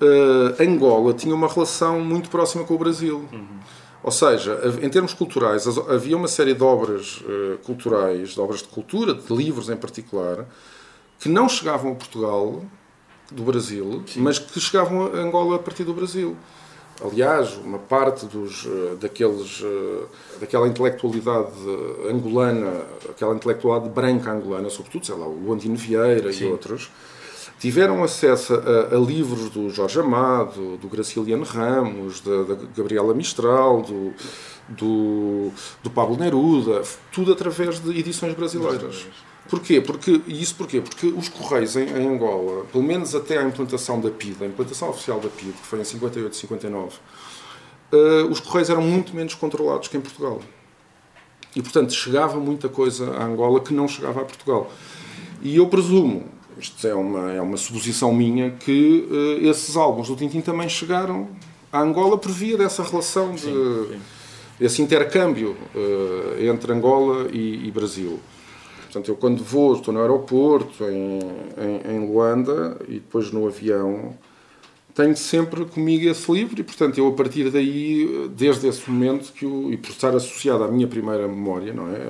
uh, 0.00 0.62
Angola 0.62 1.12
tinha 1.12 1.34
uma 1.34 1.46
relação 1.46 2.00
muito 2.00 2.30
próxima 2.30 2.64
com 2.64 2.74
o 2.74 2.78
Brasil. 2.78 3.28
Uhum. 3.30 3.58
Ou 4.02 4.10
seja, 4.10 4.58
em 4.80 4.88
termos 4.88 5.12
culturais, 5.12 5.66
havia 5.88 6.16
uma 6.16 6.28
série 6.28 6.54
de 6.54 6.62
obras 6.62 7.20
uh, 7.20 7.58
culturais, 7.64 8.30
de 8.30 8.40
obras 8.40 8.60
de 8.60 8.68
cultura, 8.68 9.12
de 9.12 9.32
livros 9.34 9.68
em 9.68 9.76
particular, 9.76 10.46
que 11.20 11.28
não 11.28 11.48
chegavam 11.48 11.92
a 11.92 11.94
Portugal 11.94 12.62
do 13.30 13.42
Brasil, 13.42 14.02
Sim. 14.06 14.20
mas 14.20 14.38
que 14.38 14.58
chegavam 14.60 15.06
a 15.06 15.18
Angola 15.18 15.56
a 15.56 15.58
partir 15.58 15.84
do 15.84 15.92
Brasil. 15.92 16.36
Aliás, 17.04 17.56
uma 17.58 17.78
parte 17.78 18.26
dos, 18.26 18.66
eh, 18.66 18.96
daqueles, 19.00 19.62
eh, 19.62 20.04
daquela 20.40 20.66
intelectualidade 20.66 21.52
angolana, 22.10 22.82
aquela 23.08 23.36
intelectualidade 23.36 23.94
branca 23.94 24.32
angolana, 24.32 24.68
sobretudo, 24.68 25.06
sei 25.06 25.14
lá, 25.14 25.28
o 25.28 25.52
Andino 25.52 25.76
Vieira 25.76 26.32
Sim. 26.32 26.46
e 26.46 26.50
outros, 26.50 26.90
tiveram 27.60 28.02
acesso 28.02 28.54
a, 28.54 28.96
a, 28.96 28.98
livros 28.98 29.48
do 29.50 29.70
Jorge 29.70 30.00
Amado, 30.00 30.76
do 30.78 30.88
Graciliano 30.88 31.44
Ramos, 31.44 32.20
da, 32.20 32.42
da 32.42 32.56
Gabriela 32.76 33.14
Mistral, 33.14 33.82
do, 33.82 34.12
do, 34.68 35.52
do 35.82 35.90
Pablo 35.90 36.16
Neruda, 36.16 36.82
tudo 37.12 37.32
através 37.32 37.78
de 37.78 37.96
edições 37.98 38.34
brasileiras. 38.34 39.06
Porquê? 39.48 39.80
Porque, 39.80 40.20
e 40.26 40.42
isso 40.42 40.54
porquê? 40.54 40.80
Porque 40.80 41.06
os 41.06 41.28
Correios 41.28 41.74
em, 41.74 41.88
em, 41.88 42.06
Angola, 42.06 42.66
pelo 42.70 42.84
menos 42.84 43.14
até 43.14 43.38
à 43.38 43.42
implantação 43.42 43.98
da 43.98 44.10
PID, 44.10 44.44
a 44.44 44.46
implantação 44.46 44.90
oficial 44.90 45.18
da 45.18 45.28
PID, 45.28 45.52
que 45.52 45.66
foi 45.66 45.80
em 45.80 45.84
58, 45.84 46.36
59, 46.36 46.96
uh, 47.92 48.30
os 48.30 48.40
Correios 48.40 48.68
eram 48.68 48.82
muito 48.82 49.16
menos 49.16 49.34
controlados 49.34 49.88
que 49.88 49.96
em 49.96 50.00
Portugal. 50.00 50.40
E, 51.56 51.62
portanto, 51.62 51.94
chegava 51.94 52.38
muita 52.38 52.68
coisa 52.68 53.10
a 53.16 53.24
Angola 53.24 53.60
que 53.60 53.72
não 53.72 53.88
chegava 53.88 54.20
a 54.20 54.24
Portugal. 54.24 54.70
E 55.40 55.56
eu 55.56 55.66
presumo, 55.66 56.26
isto 56.58 56.86
é 56.86 56.94
uma, 56.94 57.32
é 57.32 57.40
uma 57.40 57.56
suposição 57.56 58.12
minha, 58.12 58.50
que 58.50 59.08
uh, 59.10 59.46
esses 59.48 59.76
álbuns 59.76 60.08
do 60.08 60.16
Tintin 60.16 60.42
também 60.42 60.68
chegaram 60.68 61.26
a 61.72 61.80
Angola 61.80 62.18
por 62.18 62.30
via 62.30 62.58
dessa 62.58 62.82
relação, 62.82 63.34
de, 63.34 63.40
sim, 63.40 63.88
sim. 63.90 64.00
esse 64.60 64.82
intercâmbio 64.82 65.56
uh, 65.74 66.44
entre 66.44 66.70
Angola 66.70 67.28
e, 67.32 67.66
e 67.66 67.70
Brasil. 67.70 68.20
Portanto, 68.88 69.08
eu 69.08 69.16
quando 69.16 69.44
vou, 69.44 69.74
estou 69.74 69.92
no 69.92 70.00
aeroporto, 70.00 70.82
em, 70.84 71.18
em, 71.58 71.94
em 71.94 72.10
Luanda, 72.10 72.78
e 72.88 72.94
depois 72.94 73.30
no 73.30 73.46
avião, 73.46 74.14
tenho 74.94 75.14
sempre 75.14 75.66
comigo 75.66 76.08
esse 76.08 76.32
livro 76.32 76.58
e, 76.58 76.64
portanto, 76.64 76.96
eu 76.96 77.06
a 77.06 77.12
partir 77.12 77.50
daí, 77.50 78.30
desde 78.34 78.66
esse 78.66 78.90
momento, 78.90 79.30
que 79.34 79.44
o, 79.44 79.70
e 79.70 79.76
por 79.76 79.90
estar 79.90 80.16
associado 80.16 80.64
à 80.64 80.68
minha 80.68 80.88
primeira 80.88 81.28
memória, 81.28 81.74
não 81.74 81.86
é? 81.88 82.00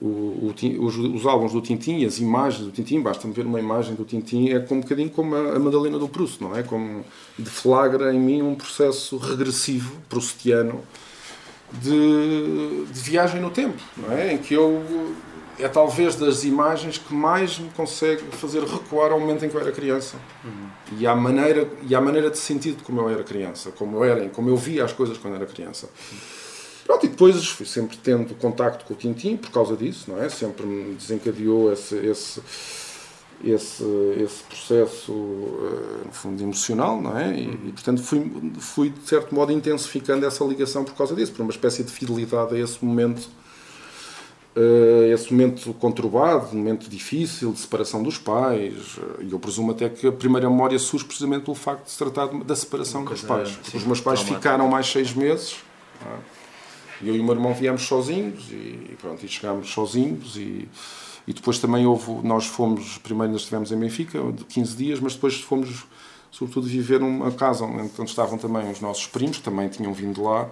O, 0.00 0.06
o, 0.06 0.54
os, 0.80 0.96
os, 0.96 1.26
álbuns 1.26 1.52
do 1.52 1.60
Tintim, 1.60 2.06
as 2.06 2.18
imagens 2.18 2.64
do 2.64 2.72
Tintim, 2.72 3.02
basta-me 3.02 3.34
ver 3.34 3.44
uma 3.44 3.60
imagem 3.60 3.94
do 3.94 4.04
Tintim, 4.04 4.48
é 4.48 4.60
como 4.60 4.80
um 4.80 4.82
bocadinho 4.82 5.10
como 5.10 5.34
a, 5.34 5.56
a 5.56 5.58
Madalena 5.58 5.98
do 5.98 6.08
Proust, 6.08 6.42
não 6.42 6.56
é? 6.56 6.62
Como 6.62 7.04
deflagra 7.36 8.14
em 8.14 8.18
mim 8.18 8.40
um 8.40 8.54
processo 8.54 9.18
regressivo, 9.18 9.92
proustiano, 10.08 10.80
de, 11.72 12.86
de 12.86 13.00
viagem 13.00 13.40
no 13.40 13.50
tempo, 13.50 13.80
não 13.96 14.10
é? 14.12 14.32
Em 14.32 14.38
que 14.38 14.54
eu 14.54 14.82
é 15.62 15.68
talvez 15.68 16.16
das 16.16 16.44
imagens 16.44 16.98
que 16.98 17.14
mais 17.14 17.58
me 17.58 17.70
consegue 17.70 18.22
fazer 18.32 18.62
recuar 18.62 19.12
ao 19.12 19.20
momento 19.20 19.44
em 19.44 19.48
que 19.48 19.54
eu 19.54 19.60
era 19.60 19.72
criança 19.72 20.16
uhum. 20.44 20.68
e 20.98 21.06
à 21.06 21.14
maneira 21.14 21.68
e 21.82 21.94
à 21.94 22.00
maneira 22.00 22.30
de 22.30 22.38
sentir 22.38 22.72
de 22.72 22.82
como 22.82 23.00
eu 23.00 23.08
era 23.08 23.22
criança 23.22 23.70
como 23.70 23.96
eu 23.96 24.04
era 24.04 24.28
como 24.30 24.48
eu 24.48 24.56
via 24.56 24.84
as 24.84 24.92
coisas 24.92 25.18
quando 25.18 25.34
era 25.36 25.46
criança 25.46 25.86
uhum. 26.12 26.18
Pronto, 26.86 27.06
e 27.06 27.08
depois 27.08 27.46
fui 27.46 27.66
sempre 27.66 27.96
tendo 27.98 28.34
contacto 28.34 28.84
com 28.84 28.94
o 28.94 28.96
Tintim 28.96 29.36
por 29.36 29.50
causa 29.50 29.76
disso 29.76 30.10
não 30.10 30.22
é 30.22 30.28
sempre 30.28 30.66
me 30.66 30.94
desencadeou 30.94 31.72
esse 31.72 31.94
esse 31.96 32.40
esse, 33.42 33.84
esse 34.22 34.42
processo 34.42 35.12
eh, 35.12 36.06
no 36.06 36.12
fundo 36.12 36.42
emocional 36.42 37.00
não 37.00 37.16
é 37.16 37.38
e, 37.38 37.46
uhum. 37.46 37.58
e 37.68 37.72
portanto 37.72 38.02
fui 38.02 38.52
fui 38.58 38.90
de 38.90 39.08
certo 39.08 39.34
modo 39.34 39.50
intensificando 39.50 40.26
essa 40.26 40.44
ligação 40.44 40.84
por 40.84 40.94
causa 40.94 41.14
disso 41.14 41.32
por 41.32 41.42
uma 41.42 41.50
espécie 41.50 41.82
de 41.82 41.90
fidelidade 41.90 42.54
a 42.54 42.58
esse 42.58 42.84
momento 42.84 43.28
esse 45.12 45.32
momento 45.32 45.72
conturbado, 45.74 46.54
momento 46.56 46.90
difícil 46.90 47.52
de 47.52 47.60
separação 47.60 48.02
dos 48.02 48.18
pais. 48.18 48.98
Eh, 48.98 49.24
e 49.24 49.32
eu 49.32 49.38
presumo 49.38 49.70
até 49.70 49.88
que 49.88 50.06
a 50.06 50.12
primeira 50.12 50.50
memória 50.50 50.78
surge 50.78 51.04
precisamente 51.04 51.44
pelo 51.44 51.54
facto 51.54 51.84
de 51.84 51.90
se 51.92 51.98
tratar 51.98 52.26
da 52.26 52.56
separação 52.56 53.04
dos 53.04 53.22
pais. 53.22 53.58
Sim, 53.62 53.76
os 53.76 53.84
meus 53.84 54.00
pais 54.00 54.20
ficaram 54.20 54.68
mais 54.68 54.86
seis 54.90 55.14
meses. 55.14 55.56
É? 56.04 56.40
Eu 57.02 57.16
e 57.16 57.20
o 57.20 57.24
meu 57.24 57.34
irmão 57.34 57.54
viemos 57.54 57.82
sozinhos 57.82 58.50
e, 58.50 58.96
pronto, 59.00 59.24
e 59.24 59.28
chegámos 59.28 59.70
sozinhos 59.70 60.36
e, 60.36 60.68
e 61.26 61.32
depois 61.32 61.58
também 61.58 61.86
houve, 61.86 62.12
nós 62.26 62.44
fomos, 62.44 62.98
primeiro 62.98 63.32
nós 63.32 63.42
estivemos 63.42 63.72
em 63.72 63.78
Benfica, 63.78 64.18
15 64.48 64.76
dias, 64.76 65.00
mas 65.00 65.14
depois 65.14 65.40
fomos 65.40 65.86
sobretudo 66.30 66.66
viver 66.66 67.00
numa 67.00 67.32
casa 67.32 67.64
onde, 67.64 67.90
onde 67.98 68.10
estavam 68.10 68.38
também 68.38 68.70
os 68.70 68.80
nossos 68.80 69.06
primos, 69.06 69.38
que 69.38 69.42
também 69.42 69.68
tinham 69.68 69.92
vindo 69.92 70.22
lá, 70.22 70.48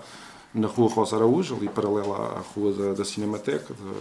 na 0.55 0.67
rua 0.67 0.89
Rosa 0.89 1.17
Araújo, 1.17 1.57
ali 1.57 1.69
paralela 1.69 2.17
à 2.17 2.41
rua 2.55 2.73
da, 2.73 2.93
da 2.95 3.05
Cinemateca, 3.05 3.75
da 3.75 3.93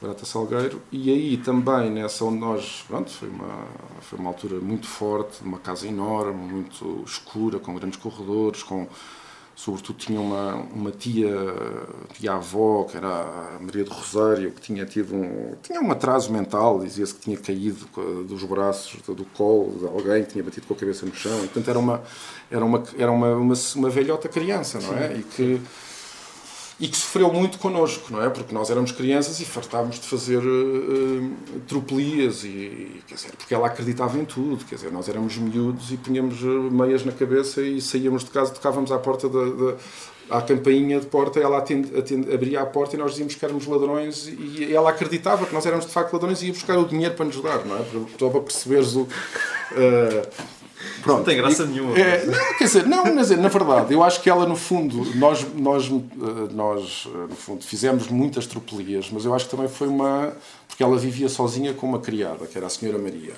Barata 0.00 0.24
Salgueiro, 0.24 0.80
e 0.90 1.10
aí 1.10 1.36
também 1.36 1.90
nessa 1.90 2.24
onde 2.24 2.38
nós, 2.38 2.84
pronto, 2.88 3.10
foi 3.10 3.28
uma, 3.28 3.66
foi 4.00 4.18
uma 4.18 4.30
altura 4.30 4.60
muito 4.60 4.86
forte, 4.86 5.42
uma 5.42 5.58
casa 5.58 5.86
enorme, 5.86 6.42
muito 6.42 7.02
escura, 7.06 7.58
com 7.58 7.74
grandes 7.74 7.98
corredores, 7.98 8.62
com 8.62 8.88
sobretudo 9.54 9.96
tinha 9.98 10.20
uma, 10.20 10.54
uma 10.54 10.90
tia, 10.90 11.30
tia 12.14 12.32
avó, 12.32 12.84
que 12.84 12.96
era 12.96 13.08
a 13.08 13.58
Maria 13.60 13.84
do 13.84 13.92
Rosário, 13.92 14.50
que 14.50 14.60
tinha 14.60 14.84
tido 14.84 15.14
um, 15.14 15.54
tinha 15.62 15.80
um 15.80 15.90
atraso 15.90 16.32
mental, 16.32 16.80
dizia-se 16.80 17.14
que 17.14 17.20
tinha 17.20 17.36
caído 17.36 17.86
dos 18.26 18.42
braços, 18.44 19.00
do 19.02 19.24
colo 19.36 19.78
de 19.78 19.86
alguém, 19.86 20.24
tinha 20.24 20.42
batido 20.42 20.66
com 20.66 20.74
a 20.74 20.76
cabeça 20.76 21.06
no 21.06 21.14
chão, 21.14 21.36
e, 21.38 21.48
portanto 21.48 21.68
era 21.68 21.78
uma, 21.78 22.02
era 22.50 22.64
uma, 22.64 22.82
era 22.98 23.12
uma, 23.12 23.36
uma, 23.36 23.54
uma 23.76 23.90
velhota 23.90 24.28
criança, 24.28 24.80
não 24.80 24.96
é? 24.96 25.16
E 25.16 25.22
que 25.22 25.60
e 26.82 26.88
que 26.88 26.96
sofreu 26.96 27.32
muito 27.32 27.60
connosco, 27.60 28.12
não 28.12 28.24
é? 28.24 28.28
Porque 28.28 28.52
nós 28.52 28.68
éramos 28.68 28.90
crianças 28.90 29.38
e 29.38 29.44
fartávamos 29.44 30.00
de 30.00 30.06
fazer 30.08 30.38
uh, 30.38 31.30
tropelias, 31.68 32.42
e, 32.42 33.00
quer 33.06 33.14
dizer, 33.14 33.30
porque 33.38 33.54
ela 33.54 33.68
acreditava 33.68 34.18
em 34.18 34.24
tudo, 34.24 34.64
quer 34.64 34.74
dizer, 34.74 34.90
nós 34.90 35.08
éramos 35.08 35.38
miúdos 35.38 35.92
e 35.92 35.96
punhamos 35.96 36.42
meias 36.42 37.04
na 37.04 37.12
cabeça 37.12 37.62
e 37.62 37.80
saíamos 37.80 38.24
de 38.24 38.30
casa, 38.30 38.50
tocávamos 38.50 38.90
à 38.90 38.98
porta 38.98 39.28
da, 39.28 39.44
da 39.44 39.76
à 40.28 40.42
campainha 40.42 40.98
de 40.98 41.06
porta, 41.06 41.38
ela 41.38 41.58
atende, 41.58 41.96
atende, 41.96 42.34
abria 42.34 42.62
a 42.62 42.66
porta 42.66 42.96
e 42.96 42.98
nós 42.98 43.12
dizíamos 43.12 43.36
que 43.36 43.44
éramos 43.44 43.64
ladrões 43.66 44.26
e 44.26 44.74
ela 44.74 44.90
acreditava 44.90 45.46
que 45.46 45.54
nós 45.54 45.64
éramos 45.64 45.86
de 45.86 45.92
facto 45.92 46.12
ladrões 46.14 46.42
e 46.42 46.46
ia 46.46 46.52
buscar 46.52 46.78
o 46.78 46.84
dinheiro 46.84 47.14
para 47.14 47.26
nos 47.26 47.34
ajudar, 47.34 47.64
não 47.64 47.76
é? 47.76 47.82
Para, 47.82 48.30
para 48.30 48.40
perceberes 48.40 48.96
o... 48.96 49.02
Uh, 49.02 50.52
Pronto. 51.02 51.18
Não 51.18 51.24
tem 51.24 51.36
graça 51.36 51.66
nenhuma. 51.66 51.98
É, 51.98 52.24
não, 52.24 52.54
quer 52.58 52.64
dizer, 52.64 52.86
não, 52.86 53.14
mas 53.14 53.30
na 53.30 53.48
verdade, 53.48 53.92
eu 53.92 54.02
acho 54.02 54.22
que 54.22 54.30
ela, 54.30 54.46
no 54.46 54.56
fundo, 54.56 55.04
nós, 55.16 55.44
nós, 55.54 55.86
eh, 55.90 56.52
nós 56.52 57.08
eh, 57.12 57.18
no 57.28 57.36
fundo, 57.36 57.64
fizemos 57.64 58.08
muitas 58.08 58.46
tropelias, 58.46 59.10
mas 59.10 59.24
eu 59.24 59.34
acho 59.34 59.46
que 59.46 59.50
também 59.50 59.68
foi 59.68 59.88
uma. 59.88 60.32
Porque 60.68 60.82
ela 60.82 60.96
vivia 60.96 61.28
sozinha 61.28 61.74
com 61.74 61.86
uma 61.86 61.98
criada, 61.98 62.46
que 62.46 62.56
era 62.56 62.66
a 62.66 62.70
Senhora 62.70 62.98
Maria. 62.98 63.34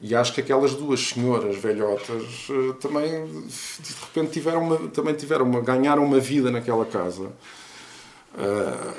E 0.00 0.14
acho 0.14 0.34
que 0.34 0.40
aquelas 0.40 0.74
duas 0.74 1.00
senhoras 1.00 1.56
velhotas 1.56 2.48
uh, 2.48 2.74
também, 2.74 3.26
de 3.26 3.94
repente, 4.00 4.32
tiveram 4.32 4.62
uma, 4.62 4.76
também 4.88 5.14
tiveram 5.14 5.46
uma, 5.46 5.60
ganharam 5.60 6.04
uma 6.04 6.20
vida 6.20 6.50
naquela 6.50 6.84
casa. 6.84 7.32
Uh, 8.34 8.94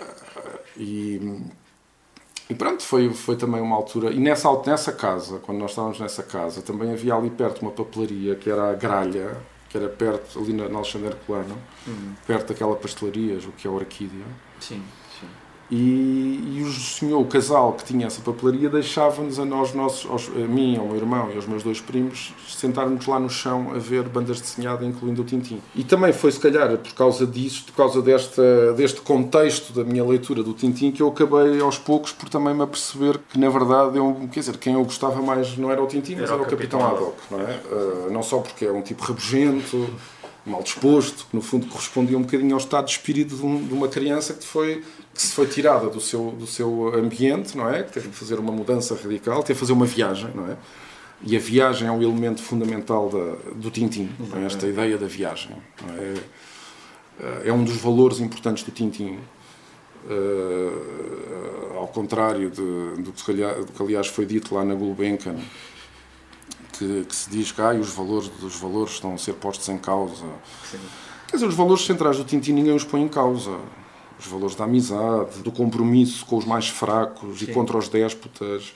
e, 0.77 1.41
e 2.49 2.53
pronto, 2.53 2.83
foi, 2.83 3.11
foi 3.11 3.35
também 3.35 3.61
uma 3.61 3.75
altura. 3.75 4.11
E 4.11 4.19
nessa, 4.19 4.49
nessa 4.65 4.91
casa, 4.91 5.39
quando 5.39 5.57
nós 5.57 5.71
estávamos 5.71 5.99
nessa 5.99 6.21
casa, 6.21 6.61
também 6.61 6.91
havia 6.91 7.15
ali 7.15 7.29
perto 7.29 7.61
uma 7.61 7.71
papelaria 7.71 8.35
que 8.35 8.49
era 8.49 8.71
a 8.71 8.73
Gralha, 8.73 9.37
que 9.69 9.77
era 9.77 9.89
perto, 9.89 10.39
ali 10.39 10.53
na, 10.53 10.69
na 10.69 10.77
Alexandre 10.77 11.15
Colano, 11.25 11.57
uhum. 11.87 12.13
perto 12.27 12.49
daquela 12.49 12.75
pastelaria, 12.75 13.37
o 13.37 13.51
que 13.51 13.67
é 13.67 13.71
a 13.71 13.73
Orquídea. 13.73 14.25
Sim. 14.59 14.83
E, 15.69 16.57
e 16.57 16.61
o 16.61 16.71
senhor, 16.71 17.19
o 17.19 17.25
casal 17.25 17.73
que 17.73 17.83
tinha 17.83 18.05
essa 18.05 18.21
papelaria, 18.21 18.69
deixava-nos 18.69 19.39
a 19.39 19.45
nós, 19.45 19.73
nossos, 19.73 20.09
aos, 20.09 20.27
a 20.29 20.47
mim, 20.47 20.77
ao 20.77 20.85
meu 20.85 20.95
irmão 20.95 21.31
e 21.31 21.35
aos 21.35 21.47
meus 21.47 21.63
dois 21.63 21.81
primos, 21.81 22.33
sentarmos 22.47 23.05
lá 23.07 23.19
no 23.19 23.29
chão 23.29 23.71
a 23.73 23.79
ver 23.79 24.03
bandas 24.03 24.39
desenhadas, 24.39 24.87
incluindo 24.87 25.23
o 25.23 25.25
Tintim. 25.25 25.59
E 25.75 25.83
também 25.83 26.13
foi, 26.13 26.31
se 26.31 26.39
calhar, 26.39 26.77
por 26.77 26.93
causa 26.93 27.25
disso, 27.25 27.65
por 27.65 27.73
causa 27.73 28.01
desta, 28.01 28.73
deste 28.73 29.01
contexto 29.01 29.73
da 29.73 29.83
minha 29.83 30.05
leitura 30.05 30.43
do 30.43 30.53
Tintim, 30.53 30.91
que 30.91 31.01
eu 31.01 31.07
acabei 31.07 31.59
aos 31.59 31.79
poucos 31.79 32.11
por 32.11 32.29
também 32.29 32.53
me 32.53 32.61
aperceber 32.61 33.19
que, 33.29 33.39
na 33.39 33.49
verdade, 33.49 33.97
eu, 33.97 34.29
quer 34.31 34.41
dizer, 34.41 34.57
quem 34.57 34.73
eu 34.73 34.83
gostava 34.83 35.21
mais 35.21 35.57
não 35.57 35.71
era 35.71 35.81
o 35.81 35.87
Tintim, 35.87 36.13
mas 36.15 36.29
era, 36.29 36.33
era 36.33 36.43
o 36.43 36.45
Capitão, 36.45 36.79
Capitão 36.79 37.05
Haddock, 37.05 37.17
não 37.31 37.41
é? 37.41 37.59
Uh, 37.71 38.11
não 38.11 38.21
só 38.21 38.37
porque 38.37 38.65
é 38.65 38.71
um 38.71 38.83
tipo 38.83 39.03
rabugento, 39.03 39.89
mal 40.45 40.61
disposto, 40.61 41.25
que 41.29 41.35
no 41.35 41.41
fundo 41.41 41.65
correspondia 41.65 42.17
um 42.17 42.21
bocadinho 42.21 42.53
ao 42.53 42.59
estado 42.59 42.85
de 42.85 42.91
espírito 42.91 43.35
de, 43.35 43.43
um, 43.43 43.65
de 43.65 43.73
uma 43.73 43.87
criança 43.87 44.33
que 44.33 44.45
foi 44.45 44.83
que 45.15 45.21
se 45.21 45.31
foi 45.33 45.47
tirada 45.47 45.89
do 45.89 46.01
seu, 46.01 46.31
do 46.31 46.45
seu 46.45 46.93
ambiente, 46.93 47.57
não 47.57 47.69
é? 47.69 47.83
Que 47.83 47.93
teve 47.93 48.09
que 48.09 48.15
fazer 48.15 48.37
uma 48.37 48.51
mudança 48.51 48.93
radical, 49.01 49.41
teve 49.41 49.53
que 49.53 49.59
fazer 49.61 49.71
uma 49.71 49.85
viagem, 49.85 50.29
não 50.35 50.45
é? 50.51 50.57
E 51.23 51.37
a 51.37 51.39
viagem 51.39 51.87
é 51.87 51.91
um 51.91 52.03
elemento 52.03 52.43
fundamental 52.43 53.09
da, 53.09 53.53
do 53.53 53.71
Tintim, 53.71 54.11
é? 54.35 54.45
esta 54.45 54.67
ideia 54.67 54.97
da 54.97 55.07
viagem. 55.07 55.55
É? 55.87 57.47
é? 57.47 57.53
um 57.53 57.63
dos 57.63 57.77
valores 57.77 58.19
importantes 58.19 58.63
do 58.63 58.71
Tintim. 58.71 59.17
Uh, 60.07 61.77
ao 61.79 61.87
contrário 61.87 62.51
de, 62.51 63.01
do, 63.01 63.11
que, 63.11 63.33
do, 63.33 63.71
que, 63.73 63.81
aliás 63.81 64.05
foi 64.05 64.23
dito 64.23 64.53
lá 64.53 64.63
na 64.63 64.75
Gulbenkian, 64.75 65.35
que, 66.73 67.05
que, 67.05 67.15
se 67.15 67.27
diz 67.27 67.51
que 67.51 67.59
ah, 67.59 67.71
os 67.71 67.89
valores 67.89 68.29
os 68.43 68.55
valores 68.57 68.93
estão 68.93 69.15
a 69.15 69.17
ser 69.17 69.33
postos 69.33 69.67
em 69.69 69.79
causa. 69.79 70.27
Sim. 70.69 70.77
Quer 71.27 71.37
dizer, 71.37 71.47
os 71.47 71.55
valores 71.55 71.83
centrais 71.83 72.17
do 72.17 72.23
Tintim 72.23 72.51
ninguém 72.51 72.75
os 72.75 72.83
põe 72.83 73.01
em 73.01 73.07
causa 73.07 73.57
os 74.19 74.27
valores 74.27 74.55
da 74.55 74.63
amizade, 74.63 75.41
do 75.41 75.51
compromisso 75.51 76.25
com 76.25 76.37
os 76.37 76.45
mais 76.45 76.69
fracos 76.69 77.39
Sim. 77.39 77.45
e 77.45 77.53
contra 77.53 77.77
os 77.77 77.89
déspotas, 77.89 78.73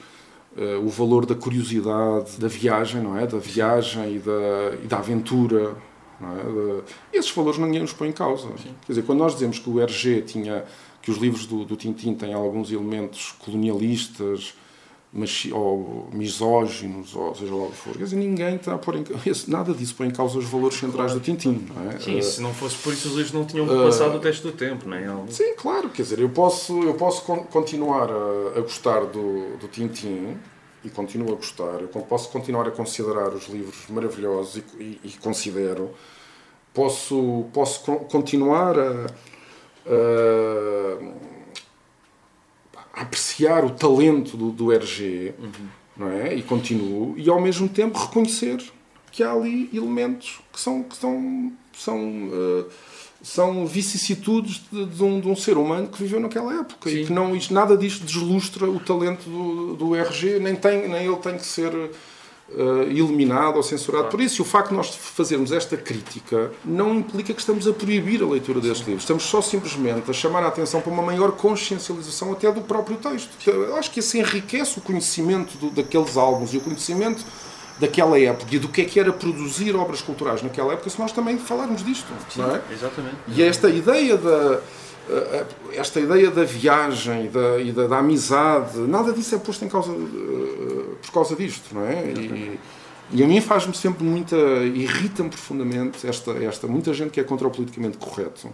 uh, 0.58 0.86
o 0.86 0.90
valor 0.90 1.26
da 1.26 1.36
curiosidade, 1.36 2.38
da 2.38 2.48
viagem, 2.48 3.02
não 3.02 3.18
é? 3.18 3.26
Da 3.26 3.38
viagem 3.38 4.16
e 4.16 4.20
da, 4.20 4.76
e 4.84 4.88
da 4.88 4.98
aventura. 4.98 5.76
Não 6.20 6.30
é? 6.30 6.82
Esses 7.14 7.32
valores 7.32 7.60
ninguém 7.60 7.84
os 7.84 7.94
põe 7.94 8.10
em 8.10 8.14
causa. 8.14 8.48
Sim. 8.58 8.76
Quer 8.86 8.94
dizer, 8.94 9.04
quando 9.04 9.20
nós 9.20 9.34
dizemos 9.34 9.60
que 9.60 9.70
o 9.70 9.80
RG 9.80 10.24
tinha, 10.24 10.66
que 11.02 11.10
os 11.10 11.18
livros 11.18 11.46
do, 11.46 11.64
do 11.64 11.76
Tintin 11.76 12.14
têm 12.14 12.34
alguns 12.34 12.72
elementos 12.72 13.34
colonialistas, 13.40 14.54
ou 15.52 16.08
misóginos, 16.14 17.16
ou 17.16 17.34
seja 17.34 17.54
lá 17.54 17.64
o 17.64 17.72
que 17.72 17.78
for. 17.78 17.98
Quer 17.98 18.04
dizer, 18.04 18.16
ninguém 18.16 18.56
está 18.56 18.76
a 18.76 18.78
pôr 18.78 18.96
em 18.96 19.04
nada 19.48 19.74
disso 19.74 19.96
põe 19.96 20.08
em 20.08 20.12
causa 20.12 20.38
os 20.38 20.46
valores 20.46 20.78
centrais 20.78 21.14
do 21.14 21.20
Tintin, 21.20 21.66
não 21.74 21.90
é? 21.90 22.00
Sim, 22.00 22.20
uh, 22.20 22.24
se 22.24 22.42
não 22.42 22.54
fosse 22.54 22.76
por 22.78 22.94
isso 22.94 23.08
os 23.08 23.16
livros 23.16 23.34
não 23.34 23.44
tinham 23.44 23.66
uh, 23.66 23.86
passado 23.86 24.18
o 24.18 24.20
teste 24.20 24.44
do 24.44 24.52
tempo, 24.52 24.88
não 24.88 24.96
é? 24.96 25.08
Sim, 25.30 25.56
claro, 25.56 25.90
quer 25.90 26.04
dizer, 26.04 26.20
eu 26.20 26.30
posso, 26.30 26.80
eu 26.84 26.94
posso 26.94 27.24
continuar 27.24 28.10
a, 28.12 28.60
a 28.60 28.62
gostar 28.62 29.06
do, 29.06 29.58
do 29.58 29.68
Tintin 29.68 30.38
e 30.84 30.90
continuo 30.90 31.34
a 31.34 31.36
gostar, 31.36 31.82
eu 31.82 31.88
posso 31.88 32.30
continuar 32.30 32.68
a 32.68 32.72
considerar 32.72 33.30
os 33.30 33.48
livros 33.48 33.88
maravilhosos 33.90 34.58
e, 34.58 34.82
e, 34.84 35.00
e 35.06 35.12
considero, 35.22 35.92
posso, 36.72 37.46
posso 37.52 37.82
continuar 37.82 38.78
a, 38.78 39.08
a 39.88 41.29
apreciar 42.94 43.64
o 43.64 43.70
talento 43.70 44.36
do, 44.36 44.52
do 44.52 44.72
RG, 44.72 45.34
uhum. 45.40 45.52
não 45.98 46.12
é? 46.12 46.34
E 46.34 46.42
continuo, 46.42 47.14
e 47.18 47.30
ao 47.30 47.42
mesmo 47.42 47.68
tempo 47.70 47.98
reconhecer 47.98 48.62
que 49.12 49.24
há 49.24 49.32
ali 49.32 49.70
elementos 49.74 50.40
que 50.52 50.60
são, 50.60 50.84
que 50.84 50.96
são, 50.96 51.52
são, 51.74 52.00
uh, 52.00 52.66
são 53.22 53.66
vicissitudes 53.66 54.62
de, 54.72 54.86
de, 54.86 55.04
um, 55.04 55.20
de, 55.20 55.28
um, 55.28 55.36
ser 55.36 55.58
humano 55.58 55.88
que 55.88 56.02
viveu 56.02 56.20
naquela 56.20 56.60
época 56.60 56.90
Sim. 56.90 56.98
e 56.98 57.06
que 57.06 57.14
não, 57.14 57.32
nada 57.52 57.76
disto 57.76 58.06
deslustra 58.06 58.70
o 58.70 58.80
talento 58.80 59.30
do, 59.30 59.76
do 59.76 59.96
RG, 59.96 60.40
nem, 60.40 60.56
tem, 60.56 60.88
nem 60.88 61.06
ele 61.06 61.18
tem 61.18 61.38
que 61.38 61.46
ser 61.46 61.72
uh, 62.56 62.84
eliminado 62.84 63.58
ou 63.58 63.64
censurado. 63.64 64.08
Por 64.08 64.22
isso, 64.22 64.42
o 64.42 64.46
facto 64.46 64.70
de 64.70 64.76
nós 64.76 64.94
fazermos 64.96 65.52
esta 65.52 65.78
crítica 65.78 66.52
não 66.64 66.96
implica 66.96 67.34
que 67.34 67.40
estamos 67.40 67.68
a 67.68 67.74
proibir 67.74 68.22
a 68.22 68.28
leitura 68.28 68.60
destes 68.60 68.86
livros. 68.86 69.04
Estamos 69.04 69.24
só 69.24 69.42
simplesmente 69.42 70.10
a 70.10 70.14
chamar 70.14 70.44
a 70.44 70.48
atenção 70.48 70.82
para 70.82 70.92
uma 70.92 71.04
maior 71.04 71.32
consciencialização 71.34 72.32
até 72.32 72.52
do 72.52 72.62
próprio 72.62 72.98
texto. 72.98 73.30
Eu 73.48 73.76
acho 73.76 73.92
que 73.92 74.00
isso 74.00 74.18
enriquece 74.18 74.80
o 74.80 74.82
conhecimento 74.82 75.58
do, 75.58 75.70
daqueles 75.70 76.18
álbuns 76.18 76.54
e 76.54 76.58
o 76.58 76.62
conhecimento 76.62 77.24
daquela 77.80 78.20
época 78.20 78.54
e 78.54 78.60
do 78.60 78.68
que 78.68 78.82
é 78.82 78.86
que 78.86 79.00
era 79.00 79.12
produzir 79.12 79.76
obras 79.76 80.02
culturais 80.02 80.42
naquela 80.44 80.74
época, 80.74 80.90
se 80.90 81.00
nós 81.00 81.12
também 81.12 81.38
falarmos 81.38 81.84
disto. 81.84 82.08
Sim, 82.30 82.42
é? 82.42 82.74
Exatamente. 82.74 83.16
E 83.30 83.42
esta 83.42 83.70
ideia 83.70 84.18
da 84.18 84.60
esta 85.74 86.00
ideia 86.00 86.30
da 86.30 86.44
viagem 86.44 87.30
da, 87.30 87.60
e 87.60 87.72
da, 87.72 87.88
da, 87.88 87.98
amizade, 88.00 88.78
nada 88.80 89.12
disso 89.12 89.36
é 89.36 89.38
posto 89.38 89.66
em 89.66 89.70
causa 89.70 89.92
uh, 89.92 90.98
por 91.02 91.12
causa 91.12 91.36
disto, 91.36 91.74
não 91.74 91.86
é? 91.86 92.12
E, 92.12 92.60
e 93.12 93.24
a 93.24 93.28
mim 93.28 93.42
faz-me 93.42 93.74
sempre 93.74 94.04
muita. 94.04 94.36
irrita-me 94.36 95.30
profundamente 95.30 96.06
esta, 96.08 96.32
esta. 96.32 96.68
muita 96.68 96.94
gente 96.94 97.12
que 97.12 97.20
é 97.20 97.24
contra 97.24 97.48
o 97.48 97.52
politicamente 97.52 97.98
correto, 97.98 98.50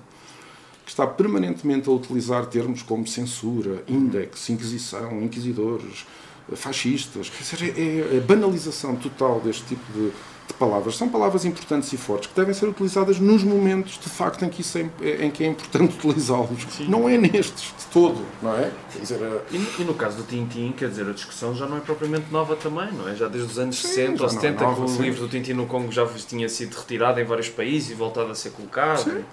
que 0.85 0.91
está 0.91 1.05
permanentemente 1.05 1.89
a 1.89 1.91
utilizar 1.91 2.45
termos 2.45 2.81
como 2.81 3.05
censura, 3.05 3.83
index, 3.87 4.49
inquisição, 4.49 5.21
inquisidores, 5.21 6.05
fascistas. 6.53 7.29
Quer 7.29 7.43
dizer, 7.43 7.79
é, 7.79 8.15
é 8.15 8.17
a 8.17 8.21
banalização 8.21 8.95
total 8.95 9.41
deste 9.41 9.65
tipo 9.65 9.93
de 9.93 10.11
de 10.47 10.53
palavras 10.53 10.95
são 10.95 11.09
palavras 11.09 11.45
importantes 11.45 11.91
e 11.91 11.97
fortes 11.97 12.29
que 12.29 12.35
devem 12.35 12.53
ser 12.53 12.67
utilizadas 12.67 13.19
nos 13.19 13.43
momentos 13.43 13.97
de 13.97 14.09
facto 14.09 14.45
em 14.45 14.49
que, 14.49 14.61
isso 14.61 14.77
é, 14.77 15.25
em 15.25 15.31
que 15.31 15.43
é 15.43 15.47
importante 15.47 15.95
utilizá-los. 16.05 16.79
Não 16.87 17.09
é 17.09 17.17
nestes 17.17 17.73
de 17.77 17.85
todo, 17.91 18.23
não 18.41 18.55
é? 18.55 18.71
Quer 18.91 18.99
dizer, 18.99 19.23
a... 19.23 19.41
e, 19.53 19.81
e, 19.81 19.83
no 19.83 19.93
caso 19.93 20.17
do 20.17 20.23
Tintin, 20.23 20.71
quer 20.71 20.89
dizer, 20.89 21.07
a 21.07 21.13
discussão 21.13 21.55
já 21.55 21.65
não 21.65 21.77
é 21.77 21.79
propriamente 21.79 22.31
nova 22.31 22.55
também, 22.55 22.91
não 22.93 23.09
é? 23.09 23.15
Já 23.15 23.27
desde 23.27 23.51
os 23.51 23.59
anos 23.59 23.77
sim, 23.77 23.87
60 23.87 24.23
ou 24.23 24.29
70 24.29 24.47
é 24.47 24.67
nova, 24.67 24.75
que 24.75 24.91
o 24.91 24.95
sim. 24.95 25.01
livro 25.03 25.21
do 25.21 25.29
Tintin 25.29 25.53
no 25.53 25.65
Congo 25.65 25.91
já 25.91 26.05
tinha 26.05 26.47
sido 26.47 26.75
retirado 26.75 27.19
em 27.19 27.23
vários 27.23 27.49
países 27.49 27.91
e 27.91 27.93
voltado 27.93 28.31
a 28.31 28.35
ser 28.35 28.51
colocado. 28.51 29.03
Sim. 29.03 29.23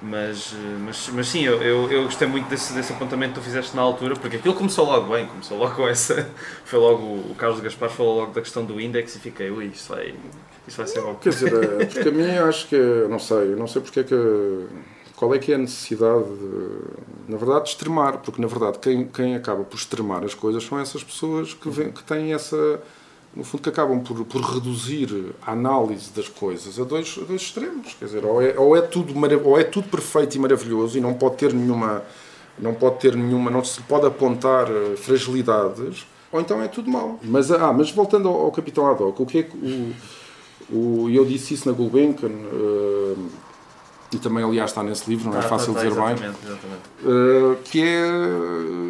Mas, 0.00 0.54
mas, 0.84 1.08
mas 1.12 1.26
sim, 1.26 1.42
eu, 1.42 1.60
eu, 1.60 1.90
eu, 1.90 2.04
gostei 2.04 2.28
muito 2.28 2.48
desse, 2.48 2.72
desse 2.72 2.92
apontamento 2.92 3.34
que 3.34 3.40
tu 3.40 3.44
fizeste 3.44 3.74
na 3.74 3.82
altura, 3.82 4.14
porque 4.14 4.36
aquilo 4.36 4.54
começou 4.54 4.86
logo 4.86 5.12
bem, 5.12 5.26
começou 5.26 5.58
logo 5.58 5.74
com 5.74 5.88
essa. 5.88 6.30
Foi 6.64 6.78
logo 6.78 7.02
o 7.02 7.34
Carlos 7.36 7.60
Gaspar 7.60 7.90
falou 7.90 8.20
logo 8.20 8.32
da 8.32 8.40
questão 8.40 8.64
do 8.64 8.80
index 8.80 9.16
e 9.16 9.18
fiquei, 9.18 9.50
ui, 9.50 9.66
isso 9.66 9.92
vai, 9.92 10.14
isso 10.68 10.76
vai 10.76 10.86
ser 10.86 11.00
bom. 11.00 11.16
Quer 11.16 11.30
dizer, 11.30 11.52
é, 11.52 11.84
porque 11.84 12.08
a 12.08 12.12
mim 12.12 12.30
acho 12.30 12.68
que, 12.68 12.78
não 13.10 13.18
sei, 13.18 13.56
não 13.56 13.66
sei 13.66 13.82
porque 13.82 14.00
é 14.00 14.04
que. 14.04 14.66
Qual 15.16 15.34
é 15.34 15.38
que 15.40 15.50
é 15.50 15.56
a 15.56 15.58
necessidade, 15.58 16.28
de, 16.28 17.32
na 17.32 17.36
verdade, 17.36 17.64
de 17.64 17.70
extremar, 17.70 18.18
porque 18.18 18.40
na 18.40 18.46
verdade 18.46 18.78
quem, 18.78 19.04
quem 19.08 19.34
acaba 19.34 19.64
por 19.64 19.76
extremar 19.76 20.24
as 20.24 20.32
coisas 20.32 20.62
são 20.62 20.78
essas 20.78 21.02
pessoas 21.02 21.52
que, 21.54 21.68
vem, 21.68 21.90
que 21.90 22.04
têm 22.04 22.32
essa 22.32 22.80
no 23.34 23.44
fundo, 23.44 23.62
que 23.62 23.68
acabam 23.68 24.00
por, 24.00 24.24
por 24.24 24.40
reduzir 24.40 25.34
a 25.46 25.52
análise 25.52 26.10
das 26.10 26.28
coisas 26.28 26.78
a 26.78 26.84
dois, 26.84 27.18
a 27.20 27.24
dois 27.24 27.42
extremos. 27.42 27.94
Quer 27.94 28.06
dizer, 28.06 28.24
ou 28.24 28.42
é, 28.42 28.58
ou, 28.58 28.76
é 28.76 28.82
tudo, 28.82 29.14
ou 29.44 29.58
é 29.58 29.64
tudo 29.64 29.88
perfeito 29.88 30.36
e 30.36 30.38
maravilhoso 30.38 30.98
e 30.98 31.00
não 31.00 31.14
pode 31.14 31.36
ter 31.36 31.52
nenhuma. 31.52 32.02
Não 32.58 32.74
pode 32.74 32.98
ter 32.98 33.14
nenhuma. 33.14 33.50
Não 33.50 33.62
se 33.62 33.80
pode 33.82 34.06
apontar 34.06 34.68
eh, 34.68 34.96
fragilidades, 34.96 36.06
ou 36.32 36.40
então 36.40 36.60
é 36.60 36.66
tudo 36.66 36.90
mau. 36.90 37.20
Mas, 37.22 37.52
ah, 37.52 37.72
mas 37.72 37.90
voltando 37.92 38.28
ao, 38.28 38.46
ao 38.46 38.50
Capitão 38.50 38.86
Haddock, 38.90 39.22
o 39.22 39.26
que 39.26 39.38
é 39.38 39.42
que. 39.44 39.56
O, 39.56 39.94
o, 40.76 41.10
eu 41.10 41.24
disse 41.24 41.54
isso 41.54 41.68
na 41.68 41.74
Gulbenkian. 41.74 42.28
Uh, 42.28 43.47
e 44.12 44.18
também 44.18 44.42
aliás 44.42 44.70
está 44.70 44.82
nesse 44.82 45.08
livro, 45.08 45.30
não 45.30 45.38
é 45.38 45.42
tá, 45.42 45.48
fácil 45.48 45.74
tá, 45.74 45.80
tá, 45.80 45.86
dizer 45.86 46.00
bem, 46.00 46.12
exatamente. 46.14 46.82
Uh, 47.04 47.56
que 47.64 47.82
é, 47.82 48.10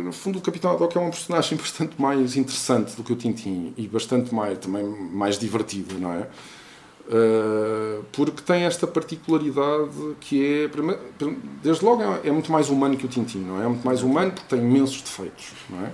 no 0.05 0.13
fundo, 0.13 0.39
o 0.39 0.43
Capitão 0.43 0.71
Haddock 0.73 0.97
é 0.97 1.01
um 1.01 1.11
personagem 1.11 1.59
bastante 1.59 2.01
mais 2.01 2.37
interessante 2.37 2.95
do 2.97 3.03
que 3.03 3.13
o 3.13 3.17
Tintin 3.17 3.75
e 3.77 3.89
bastante 3.89 4.35
mais, 4.35 4.59
também 4.59 4.85
mais 4.87 5.39
divertido, 5.39 5.99
não 5.99 6.13
é? 6.13 6.29
Uh, 7.09 8.05
porque 8.13 8.43
tem 8.43 8.65
esta 8.65 8.87
particularidade 8.87 10.15
que 10.21 10.65
é, 10.65 10.71
desde 11.63 11.83
logo, 11.83 12.03
é, 12.03 12.29
é 12.29 12.31
muito 12.31 12.53
mais 12.53 12.69
humano 12.69 12.99
que 12.99 13.07
o 13.07 13.09
Tintin, 13.09 13.39
não 13.39 13.61
é? 13.61 13.65
É 13.65 13.69
muito 13.69 13.85
mais 13.85 14.03
humano 14.03 14.31
porque 14.31 14.55
tem 14.55 14.65
imensos 14.65 15.01
defeitos, 15.01 15.53
não 15.71 15.87
é? 15.87 15.93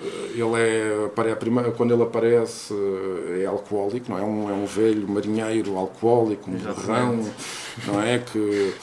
Ele 0.00 0.60
é, 0.60 1.70
quando 1.76 1.94
ele 1.94 2.02
aparece 2.02 2.74
é 3.40 3.46
alcoólico, 3.46 4.10
não 4.10 4.18
é? 4.18 4.22
Um, 4.22 4.50
é 4.50 4.52
um 4.52 4.66
velho 4.66 5.08
marinheiro 5.08 5.76
alcoólico, 5.76 6.50
um 6.50 6.54
borrão, 6.54 7.20
não 7.86 8.02
é? 8.02 8.18
Que 8.18 8.74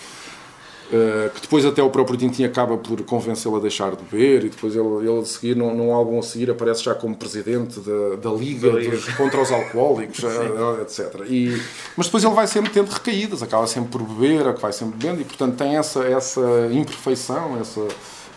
Uh, 0.91 1.29
que 1.33 1.39
depois 1.39 1.65
até 1.65 1.81
o 1.81 1.89
próprio 1.89 2.17
Tintin 2.17 2.43
acaba 2.43 2.77
por 2.77 3.01
convencê-lo 3.03 3.55
a 3.55 3.59
deixar 3.61 3.95
de 3.95 4.03
beber 4.03 4.43
e 4.43 4.49
depois 4.49 4.75
ele, 4.75 5.07
ele 5.07 5.21
a 5.21 5.23
seguir, 5.23 5.55
num, 5.55 5.73
num 5.73 5.93
álbum 5.93 6.19
a 6.19 6.21
seguir, 6.21 6.51
aparece 6.51 6.83
já 6.83 6.93
como 6.93 7.15
presidente 7.15 7.79
da, 7.79 8.17
da 8.17 8.29
Liga 8.29 8.69
dos, 8.71 9.07
contra 9.13 9.41
os 9.41 9.53
alcoólicos, 9.53 10.19
etc. 10.83 11.21
E, 11.29 11.57
mas 11.95 12.07
depois 12.07 12.25
ele 12.25 12.33
vai 12.33 12.45
sempre 12.45 12.73
tendo 12.73 12.89
recaídas, 12.89 13.41
acaba 13.41 13.65
sempre 13.67 13.89
por 13.89 14.03
beber, 14.03 14.53
vai 14.55 14.73
sempre 14.73 14.97
bebendo 14.97 15.21
e 15.21 15.23
portanto 15.23 15.55
tem 15.55 15.77
essa, 15.77 16.03
essa 16.03 16.41
imperfeição, 16.73 17.57
essa, 17.57 17.87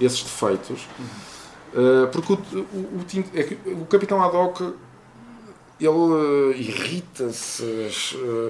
esses 0.01 0.23
defeitos. 0.23 0.87
Uh, 1.75 2.07
porque 2.13 2.33
o, 2.33 2.37
o, 2.37 2.61
o, 2.61 3.05
é 3.35 3.73
o 3.73 3.85
Capitão 3.87 4.23
Haddock 4.23 4.75
ele 5.81 6.57
irrita-se, 6.57 7.91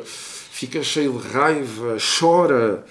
fica 0.05 0.83
cheio 0.83 1.19
de 1.19 1.29
raiva, 1.29 1.97
chora 2.21 2.85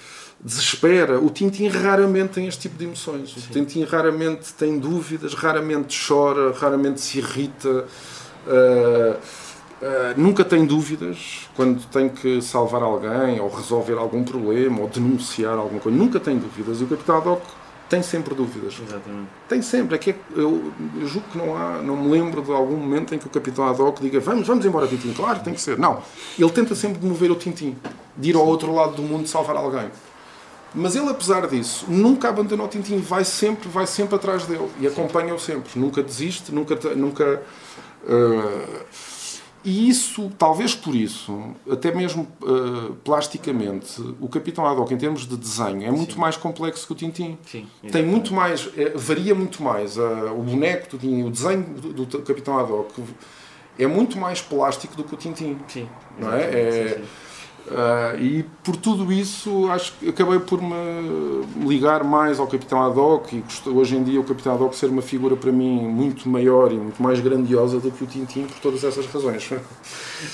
desespera. 0.44 1.20
O 1.20 1.30
Tintin 1.30 1.68
raramente 1.68 2.34
tem 2.34 2.48
este 2.48 2.62
tipo 2.64 2.78
de 2.78 2.84
emoções. 2.86 3.34
Sim. 3.34 3.40
O 3.50 3.54
Tintin 3.54 3.84
raramente 3.86 4.54
tem 4.54 4.78
dúvidas, 4.78 5.34
raramente 5.34 5.98
chora, 6.06 6.52
raramente 6.52 7.00
se 7.00 7.20
irrita. 7.20 7.86
Uh, 8.46 9.16
uh, 9.16 9.18
nunca 10.18 10.44
tem 10.44 10.66
dúvidas 10.66 11.48
quando 11.56 11.86
tem 11.86 12.10
que 12.10 12.42
salvar 12.42 12.84
alguém 12.84 13.40
ou 13.40 13.50
resolver 13.50 13.94
algum 13.94 14.24
problema 14.24 14.82
ou 14.82 14.90
denunciar 14.90 15.58
alguma 15.58 15.80
coisa. 15.80 15.98
Nunca 15.98 16.20
tem 16.20 16.38
dúvidas. 16.38 16.82
E 16.82 16.84
o 16.84 16.88
Capitão 16.88 17.18
Haddock 17.18 17.42
tem 17.94 18.02
sempre 18.02 18.34
dúvidas. 18.34 18.74
Exatamente. 18.74 19.30
Tem 19.48 19.62
sempre. 19.62 19.96
É 19.96 19.98
que 20.00 20.10
é, 20.10 20.16
eu, 20.36 20.74
eu 21.00 21.08
julgo 21.08 21.28
que 21.32 21.38
não 21.38 21.56
há, 21.56 21.80
não 21.80 21.96
me 21.96 22.10
lembro 22.10 22.42
de 22.42 22.52
algum 22.52 22.76
momento 22.76 23.14
em 23.14 23.20
que 23.20 23.28
o 23.28 23.30
Capitão 23.30 23.68
Haddock 23.68 24.02
diga 24.02 24.20
vamos, 24.20 24.48
vamos 24.48 24.66
embora, 24.66 24.88
Tintin. 24.88 25.14
Claro, 25.14 25.42
tem 25.42 25.54
que 25.54 25.62
ser. 25.62 25.78
Não. 25.78 26.02
Ele 26.38 26.50
tenta 26.50 26.74
sempre 26.74 27.00
de 27.00 27.06
mover 27.06 27.30
o 27.30 27.36
Tintin, 27.36 27.78
de 28.18 28.32
ir 28.32 28.36
ao 28.36 28.48
outro 28.48 28.74
lado 28.74 28.96
do 28.96 29.04
mundo 29.04 29.28
salvar 29.28 29.56
alguém. 29.56 29.92
Mas 30.74 30.96
ele, 30.96 31.08
apesar 31.08 31.46
disso, 31.48 31.86
nunca 31.88 32.30
abandonou 32.30 32.66
o 32.66 32.70
Tintin, 32.70 32.98
vai 32.98 33.24
sempre, 33.24 33.70
vai 33.70 33.86
sempre 33.86 34.16
atrás 34.16 34.48
dele 34.48 34.68
e 34.80 34.88
acompanha-o 34.88 35.38
sempre. 35.38 35.80
Nunca 35.80 36.02
desiste, 36.02 36.52
nunca. 36.52 36.76
nunca 36.96 37.44
uh, 38.06 39.13
e 39.64 39.90
isso, 39.90 40.32
talvez 40.38 40.76
por 40.76 40.94
isso, 40.94 41.56
até 41.70 41.94
mesmo 41.94 42.28
uh, 42.42 42.94
plasticamente, 43.04 44.02
o 44.20 44.28
Capitão 44.28 44.66
Haddock, 44.66 44.94
em 44.94 44.98
termos 44.98 45.26
de 45.26 45.38
desenho, 45.38 45.84
é 45.84 45.92
muito 45.92 46.14
Sim. 46.14 46.20
mais 46.20 46.36
complexo 46.36 46.86
que 46.86 46.92
o 46.92 46.96
Tintin. 46.96 47.38
Sim, 47.46 47.68
Tem 47.92 48.04
muito 48.04 48.34
mais, 48.34 48.70
é, 48.78 48.90
varia 48.90 49.34
muito 49.34 49.64
mais. 49.64 49.98
Uh, 49.98 50.34
o 50.38 50.44
boneco 50.44 50.98
do 50.98 51.28
o 51.28 51.30
desenho 51.30 51.64
do, 51.64 52.06
do, 52.06 52.20
Capitão 52.22 52.60
Haddock 52.60 53.04
é 53.80 53.88
muito 53.88 54.18
mais 54.18 54.42
plástico 54.42 54.96
do 54.96 55.04
que 55.04 55.14
o 55.14 55.18
Tintin. 55.18 55.58
Sim. 55.68 55.88
Não 56.20 56.34
é? 56.34 56.42
é 56.42 57.02
Uh, 57.66 58.20
e 58.20 58.44
por 58.62 58.76
tudo 58.76 59.12
isso 59.12 59.70
acho 59.72 59.94
que 59.94 60.10
acabei 60.10 60.38
por 60.38 60.62
me 60.62 61.66
ligar 61.66 62.04
mais 62.04 62.38
ao 62.38 62.46
Capitão 62.46 62.84
Haddock 62.84 63.38
e 63.38 63.70
hoje 63.70 63.96
em 63.96 64.04
dia 64.04 64.20
o 64.20 64.24
Capitão 64.24 64.54
Haddock 64.54 64.76
ser 64.76 64.88
uma 64.88 65.02
figura 65.02 65.38
para 65.38 65.50
mim 65.50 65.80
muito 65.88 66.28
maior 66.28 66.74
e 66.74 66.76
muito 66.76 67.02
mais 67.02 67.22
grandiosa 67.22 67.80
do 67.80 67.90
que 67.90 68.04
o 68.04 68.08
Tintin 68.08 68.48
por 68.48 68.60
todas 68.60 68.84
essas 68.84 69.06
razões. 69.06 69.50
Uh, 69.50 69.60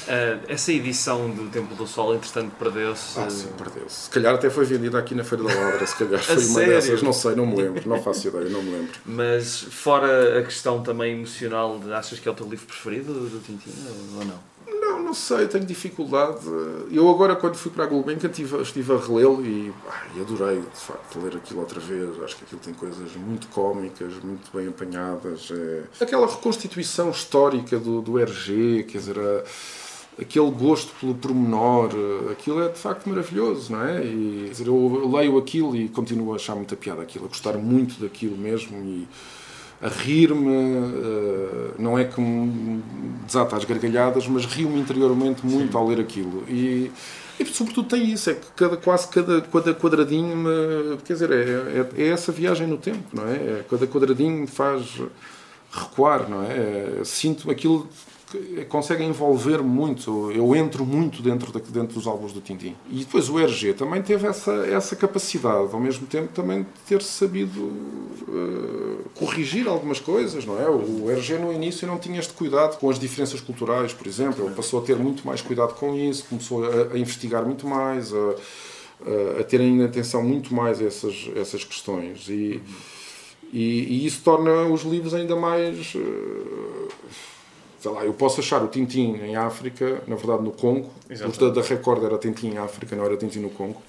essa 0.49 0.73
edição 0.73 1.29
do 1.29 1.47
Templo 1.49 1.75
do 1.75 1.85
Sol 1.85 2.15
entretanto 2.15 2.51
perdeu-se? 2.57 3.19
Ah, 3.19 3.29
sim, 3.29 3.49
perdeu-se. 3.55 4.05
Se 4.05 4.09
calhar 4.09 4.33
até 4.33 4.49
foi 4.49 4.65
vendida 4.65 4.97
aqui 4.97 5.13
na 5.13 5.23
Feira 5.23 5.43
da 5.43 5.53
Ladra, 5.53 5.85
se 5.85 5.95
calhar 5.95 6.21
foi 6.23 6.35
uma 6.35 6.43
sério? 6.43 6.73
dessas, 6.73 7.03
não 7.03 7.13
sei, 7.13 7.35
não 7.35 7.45
me 7.45 7.55
lembro, 7.57 7.87
não 7.87 8.01
faço 8.01 8.27
ideia, 8.27 8.49
não 8.49 8.63
me 8.63 8.71
lembro. 8.71 8.93
Mas 9.05 9.59
fora 9.59 10.39
a 10.39 10.43
questão 10.43 10.81
também 10.81 11.13
emocional, 11.13 11.79
achas 11.93 12.19
que 12.19 12.27
é 12.27 12.31
o 12.31 12.35
teu 12.35 12.47
livro 12.47 12.65
preferido 12.65 13.13
do 13.13 13.39
Tintin 13.39 13.71
ou 14.17 14.25
não? 14.25 14.58
Não, 15.09 15.15
sei, 15.15 15.47
tenho 15.47 15.65
dificuldade. 15.65 16.45
Eu 16.91 17.09
agora, 17.09 17.35
quando 17.35 17.55
fui 17.55 17.71
para 17.71 17.83
a 17.83 17.87
Gulbenkian, 17.87 18.29
estive, 18.29 18.61
estive 18.61 18.93
a 18.93 18.97
relê-lo 18.97 19.43
e, 19.43 19.73
adorei, 20.21 20.61
de 20.61 20.79
facto, 20.79 21.19
ler 21.19 21.35
aquilo 21.35 21.61
outra 21.61 21.79
vez. 21.79 22.21
Acho 22.21 22.35
que 22.35 22.43
aquilo 22.43 22.61
tem 22.61 22.75
coisas 22.75 23.15
muito 23.15 23.47
cómicas, 23.47 24.13
muito 24.23 24.55
bem 24.55 24.67
apanhadas. 24.67 25.49
É... 25.51 26.03
Aquela 26.03 26.27
reconstituição 26.27 27.09
histórica 27.09 27.79
do, 27.79 28.03
do 28.03 28.19
RG, 28.19 28.83
quer 28.83 28.99
dizer, 28.99 29.17
a, 29.17 30.21
aquele 30.21 30.51
gosto 30.51 30.93
pelo 30.99 31.15
pormenor, 31.15 31.89
aquilo 32.31 32.61
é 32.61 32.69
de 32.69 32.77
facto 32.77 33.09
maravilhoso, 33.09 33.71
não 33.71 33.83
é? 33.83 34.05
E, 34.05 34.49
dizer, 34.51 34.67
eu 34.67 35.09
leio 35.11 35.39
aquilo 35.39 35.75
e 35.75 35.89
continuo 35.89 36.33
a 36.33 36.35
achar 36.35 36.53
muita 36.53 36.75
piada 36.75 37.01
aquilo, 37.01 37.25
a 37.25 37.29
gostar 37.29 37.57
muito 37.57 37.99
daquilo 37.99 38.37
mesmo 38.37 38.77
e 38.77 39.07
a 39.81 39.87
rir-me, 39.87 40.47
uh, 40.47 41.73
não 41.77 41.97
é 41.97 42.03
que 42.03 42.19
me 42.19 42.83
desata 43.25 43.55
as 43.55 43.63
gargalhadas, 43.63 44.27
mas 44.27 44.45
rio-me 44.45 44.79
interiormente 44.79 45.45
muito 45.45 45.71
Sim. 45.71 45.77
ao 45.77 45.87
ler 45.87 45.99
aquilo. 46.01 46.43
E, 46.49 46.91
e, 47.39 47.45
sobretudo 47.45 47.87
tem 47.87 48.11
isso, 48.11 48.29
é 48.29 48.33
que 48.33 48.47
cada, 48.55 48.75
quase 48.75 49.07
cada, 49.07 49.41
cada 49.41 49.73
quadradinho 49.73 50.35
me, 50.35 50.97
quer 51.05 51.13
dizer, 51.13 51.31
é, 51.31 51.35
é, 51.35 52.03
é, 52.03 52.07
essa 52.09 52.31
viagem 52.31 52.67
no 52.67 52.77
tempo, 52.77 53.03
não 53.13 53.25
é? 53.25 53.35
é 53.35 53.65
cada 53.69 53.87
quadradinho 53.87 54.41
me 54.41 54.47
faz 54.47 55.01
recuar, 55.71 56.29
não 56.29 56.43
é? 56.43 56.99
é 56.99 57.01
sinto 57.05 57.49
aquilo 57.49 57.87
consegue 58.67 59.03
envolver 59.03 59.61
muito. 59.61 60.31
Eu 60.31 60.55
entro 60.55 60.85
muito 60.85 61.21
dentro, 61.21 61.51
de, 61.51 61.71
dentro 61.71 61.95
dos 61.95 62.05
álbuns 62.05 62.31
do 62.31 62.41
Tintin. 62.41 62.75
E 62.89 62.99
depois 62.99 63.29
o 63.29 63.39
RG 63.39 63.73
também 63.73 64.01
teve 64.01 64.27
essa, 64.27 64.51
essa 64.67 64.95
capacidade, 64.95 65.73
ao 65.73 65.79
mesmo 65.79 66.05
tempo 66.05 66.29
também 66.33 66.65
ter 66.87 67.01
sabido 67.01 67.59
uh, 67.59 69.09
corrigir 69.15 69.67
algumas 69.67 69.99
coisas, 69.99 70.45
não 70.45 70.59
é? 70.61 70.69
O 70.69 71.09
RG 71.09 71.39
no 71.39 71.51
início 71.51 71.87
não 71.87 71.97
tinha 71.97 72.19
este 72.19 72.33
cuidado 72.33 72.77
com 72.77 72.89
as 72.89 72.99
diferenças 72.99 73.41
culturais, 73.41 73.93
por 73.93 74.05
exemplo. 74.05 74.45
Ele 74.45 74.55
passou 74.55 74.79
a 74.79 74.83
ter 74.83 74.95
muito 74.95 75.25
mais 75.25 75.41
cuidado 75.41 75.73
com 75.73 75.95
isso, 75.95 76.25
começou 76.29 76.63
a, 76.65 76.93
a 76.93 76.97
investigar 76.97 77.43
muito 77.45 77.67
mais, 77.67 78.13
a, 78.13 79.39
a 79.39 79.43
ter 79.43 79.59
ainda 79.59 79.85
atenção 79.85 80.23
muito 80.23 80.53
mais 80.53 80.79
a 80.79 80.85
essas, 80.85 81.29
essas 81.35 81.63
questões. 81.63 82.27
E, 82.29 82.61
e, 83.51 84.03
e, 84.03 84.05
isso 84.05 84.21
torna 84.23 84.67
os 84.67 84.83
livros 84.83 85.15
ainda 85.15 85.35
mais. 85.35 85.95
Uh, 85.95 86.87
sei 87.79 87.91
lá, 87.91 88.03
eu 88.03 88.13
posso 88.13 88.41
achar 88.41 88.61
o 88.61 88.67
Tintin 88.67 89.15
em 89.15 89.35
África, 89.35 90.01
na 90.05 90.15
verdade 90.15 90.43
no 90.43 90.51
Congo, 90.51 90.89
o 91.09 91.49
da 91.49 91.61
Record 91.61 92.03
era 92.03 92.17
Tintin 92.17 92.49
em 92.49 92.57
África, 92.57 92.95
não 92.95 93.05
era 93.05 93.15
Tintin 93.15 93.39
no 93.39 93.49
Congo. 93.49 93.81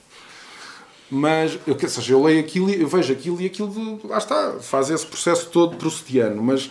Mas, 1.11 1.59
eu, 1.67 1.75
ou 1.75 1.89
seja, 1.89 2.13
eu 2.13 2.23
leio 2.23 2.39
aquilo, 2.39 2.71
eu 2.71 2.87
vejo 2.87 3.13
aquilo 3.13 3.41
e 3.41 3.47
aquilo, 3.47 4.01
lá 4.05 4.19
está, 4.19 4.55
faz 4.61 4.91
esse 4.91 5.05
processo 5.05 5.49
todo 5.49 5.77
proustiano, 5.77 6.41
mas, 6.41 6.71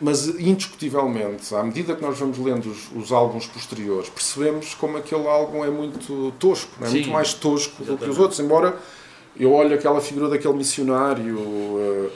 mas 0.00 0.26
indiscutivelmente, 0.26 1.54
à 1.54 1.62
medida 1.62 1.94
que 1.94 2.00
nós 2.00 2.18
vamos 2.18 2.38
lendo 2.38 2.70
os, 2.70 2.90
os 2.96 3.12
álbuns 3.12 3.46
posteriores, 3.46 4.08
percebemos 4.08 4.74
como 4.74 4.96
aquele 4.96 5.28
álbum 5.28 5.62
é 5.62 5.68
muito 5.68 6.32
tosco, 6.38 6.70
é? 6.80 6.88
Muito 6.88 7.10
mais 7.10 7.34
tosco 7.34 7.82
Exatamente. 7.82 8.00
do 8.00 8.04
que 8.04 8.10
os 8.10 8.18
outros, 8.18 8.40
embora 8.40 8.74
eu 9.38 9.52
olhe 9.52 9.74
aquela 9.74 10.00
figura 10.00 10.30
daquele 10.30 10.54
missionário... 10.54 11.38
Uh, 11.38 12.10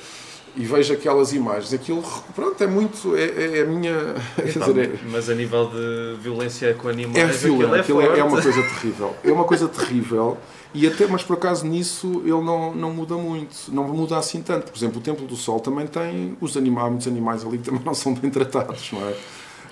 e 0.59 0.65
vejo 0.65 0.93
aquelas 0.93 1.33
imagens. 1.33 1.73
Aquilo, 1.73 2.03
pronto, 2.35 2.63
é 2.63 2.67
muito. 2.67 3.15
É, 3.15 3.25
é, 3.25 3.59
é 3.59 3.63
a 3.63 3.65
minha. 3.65 3.95
Então, 4.49 4.73
dizer, 4.73 4.95
é, 4.95 4.99
mas 5.11 5.31
a 5.31 5.35
nível 5.35 5.71
de 5.71 6.21
violência 6.21 6.75
com 6.75 6.89
animais, 6.89 7.45
é 7.45 7.47
violento, 7.47 7.75
é 7.75 7.81
aquilo 7.81 8.01
é, 8.01 8.19
é, 8.19 8.25
uma 8.25 8.43
coisa 8.43 8.63
terrível. 8.63 9.17
É 9.23 9.33
uma 9.33 9.45
coisa 9.45 9.69
terrível. 9.69 10.39
E 10.75 10.87
até, 10.87 11.07
mas 11.07 11.23
por 11.23 11.35
acaso 11.35 11.67
nisso 11.67 12.23
ele 12.25 12.43
não, 12.43 12.75
não 12.75 12.93
muda 12.93 13.15
muito, 13.17 13.73
não 13.73 13.85
muda 13.85 14.19
assim 14.19 14.43
tanto. 14.43 14.73
Por 14.73 14.77
exemplo, 14.77 14.99
o 14.99 15.01
Templo 15.01 15.27
do 15.27 15.37
Sol 15.37 15.61
também 15.61 15.87
tem 15.87 16.37
os 16.41 16.57
animais, 16.57 16.89
muitos 16.89 17.07
animais 17.07 17.45
ali 17.45 17.59
que 17.59 17.65
também 17.65 17.83
não 17.85 17.95
são 17.95 18.13
bem 18.15 18.31
tratados, 18.31 18.91
não 18.93 19.09
é? 19.09 19.15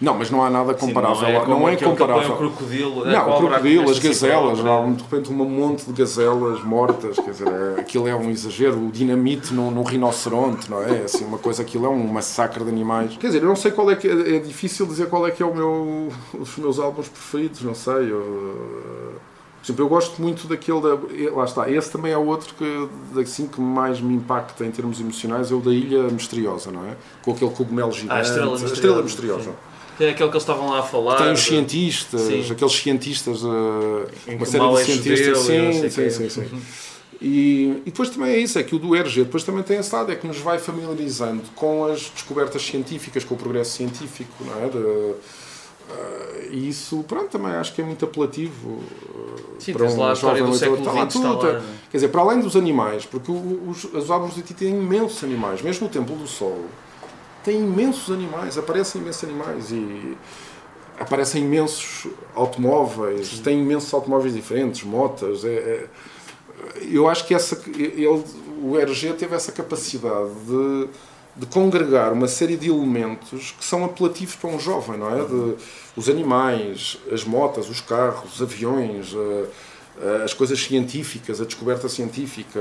Não, 0.01 0.15
mas 0.15 0.31
não 0.31 0.45
há 0.45 0.51
nada 0.51 0.75
comparável. 0.75 1.17
Sim, 1.17 1.33
não 1.33 1.43
é, 1.43 1.49
não 1.49 1.69
é 1.69 1.77
comparável. 1.77 2.33
O 2.33 2.37
crocodilo, 2.37 3.05
não, 3.05 3.31
o 3.31 3.39
crocodilo, 3.39 3.91
as 3.91 3.99
gazelas, 3.99 4.61
há 4.61 4.87
de 4.87 5.03
repente 5.03 5.33
um 5.33 5.35
monte 5.35 5.87
de 5.87 5.93
gazelas 5.93 6.63
mortas, 6.63 7.17
quer 7.17 7.31
dizer, 7.31 7.49
é, 7.49 7.81
aquilo 7.81 8.07
é 8.07 8.15
um 8.15 8.31
exagero, 8.31 8.87
o 8.87 8.91
dinamite 8.91 9.55
no, 9.55 9.71
no 9.71 9.83
rinoceronte, 9.83 10.71
não 10.71 10.83
é? 10.83 11.05
Assim, 11.05 11.25
uma 11.25 11.39
coisa, 11.39 11.63
aquilo 11.63 11.87
é 11.87 11.89
um 11.89 12.07
massacre 12.07 12.63
de 12.63 12.71
animais. 12.71 13.17
Quer 13.17 13.29
dizer, 13.29 13.43
eu 13.43 13.49
não 13.49 13.57
sei 13.57 13.71
qual 13.71 13.91
é 13.91 13.97
que 13.97 14.07
é, 14.09 14.37
é 14.37 14.39
difícil 14.39 14.87
dizer 14.87 15.09
qual 15.09 15.27
é 15.27 15.31
que 15.31 15.43
é 15.43 15.47
o 15.47 15.55
meu, 15.55 16.09
os 16.39 16.57
meus 16.57 16.79
álbuns 16.79 17.09
preferidos, 17.09 17.63
não 17.63 17.75
sei. 17.75 18.13
Eu, 18.13 19.17
por 19.67 19.73
exemplo, 19.73 19.85
eu 19.85 19.89
gosto 19.89 20.23
muito 20.23 20.47
daquele 20.47 20.81
da. 20.81 21.35
Lá 21.35 21.45
está, 21.45 21.69
esse 21.69 21.91
também 21.91 22.13
é 22.13 22.17
outro 22.17 22.55
que, 22.55 23.21
assim, 23.21 23.49
que 23.49 23.61
mais 23.61 24.01
me 24.01 24.15
impacta 24.15 24.65
em 24.65 24.71
termos 24.71 25.01
emocionais, 25.01 25.51
é 25.51 25.55
o 25.55 25.61
da 25.61 25.73
Ilha 25.73 26.05
Misteriosa, 26.05 26.71
não 26.71 26.85
é? 26.85 26.97
Com 27.25 27.33
aquele 27.33 27.51
cogumelo 27.51 27.91
gigante. 27.91 28.13
Ah, 28.13 28.19
a 28.19 28.23
estrela 28.23 28.53
misteriosa. 28.53 28.73
A 28.73 28.77
estrela 28.77 29.03
misteriosa. 29.03 29.51
É 29.99 30.11
aquele 30.11 30.29
que 30.29 30.35
eles 30.35 30.43
estavam 30.43 30.71
lá 30.71 30.81
a 30.81 30.83
falar. 30.83 31.17
Tem 31.17 31.33
os 31.33 31.41
cientistas, 31.41 32.21
sim. 32.21 32.53
aqueles 32.53 32.73
cientistas, 32.73 33.43
uh, 33.43 34.07
uma 34.29 34.47
série 34.47 34.69
de 34.69 34.85
cientistas. 34.85 35.39
Sim, 35.39 35.91
sim, 35.91 36.11
sim, 36.11 36.29
sim. 36.29 36.63
E, 37.21 37.83
e, 37.87 37.91
depois 37.91 38.11
também 38.11 38.35
é 38.35 38.39
isso, 38.39 38.59
é 38.59 38.63
que 38.63 38.75
o 38.75 38.79
do 38.79 38.95
RG 38.95 39.25
depois 39.25 39.43
também 39.43 39.63
tem 39.63 39.79
esse 39.79 39.95
lado, 39.95 40.13
é 40.13 40.17
que 40.17 40.27
nos 40.27 40.39
vai 40.39 40.59
familiarizando 40.59 41.43
com 41.55 41.87
as 41.87 42.11
descobertas 42.11 42.63
científicas, 42.63 43.25
com 43.25 43.35
o 43.35 43.39
progresso 43.39 43.71
científico, 43.73 44.45
não 44.45 44.65
é? 44.65 44.69
De, 44.69 44.77
uh, 44.77 45.17
e 46.51 46.69
isso, 46.69 47.03
pronto, 47.09 47.29
também 47.29 47.53
acho 47.53 47.73
que 47.75 47.81
é 47.81 47.85
muito 47.85 48.05
apelativo 48.05 48.69
uh, 48.69 49.57
Sim, 49.59 49.73
para 49.73 49.87
um 49.87 49.97
lá 49.97 50.13
a 50.13 50.17
século 50.17 50.55
XX 50.55 50.63
está, 50.63 51.07
tudo, 51.07 51.35
está 51.35 51.49
lá, 51.49 51.63
Quer 51.91 51.97
dizer, 51.97 52.09
para 52.09 52.21
além 52.21 52.41
dos 52.41 52.55
animais, 52.55 53.07
porque 53.07 53.33
os, 53.33 53.85
os 53.85 54.11
álbuns 54.11 54.35
de 54.35 54.43
Titi 54.43 54.65
têm 54.65 54.77
imensos 54.77 55.25
animais, 55.25 55.63
mesmo 55.63 55.87
o 55.87 55.91
Templo 55.91 56.17
do 56.17 56.27
Sol 56.27 56.67
tem 57.47 57.61
imensos 57.61 58.13
animais, 58.13 58.59
aparecem 58.59 59.01
imensos 59.01 59.23
animais 59.23 59.71
e 59.71 60.19
aparecem 60.99 61.45
imensos 61.45 62.09
automóveis, 62.35 63.29
Sim. 63.29 63.43
tem 63.43 63.61
imensos 63.61 63.95
automóveis 63.95 64.35
diferentes, 64.35 64.83
motas, 64.83 65.45
é, 65.45 65.55
é, 65.55 65.87
eu 66.91 67.09
acho 67.09 67.25
que 67.25 67.33
essa, 67.33 67.63
ele, 67.69 68.25
o 68.61 68.77
RG 68.77 69.13
teve 69.13 69.37
essa 69.37 69.53
capacidade 69.53 70.31
de, 70.45 70.89
de 71.37 71.47
congregar 71.47 72.13
uma 72.13 72.27
série 72.27 72.57
de 72.57 72.69
elementos 72.69 73.55
que 73.57 73.65
são 73.65 73.85
apelativos 73.85 74.35
para 74.35 74.51
um 74.51 74.59
jovem, 74.59 74.99
não 74.99 75.15
é? 75.15 75.25
De, 75.25 75.55
os 75.95 76.09
animais, 76.09 76.99
as 77.13 77.23
motas, 77.23 77.71
os 77.71 77.81
carros, 77.81 78.35
os 78.35 78.43
aviões, 78.43 79.15
as 80.25 80.35
coisas 80.35 80.59
científicas, 80.61 81.41
a 81.41 81.45
descoberta 81.45 81.89
científica 81.89 82.61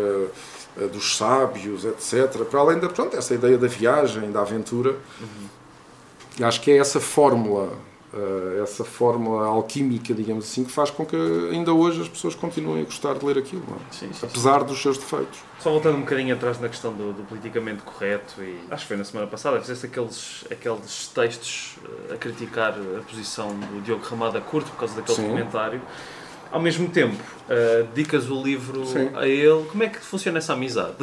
dos 0.92 1.18
sábios, 1.18 1.86
etc. 1.86 2.44
Para 2.44 2.60
além 2.60 2.80
da, 2.80 2.90
pronto, 2.90 3.16
essa 3.16 3.34
ideia 3.34 3.58
da 3.58 3.68
viagem, 3.68 4.32
da 4.32 4.42
aventura. 4.42 4.98
Uhum. 5.20 6.46
Acho 6.46 6.62
que 6.62 6.72
é 6.72 6.78
essa 6.78 7.00
fórmula 7.00 7.72
uh, 8.16 8.64
essa 8.64 8.84
fórmula 8.84 9.46
alquímica, 9.46 10.14
digamos 10.14 10.46
assim, 10.46 10.64
que 10.64 10.72
faz 10.72 10.90
com 10.90 11.06
que 11.06 11.16
ainda 11.52 11.74
hoje 11.74 12.02
as 12.02 12.08
pessoas 12.08 12.34
continuem 12.34 12.82
a 12.82 12.86
gostar 12.86 13.16
de 13.16 13.26
ler 13.26 13.38
aquilo, 13.38 13.64
é? 13.70 13.94
sim, 13.94 14.12
sim, 14.14 14.26
apesar 14.26 14.62
sim. 14.62 14.66
dos 14.66 14.82
seus 14.82 14.98
defeitos. 14.98 15.40
Só 15.60 15.72
voltando 15.72 15.98
um 15.98 16.02
bocadinho 16.02 16.34
atrás 16.34 16.60
na 16.60 16.70
questão 16.70 16.94
do, 16.94 17.14
do, 17.14 17.24
politicamente 17.24 17.84
correto, 17.84 18.42
e 18.42 18.60
acho 18.72 18.84
que 18.84 18.88
foi 18.88 18.98
na 18.98 19.04
semana 19.04 19.28
passada, 19.28 19.60
fizeste 19.60 19.86
aqueles, 19.86 20.46
aqueles 20.50 21.08
textos 21.08 21.76
eh, 22.10 22.14
a 22.14 22.18
criticar 22.18 22.74
a 22.74 23.02
posição 23.02 23.50
do 23.50 23.82
Diogo 23.82 24.04
Ramada 24.06 24.40
Curto 24.42 24.70
por 24.72 24.80
causa 24.80 24.96
daquele 24.96 25.28
comentário. 25.28 25.82
Ao 26.52 26.62
mesmo 26.62 26.90
tempo, 26.90 27.16
uh, 27.50 27.84
dedicas 27.94 28.30
o 28.30 28.42
livro 28.42 28.84
a 29.16 29.28
ele. 29.28 29.66
Como 29.66 29.84
é 29.84 29.90
que 29.90 30.00
funciona 30.00 30.38
essa 30.38 30.54
amizade? 30.54 30.96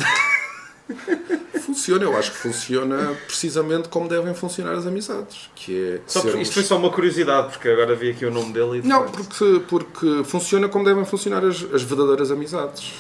funciona, 1.60 2.04
eu 2.04 2.16
acho 2.16 2.32
que 2.32 2.38
funciona 2.38 3.14
precisamente 3.26 3.88
como 3.88 4.08
devem 4.08 4.34
funcionar 4.34 4.72
as 4.72 4.86
amizades. 4.86 5.50
Que 5.54 5.94
é 5.94 6.00
só 6.06 6.20
sermos... 6.20 6.42
Isto 6.42 6.54
foi 6.54 6.62
só 6.64 6.76
uma 6.76 6.90
curiosidade, 6.90 7.50
porque 7.50 7.68
agora 7.68 7.94
vi 7.94 8.10
aqui 8.10 8.24
o 8.26 8.30
nome 8.30 8.52
dele 8.52 8.78
e 8.78 8.86
Não, 8.86 9.06
porque, 9.10 9.62
porque 9.68 10.24
funciona 10.24 10.68
como 10.68 10.84
devem 10.84 11.04
funcionar 11.04 11.44
as, 11.44 11.62
as 11.72 11.82
verdadeiras 11.82 12.30
amizades. 12.30 12.94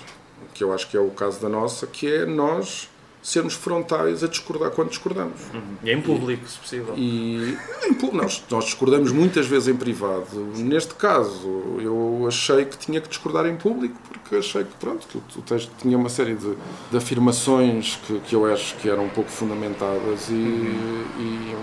Que 0.54 0.62
eu 0.64 0.72
acho 0.72 0.88
que 0.88 0.96
é 0.96 1.00
o 1.00 1.10
caso 1.10 1.40
da 1.40 1.48
nossa, 1.48 1.86
que 1.86 2.12
é 2.12 2.26
nós 2.26 2.88
sermos 3.22 3.54
frontais 3.54 4.24
a 4.24 4.28
discordar 4.28 4.70
quando 4.70 4.88
discordamos. 4.88 5.40
Uhum. 5.54 5.76
E 5.84 5.92
em 5.92 6.02
público, 6.02 6.44
e, 6.44 6.48
se 6.50 6.58
possível. 6.58 6.94
E 6.96 7.56
em, 7.84 8.12
nós, 8.12 8.42
nós 8.50 8.64
discordamos 8.64 9.12
muitas 9.12 9.46
vezes 9.46 9.68
em 9.68 9.76
privado. 9.76 10.52
Neste 10.56 10.94
caso, 10.94 11.78
eu 11.80 12.24
achei 12.26 12.64
que 12.64 12.76
tinha 12.76 13.00
que 13.00 13.08
discordar 13.08 13.46
em 13.46 13.56
público 13.56 13.96
porque 14.08 14.36
achei 14.36 14.64
que, 14.64 14.74
pronto, 14.74 15.06
que 15.06 15.18
o, 15.38 15.42
texto 15.42 15.70
tinha 15.78 15.96
uma 15.96 16.08
série 16.08 16.34
de, 16.34 16.54
de 16.90 16.96
afirmações 16.96 17.98
que, 18.06 18.18
que 18.20 18.34
eu 18.34 18.50
acho 18.52 18.74
que 18.76 18.88
eram 18.88 19.04
um 19.04 19.08
pouco 19.08 19.30
fundamentadas 19.30 20.28
e, 20.28 20.32
uhum. 20.32 21.04
e, 21.18 21.56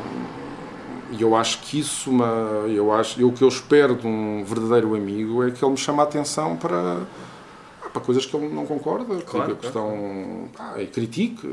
e 1.18 1.22
eu 1.22 1.36
acho 1.36 1.60
que 1.62 1.80
isso, 1.80 2.10
uma, 2.10 2.64
eu 2.68 2.94
acho, 2.94 3.20
eu, 3.20 3.30
o 3.30 3.34
que 3.34 3.44
eu 3.44 3.48
espero 3.48 3.96
de 3.96 4.06
um 4.06 4.44
verdadeiro 4.44 4.96
amigo 4.96 5.44
é 5.44 5.52
que 5.52 5.64
ele 5.64 5.72
me 5.72 5.78
chame 5.78 6.00
a 6.00 6.04
atenção 6.04 6.56
para 6.56 7.02
para 7.92 8.02
coisas 8.02 8.26
que 8.26 8.36
ele 8.36 8.50
não 8.50 8.66
concorda, 8.66 9.16
claro, 9.22 9.56
que 9.56 9.68
estão 9.68 10.50
e 10.78 10.86
critique. 10.86 11.48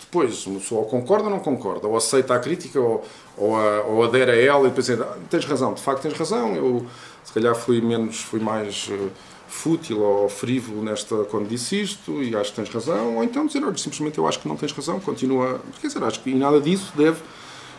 Depois, 0.00 0.46
uma 0.46 0.58
pessoa 0.58 0.82
ou 0.82 0.86
concorda 0.86 1.24
ou 1.24 1.30
não 1.30 1.40
concorda, 1.40 1.86
ou 1.86 1.96
aceita 1.96 2.34
a 2.34 2.38
crítica, 2.38 2.80
ou, 2.80 3.04
ou, 3.36 3.56
a, 3.56 3.82
ou 3.82 4.04
adere 4.04 4.30
a 4.30 4.36
ela 4.36 4.66
e 4.66 4.68
depois 4.68 4.86
diz, 4.86 5.00
ah, 5.00 5.16
tens 5.30 5.44
razão, 5.44 5.74
de 5.74 5.82
facto 5.82 6.02
tens 6.02 6.14
razão, 6.14 6.54
eu 6.54 6.86
se 7.24 7.32
calhar 7.32 7.54
fui 7.54 7.80
menos, 7.80 8.20
fui 8.20 8.40
mais 8.40 8.88
uh, 8.88 9.10
fútil 9.48 10.00
ou 10.00 10.28
frívolo 10.28 10.82
nesta 10.82 11.24
quando 11.24 11.48
disse 11.48 11.80
isto 11.80 12.22
e 12.22 12.34
acho 12.36 12.50
que 12.50 12.56
tens 12.56 12.70
razão, 12.70 13.16
ou 13.16 13.24
então 13.24 13.46
dizer, 13.46 13.64
olha, 13.64 13.76
simplesmente 13.76 14.18
eu 14.18 14.26
acho 14.26 14.38
que 14.38 14.48
não 14.48 14.56
tens 14.56 14.72
razão, 14.72 15.00
continua, 15.00 15.60
quer 15.80 15.88
dizer, 15.88 16.02
acho 16.04 16.20
que 16.20 16.30
e 16.30 16.34
nada 16.34 16.60
disso 16.60 16.92
deve 16.96 17.20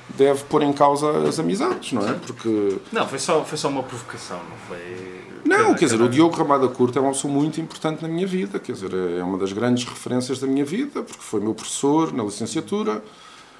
deve 0.09 0.43
pôr 0.45 0.63
em 0.63 0.71
causa 0.71 1.27
as 1.27 1.37
amizades, 1.37 1.91
não 1.91 2.07
é? 2.07 2.13
Porque 2.13 2.77
não, 2.91 3.07
foi 3.07 3.19
só 3.19 3.43
foi 3.43 3.57
só 3.57 3.67
uma 3.67 3.83
provocação, 3.83 4.37
não 4.37 4.57
foi 4.67 5.26
não, 5.45 5.73
quer 5.73 5.85
dizer, 5.85 6.01
o 6.01 6.09
Diogo 6.09 6.35
Ramada 6.35 6.67
Curta 6.67 6.99
é 6.99 7.01
uma 7.01 7.11
pessoa 7.11 7.33
muito 7.33 7.59
importante 7.59 8.01
na 8.01 8.07
minha 8.07 8.27
vida, 8.27 8.59
quer 8.59 8.73
dizer, 8.73 8.91
é 8.93 9.23
uma 9.23 9.37
das 9.37 9.51
grandes 9.53 9.83
referências 9.85 10.39
da 10.39 10.47
minha 10.47 10.65
vida, 10.65 11.01
porque 11.03 11.21
foi 11.21 11.39
meu 11.39 11.53
professor 11.53 12.13
na 12.13 12.23
licenciatura, 12.23 13.03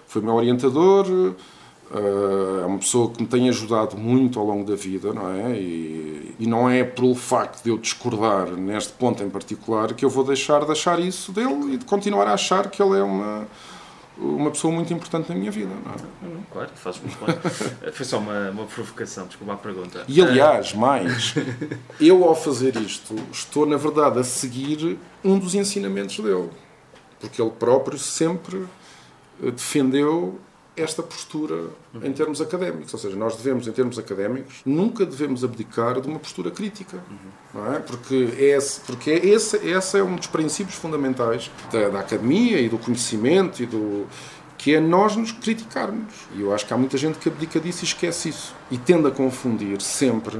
foi 0.07 0.21
meu 0.21 0.35
orientador, 0.35 1.05
eh, 1.93 2.61
é 2.63 2.65
uma 2.65 2.77
pessoa 2.77 3.09
que 3.11 3.21
me 3.21 3.27
tem 3.27 3.47
ajudado 3.49 3.97
muito 3.97 4.39
ao 4.39 4.45
longo 4.45 4.69
da 4.69 4.75
vida, 4.75 5.13
não 5.13 5.29
é? 5.29 5.57
E, 5.57 6.35
e 6.39 6.47
não 6.47 6.69
é 6.69 6.83
pelo 6.83 7.15
facto 7.15 7.63
de 7.63 7.69
eu 7.69 7.77
discordar 7.77 8.51
neste 8.51 8.93
ponto 8.93 9.23
em 9.23 9.29
particular 9.29 9.93
que 9.93 10.03
eu 10.03 10.09
vou 10.09 10.23
deixar 10.23 10.65
de 10.65 10.71
achar 10.71 10.99
isso 10.99 11.31
dele 11.31 11.73
e 11.73 11.77
de 11.77 11.85
continuar 11.85 12.27
a 12.27 12.33
achar 12.33 12.69
que 12.69 12.81
ele 12.81 12.99
é 12.99 13.03
uma 13.03 13.47
uma 14.19 14.51
pessoa 14.51 14.73
muito 14.73 14.91
importante 14.93 15.29
na 15.29 15.35
minha 15.35 15.51
vida. 15.51 15.71
Não 15.85 15.91
é? 15.91 16.37
Claro, 16.51 16.69
faz 16.75 16.99
muito 16.99 17.17
bem. 17.23 17.35
Foi 17.91 18.05
só 18.05 18.17
uma, 18.17 18.49
uma 18.51 18.65
provocação, 18.65 19.27
desculpa 19.27 19.53
a 19.53 19.57
pergunta. 19.57 20.03
E 20.07 20.21
aliás, 20.21 20.73
mais, 20.73 21.35
eu 21.99 22.23
ao 22.23 22.35
fazer 22.35 22.75
isto 22.77 23.15
estou 23.31 23.65
na 23.65 23.77
verdade 23.77 24.19
a 24.19 24.23
seguir 24.23 24.97
um 25.23 25.37
dos 25.37 25.55
ensinamentos 25.55 26.19
dele, 26.19 26.49
porque 27.19 27.41
ele 27.41 27.51
próprio 27.51 27.97
sempre 27.97 28.65
defendeu 29.39 30.39
esta 30.77 31.01
postura 31.01 31.69
em 32.03 32.13
termos 32.13 32.39
académicos. 32.39 32.93
Ou 32.93 32.99
seja, 32.99 33.15
nós 33.15 33.35
devemos, 33.35 33.67
em 33.67 33.71
termos 33.71 33.97
académicos, 33.97 34.61
nunca 34.65 35.05
devemos 35.05 35.43
abdicar 35.43 35.99
de 35.99 36.07
uma 36.07 36.19
postura 36.19 36.51
crítica. 36.51 37.03
Não 37.53 37.73
é? 37.73 37.79
Porque, 37.79 38.15
esse, 38.37 38.81
porque 38.81 39.09
esse, 39.09 39.57
esse 39.67 39.97
é 39.97 40.03
um 40.03 40.15
dos 40.15 40.27
princípios 40.27 40.75
fundamentais 40.75 41.51
da, 41.71 41.89
da 41.89 41.99
academia 41.99 42.59
e 42.61 42.69
do 42.69 42.77
conhecimento 42.77 43.63
e 43.63 43.65
do 43.65 44.05
que 44.57 44.73
é 44.73 44.79
nós 44.79 45.15
nos 45.15 45.31
criticarmos. 45.31 46.13
E 46.35 46.41
eu 46.41 46.53
acho 46.53 46.65
que 46.65 46.73
há 46.73 46.77
muita 46.77 46.97
gente 46.97 47.19
que 47.19 47.29
abdica 47.29 47.59
disso 47.59 47.83
e 47.83 47.87
esquece 47.87 48.29
isso. 48.29 48.55
E 48.71 48.77
tende 48.77 49.07
a 49.07 49.11
confundir 49.11 49.81
sempre 49.81 50.39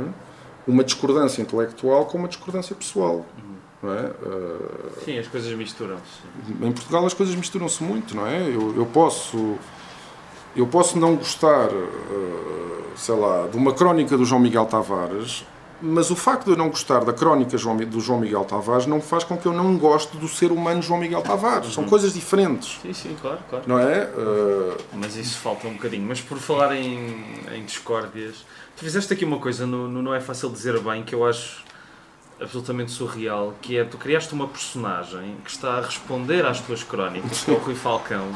uma 0.68 0.84
discordância 0.84 1.42
intelectual 1.42 2.06
com 2.06 2.18
uma 2.18 2.28
discordância 2.28 2.76
pessoal. 2.76 3.26
Uhum. 3.38 3.58
É? 3.94 4.08
Uh... 4.28 5.06
Sim, 5.06 5.20
as 5.20 5.28
coisas 5.28 5.54
misturam-se. 5.54 6.04
Em 6.50 6.72
Portugal 6.72 7.06
as 7.06 7.14
coisas 7.14 7.36
misturam-se 7.36 7.84
muito, 7.84 8.16
não 8.16 8.26
é? 8.26 8.42
Eu, 8.42 8.76
eu 8.76 8.86
posso 8.88 9.58
eu 10.58 10.68
posso 10.68 10.98
não 10.98 11.16
gostar, 11.16 11.70
eh, 11.70 12.82
sei 12.96 13.16
lá, 13.16 13.48
de 13.48 13.56
uma 13.56 13.74
crónica 13.74 14.18
do 14.18 14.26
João 14.26 14.42
Miguel 14.42 14.66
Tavares, 14.66 15.46
mas 15.80 16.10
o 16.10 16.16
facto 16.16 16.46
de 16.46 16.52
eu 16.52 16.58
não 16.58 16.70
gostar 16.70 17.06
da 17.06 17.14
crónica 17.14 17.56
do 17.86 18.00
João 18.00 18.20
Miguel 18.20 18.44
Tavares 18.44 18.88
não 18.88 19.00
faz 19.00 19.24
com 19.24 19.38
que 19.38 19.46
eu 19.46 19.54
não 19.54 19.78
goste 19.78 20.18
do 20.18 20.28
ser 20.28 20.52
humano 20.52 20.82
João 20.82 21.00
Miguel 21.00 21.22
Tavares. 21.22 21.74
São 21.74 21.84
uhum. 21.84 21.90
coisas 21.90 22.14
diferentes. 22.14 22.80
Sim, 22.82 22.94
sim, 22.94 23.16
claro, 23.22 23.38
claro. 23.48 23.66
Não 23.68 23.78
é? 23.78 24.06
Uh... 24.06 24.76
Mas 24.94 25.16
isso 25.16 25.38
falta 25.38 25.68
um 25.68 25.74
bocadinho. 25.74 26.08
Mas 26.08 26.20
por 26.20 26.40
falar 26.40 26.76
em, 26.76 27.24
em 27.54 27.64
discórdias, 27.64 28.44
tu 28.76 28.84
fizeste 28.84 29.14
aqui 29.14 29.24
uma 29.24 29.38
coisa 29.38 29.68
no, 29.68 29.88
no 29.88 30.02
Não 30.02 30.16
É 30.16 30.20
Fácil 30.20 30.50
Dizer 30.50 30.80
Bem 30.80 31.04
que 31.04 31.14
eu 31.14 31.24
acho 31.24 31.64
absolutamente 32.42 32.92
surreal, 32.92 33.54
que 33.62 33.78
é 33.78 33.84
tu 33.84 33.98
criaste 33.98 34.34
uma 34.34 34.48
personagem 34.48 35.38
que 35.44 35.52
está 35.52 35.78
a 35.78 35.82
responder 35.82 36.46
às 36.46 36.60
tuas 36.60 36.84
crónicas, 36.84 37.44
que 37.44 37.52
é 37.52 37.54
o 37.54 37.58
Rui 37.58 37.76
Falcão. 37.76 38.28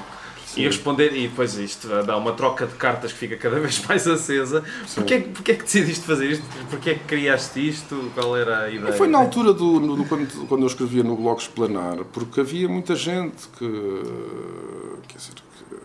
Sim. 0.52 0.62
E 0.62 0.66
responder, 0.66 1.16
e 1.16 1.30
depois 1.30 1.58
isto 1.58 1.88
dá 2.04 2.18
uma 2.18 2.34
troca 2.34 2.68
de 2.68 2.74
cartas 2.74 3.14
que 3.14 3.20
fica 3.20 3.38
cada 3.38 3.58
vez 3.62 3.82
mais 3.86 4.06
acesa. 4.06 4.62
Porquê, 4.94 5.20
porquê 5.20 5.54
é 5.54 5.56
que 5.56 5.64
decidiste 5.64 6.06
fazer 6.06 6.32
isto? 6.32 6.44
Porquê 6.70 6.90
é 6.90 6.94
que 6.96 7.06
criaste 7.06 7.70
isto? 7.70 8.12
Qual 8.14 8.36
era 8.36 8.64
a 8.64 8.70
ideia? 8.70 8.92
Foi 8.92 9.08
na 9.08 9.18
altura 9.18 9.54
do, 9.54 9.80
no, 9.80 10.06
quando, 10.06 10.48
quando 10.48 10.62
eu 10.62 10.68
escrevia 10.68 11.04
no 11.04 11.16
blog 11.16 11.40
Explanar, 11.40 12.04
porque 12.12 12.42
havia 12.42 12.68
muita 12.68 12.96
gente 12.96 13.48
que. 13.58 13.66
Quer 15.08 15.18
dizer, 15.18 15.36
que, 15.36 15.76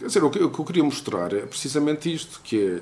quer 0.00 0.06
dizer 0.06 0.24
o, 0.24 0.30
que, 0.30 0.42
o 0.42 0.50
que 0.50 0.58
eu 0.58 0.64
queria 0.64 0.82
mostrar 0.82 1.32
é 1.32 1.42
precisamente 1.42 2.12
isto: 2.12 2.40
que 2.42 2.60
é 2.60 2.80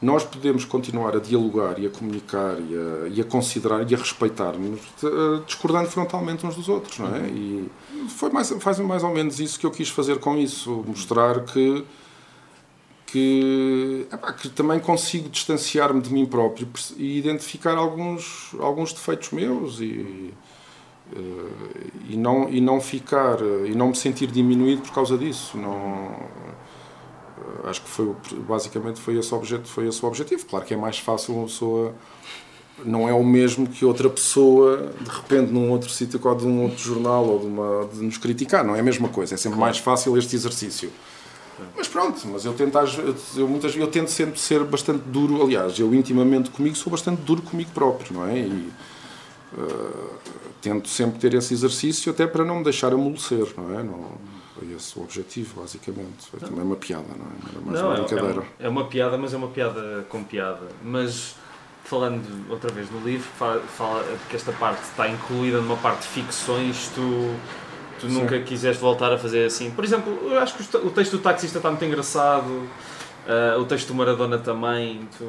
nós 0.00 0.24
podemos 0.24 0.64
continuar 0.64 1.16
a 1.16 1.20
dialogar 1.20 1.78
e 1.78 1.86
a 1.86 1.90
comunicar 1.90 2.56
e 2.60 2.74
a, 2.76 3.08
e 3.08 3.20
a 3.20 3.24
considerar 3.24 3.90
e 3.90 3.94
a 3.94 3.98
respeitar-nos 3.98 4.80
eh, 5.02 5.42
discordando 5.44 5.90
frontalmente 5.90 6.46
uns 6.46 6.54
dos 6.54 6.68
outros, 6.68 6.98
não 7.00 7.14
é? 7.16 7.26
E 7.28 7.68
foi 8.08 8.30
mais, 8.30 8.48
faz 8.60 8.78
mais 8.78 9.02
ou 9.02 9.10
menos 9.10 9.40
isso 9.40 9.58
que 9.58 9.66
eu 9.66 9.70
quis 9.72 9.88
fazer 9.88 10.18
com 10.18 10.36
isso, 10.36 10.84
mostrar 10.86 11.44
que 11.44 11.84
que, 13.10 14.06
que 14.38 14.50
também 14.50 14.78
consigo 14.78 15.30
distanciar-me 15.30 16.00
de 16.00 16.12
mim 16.12 16.26
próprio 16.26 16.68
e 16.96 17.18
identificar 17.18 17.76
alguns, 17.76 18.54
alguns 18.60 18.92
defeitos 18.92 19.30
meus 19.30 19.80
e, 19.80 20.34
eh, 21.16 21.18
e, 22.10 22.16
não, 22.18 22.50
e 22.50 22.60
não 22.60 22.80
ficar 22.80 23.38
e 23.66 23.74
não 23.74 23.88
me 23.88 23.96
sentir 23.96 24.30
diminuído 24.30 24.82
por 24.82 24.92
causa 24.92 25.16
disso. 25.16 25.56
Não, 25.56 26.28
acho 27.64 27.82
que 27.82 27.88
foi 27.88 28.14
basicamente 28.48 29.00
foi 29.00 29.18
esse, 29.18 29.34
objeto, 29.34 29.68
foi 29.68 29.86
esse 29.88 30.04
o 30.04 30.08
objetivo. 30.08 30.44
Claro 30.46 30.64
que 30.64 30.74
é 30.74 30.76
mais 30.76 30.98
fácil 30.98 31.34
uma 31.34 31.46
pessoa 31.46 31.94
não 32.84 33.08
é 33.08 33.12
o 33.12 33.24
mesmo 33.24 33.66
que 33.66 33.84
outra 33.84 34.08
pessoa 34.08 34.92
de 35.00 35.10
repente 35.10 35.52
num 35.52 35.70
outro 35.70 35.90
sítio 35.90 36.20
ou 36.22 36.34
de 36.34 36.46
um 36.46 36.62
outro 36.62 36.78
jornal 36.78 37.26
ou 37.26 37.38
de, 37.40 37.46
uma, 37.46 37.88
de 37.92 38.00
nos 38.00 38.18
criticar, 38.18 38.64
não 38.64 38.76
é 38.76 38.80
a 38.80 38.82
mesma 38.82 39.08
coisa, 39.08 39.34
é 39.34 39.36
sempre 39.36 39.58
mais 39.58 39.78
fácil 39.78 40.16
este 40.16 40.36
exercício. 40.36 40.90
Mas 41.76 41.88
pronto, 41.88 42.20
mas 42.28 42.44
eu 42.44 42.52
tento, 42.52 42.78
eu, 43.36 43.48
muitas, 43.48 43.74
eu 43.74 43.88
tento 43.88 44.10
sempre 44.10 44.38
ser 44.38 44.62
bastante 44.64 45.02
duro, 45.06 45.42
aliás, 45.42 45.78
eu 45.78 45.92
intimamente 45.92 46.50
comigo 46.50 46.76
sou 46.76 46.90
bastante 46.90 47.20
duro 47.22 47.42
comigo 47.42 47.70
próprio, 47.72 48.14
não 48.14 48.26
é? 48.26 48.38
E 48.38 48.72
uh, 49.58 50.10
tento 50.60 50.88
sempre 50.88 51.18
ter 51.18 51.34
esse 51.34 51.52
exercício 51.52 52.12
até 52.12 52.28
para 52.28 52.44
não 52.44 52.58
me 52.58 52.64
deixar 52.64 52.92
amolecer, 52.92 53.52
não 53.56 53.78
é? 53.78 53.82
Não, 53.82 54.12
foi 54.58 54.74
esse 54.74 54.98
o 54.98 55.02
objetivo, 55.02 55.60
basicamente. 55.60 56.26
Foi 56.30 56.40
também 56.40 56.64
uma 56.64 56.76
piada, 56.76 57.06
não 57.16 57.26
é? 57.26 57.50
Era 57.50 57.60
mais 57.60 57.80
não, 57.80 57.88
uma 57.88 57.94
brincadeira. 57.94 58.42
É, 58.58 58.66
é, 58.66 58.68
uma 58.68 58.84
piada, 58.86 59.16
mas 59.16 59.32
é 59.32 59.36
uma 59.36 59.48
piada 59.48 60.04
com 60.08 60.24
piada. 60.24 60.66
Mas, 60.82 61.36
falando 61.84 62.50
outra 62.50 62.72
vez 62.72 62.90
no 62.90 63.00
livro, 63.00 63.28
fala, 63.38 63.60
fala 63.60 64.04
que 64.28 64.34
esta 64.34 64.52
parte 64.52 64.82
está 64.82 65.08
incluída 65.08 65.60
numa 65.60 65.76
parte 65.76 66.02
de 66.02 66.08
ficções, 66.08 66.90
tu, 66.94 67.34
tu 68.00 68.08
nunca 68.08 68.40
quiseste 68.40 68.80
voltar 68.80 69.12
a 69.12 69.18
fazer 69.18 69.44
assim. 69.44 69.70
Por 69.70 69.84
exemplo, 69.84 70.12
eu 70.24 70.40
acho 70.40 70.54
que 70.56 70.76
o 70.78 70.90
texto 70.90 71.12
do 71.12 71.22
taxista 71.22 71.58
está 71.58 71.70
muito 71.70 71.84
engraçado, 71.84 72.68
uh, 73.28 73.60
o 73.60 73.64
texto 73.64 73.88
do 73.88 73.94
Maradona 73.94 74.38
também, 74.38 75.00
tu 75.16 75.24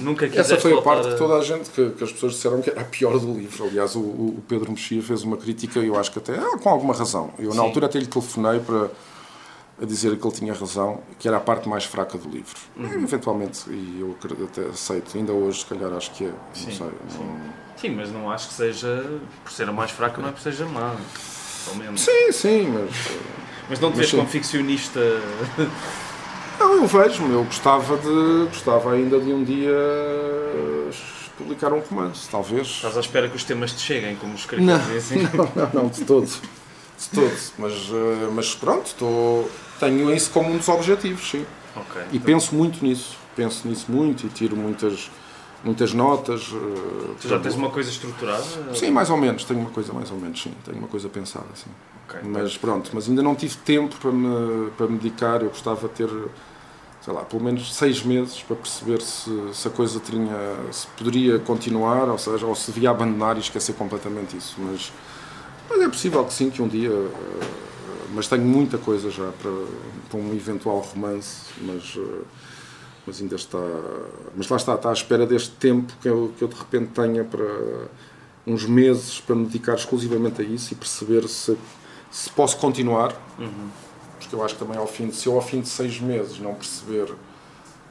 nunca 0.00 0.26
quiseste 0.28 0.52
Essa 0.52 0.62
foi 0.62 0.76
a 0.76 0.80
parte 0.82 1.08
que 1.08 1.16
toda 1.16 1.34
a 1.34 1.42
gente, 1.42 1.70
que, 1.70 1.90
que 1.90 2.04
as 2.04 2.12
pessoas 2.12 2.32
disseram 2.34 2.62
que 2.62 2.70
era 2.70 2.80
a 2.80 2.84
pior 2.84 3.18
do 3.18 3.32
livro. 3.34 3.64
Aliás, 3.64 3.94
o, 3.94 4.00
o 4.00 4.42
Pedro 4.48 4.70
Mexia 4.70 5.02
fez 5.02 5.22
uma 5.22 5.36
crítica, 5.36 5.80
e 5.80 5.86
eu 5.88 5.98
acho 5.98 6.10
que 6.10 6.18
até 6.18 6.36
ah, 6.36 6.58
com 6.58 6.68
alguma 6.68 6.94
razão. 6.94 7.32
Eu 7.38 7.50
Sim. 7.50 7.56
na 7.58 7.62
altura 7.62 7.86
até 7.86 7.98
lhe 7.98 8.06
telefonei 8.06 8.60
para 8.60 8.90
a 9.82 9.84
dizer 9.84 10.16
que 10.16 10.24
ele 10.26 10.34
tinha 10.34 10.54
razão, 10.54 11.00
que 11.18 11.26
era 11.26 11.36
a 11.36 11.40
parte 11.40 11.68
mais 11.68 11.84
fraca 11.84 12.16
do 12.16 12.28
livro. 12.28 12.54
Uhum. 12.76 13.02
Eventualmente, 13.02 13.68
e 13.70 13.98
eu 14.00 14.16
até 14.44 14.66
aceito, 14.66 15.16
ainda 15.16 15.32
hoje, 15.32 15.60
se 15.60 15.66
calhar, 15.66 15.92
acho 15.92 16.12
que 16.12 16.24
é. 16.24 16.32
Sim, 16.52 16.70
sei. 16.70 16.72
sim. 17.08 17.18
não- 17.18 17.64
Sim, 17.76 17.90
mas 17.90 18.10
não 18.12 18.30
acho 18.30 18.48
que 18.48 18.54
seja, 18.54 19.04
por 19.42 19.52
ser 19.52 19.68
a 19.68 19.72
mais 19.72 19.90
fraca, 19.90 20.22
não 20.22 20.28
é 20.28 20.32
por 20.32 20.40
seja 20.40 20.64
má. 20.64 20.94
Pelo 21.64 21.76
menos. 21.76 22.00
Sim, 22.00 22.30
sim, 22.32 22.68
mas. 22.68 22.90
Mas 23.68 23.80
não 23.80 23.90
te 23.90 23.96
Mas 23.96 24.10
vês 24.10 24.10
como 24.12 24.28
ficcionista. 24.28 25.00
Não, 26.58 26.74
eu 26.76 26.86
vejo-me, 26.86 27.32
eu 27.34 27.44
gostava 27.44 27.96
de. 27.96 28.46
gostava 28.46 28.92
ainda 28.92 29.18
de 29.18 29.32
um 29.32 29.42
dia 29.44 29.72
publicar 31.36 31.72
um 31.72 31.80
romance, 31.80 32.28
talvez. 32.30 32.66
Estás 32.68 32.96
à 32.96 33.00
espera 33.00 33.28
que 33.28 33.36
os 33.36 33.44
temas 33.44 33.72
te 33.72 33.80
cheguem, 33.80 34.16
como 34.16 34.34
os 34.34 34.46
Não, 34.58 34.76
escritores 34.76 34.86
dizem. 34.86 35.22
não, 35.34 35.52
não, 35.54 35.82
não, 35.82 35.88
de 35.88 36.04
todo. 36.04 36.26
De 36.26 37.08
todo. 37.12 37.36
Mas, 37.58 37.72
eh, 37.72 38.28
mas 38.32 38.54
pronto, 38.54 38.86
estou, 38.86 39.50
tenho 39.80 40.14
isso 40.14 40.30
como 40.30 40.50
um 40.52 40.56
dos 40.56 40.68
objetivos, 40.68 41.28
sim. 41.28 41.44
Ok. 41.76 42.02
E 42.12 42.18
penso 42.20 42.54
muito 42.54 42.84
nisso. 42.84 43.16
Penso 43.34 43.66
nisso 43.66 43.86
muito 43.90 44.24
e 44.26 44.28
tiro 44.28 44.54
muitas, 44.56 45.10
muitas 45.64 45.92
notas. 45.92 46.52
eh, 46.52 47.14
Tu 47.20 47.28
já 47.28 47.38
tens 47.40 47.56
uma 47.56 47.70
coisa 47.70 47.90
estruturada? 47.90 48.44
Sim, 48.72 48.90
mais 48.92 49.10
ou 49.10 49.16
menos. 49.16 49.44
Tenho 49.44 49.58
uma 49.60 49.70
coisa 49.70 49.92
mais 49.92 50.10
ou 50.12 50.16
menos, 50.18 50.40
sim. 50.40 50.54
Tenho 50.64 50.78
uma 50.78 50.88
coisa 50.88 51.08
pensada, 51.08 51.46
sim. 51.54 51.70
Ok. 52.06 52.20
Mas 52.22 52.56
pronto, 52.56 52.90
mas 52.94 53.08
ainda 53.08 53.22
não 53.22 53.34
tive 53.34 53.56
tempo 53.58 53.96
para 53.96 54.12
me, 54.12 54.70
para 54.72 54.86
me 54.86 54.98
dedicar. 54.98 55.42
Eu 55.42 55.48
gostava 55.48 55.88
de 55.88 55.94
ter, 55.94 56.08
sei 57.00 57.12
lá, 57.12 57.24
pelo 57.24 57.42
menos 57.42 57.74
seis 57.74 58.02
meses 58.02 58.42
para 58.42 58.56
perceber 58.56 59.00
se, 59.02 59.30
se 59.54 59.68
a 59.68 59.70
coisa 59.70 60.00
tinha, 60.00 60.36
se 60.72 60.86
poderia 60.88 61.38
continuar, 61.38 62.08
ou 62.08 62.18
seja, 62.18 62.46
ou 62.46 62.54
se 62.54 62.72
devia 62.72 62.90
abandonar 62.90 63.36
e 63.36 63.40
esquecer 63.40 63.74
completamente 63.74 64.36
isso. 64.36 64.56
Mas, 64.58 64.92
mas 65.70 65.80
é 65.82 65.88
possível 65.88 66.24
que 66.24 66.32
sim, 66.34 66.50
que 66.50 66.62
um 66.62 66.68
dia. 66.68 66.90
eh, 66.90 67.46
Mas 68.14 68.28
tenho 68.28 68.44
muita 68.44 68.78
coisa 68.78 69.10
já 69.10 69.30
para, 69.32 69.50
para 70.10 70.18
um 70.20 70.34
eventual 70.34 70.80
romance, 70.80 71.52
mas. 71.62 71.94
eh, 71.98 72.22
Mas 73.06 73.20
ainda 73.22 73.36
está. 73.36 73.58
Mas 74.36 74.48
lá 74.48 74.56
está, 74.56 74.74
está 74.74 74.90
à 74.90 74.92
espera 74.92 75.26
deste 75.26 75.50
tempo 75.52 75.92
que 76.00 76.08
eu, 76.08 76.32
que 76.38 76.42
eu 76.44 76.48
de 76.48 76.54
repente 76.56 76.88
tenha 76.92 77.24
para 77.24 77.44
uns 78.46 78.66
meses 78.66 79.20
para 79.20 79.34
me 79.36 79.46
dedicar 79.46 79.74
exclusivamente 79.74 80.42
a 80.42 80.44
isso 80.44 80.72
e 80.72 80.76
perceber 80.76 81.26
se, 81.28 81.56
se 82.14 82.30
posso 82.30 82.56
continuar. 82.58 83.12
Uhum. 83.36 83.68
Porque 84.20 84.36
eu 84.36 84.44
acho 84.44 84.54
que 84.54 84.64
também 84.64 84.78
ao 84.78 84.86
fim 84.86 85.08
de, 85.08 85.16
se 85.16 85.26
eu 85.26 85.34
ao 85.34 85.42
fim 85.42 85.60
de 85.60 85.68
seis 85.68 86.00
meses 86.00 86.38
não 86.38 86.54
perceber 86.54 87.12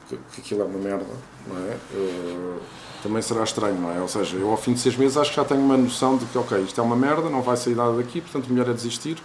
que, 0.08 0.16
que 0.16 0.40
aquilo 0.40 0.62
é 0.62 0.64
uma 0.64 0.78
merda, 0.78 1.04
não 1.46 1.58
é? 1.58 1.76
Eh, 1.92 2.58
também 3.02 3.20
será 3.20 3.44
estranho, 3.44 3.78
não 3.78 3.94
é? 3.94 4.00
Ou 4.00 4.08
seja, 4.08 4.34
eu 4.38 4.50
ao 4.50 4.56
fim 4.56 4.72
de 4.72 4.80
seis 4.80 4.96
meses 4.96 5.18
acho 5.18 5.28
que 5.28 5.36
já 5.36 5.44
tenho 5.44 5.60
uma 5.60 5.76
noção 5.76 6.16
de 6.16 6.24
que, 6.24 6.38
ok, 6.38 6.58
isto 6.62 6.80
é 6.80 6.82
uma 6.82 6.96
merda, 6.96 7.28
não 7.28 7.42
vai 7.42 7.54
sair 7.58 7.74
nada 7.74 7.94
daqui, 7.98 8.22
portanto 8.22 8.48
melhor 8.48 8.66
é 8.70 8.72
desistir. 8.72 9.18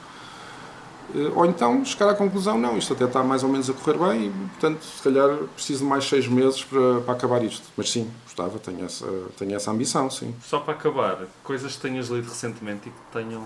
Eh, 1.15 1.31
Ou 1.33 1.45
então 1.45 1.83
chegar 1.85 2.09
à 2.09 2.13
conclusão, 2.13 2.57
não, 2.57 2.77
isto 2.77 2.91
até 2.91 3.05
está 3.05 3.23
mais 3.23 3.41
ou 3.41 3.49
menos 3.49 3.69
a 3.69 3.73
correr 3.73 3.97
bem 3.97 4.25
e, 4.25 4.29
portanto, 4.49 4.83
se 4.83 5.01
calhar 5.01 5.29
preciso 5.55 5.79
de 5.79 5.85
mais 5.85 6.03
seis 6.03 6.27
meses 6.27 6.61
para, 6.65 6.99
para 7.05 7.13
acabar 7.13 7.41
isto. 7.41 7.65
Mas 7.77 7.89
sim, 7.89 8.11
gostava, 8.25 8.59
tenho 8.59 8.83
essa, 8.83 9.07
tenho 9.37 9.55
essa 9.55 9.71
ambição, 9.71 10.09
sim. 10.09 10.35
Só 10.43 10.59
para 10.59 10.73
acabar, 10.73 11.25
coisas 11.41 11.77
que 11.77 11.81
tenhas 11.81 12.09
lido 12.09 12.27
recentemente 12.27 12.89
e 12.89 12.91
que 12.91 12.99
tenham. 13.13 13.43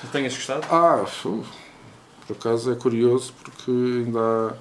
Que 0.00 0.06
tenhas 0.08 0.34
gostado? 0.34 0.66
Ah, 0.70 1.04
fu, 1.06 1.42
por 2.26 2.36
acaso 2.36 2.72
é 2.72 2.74
curioso 2.74 3.32
porque 3.42 3.70
ainda 3.70 4.18
há- 4.20 4.52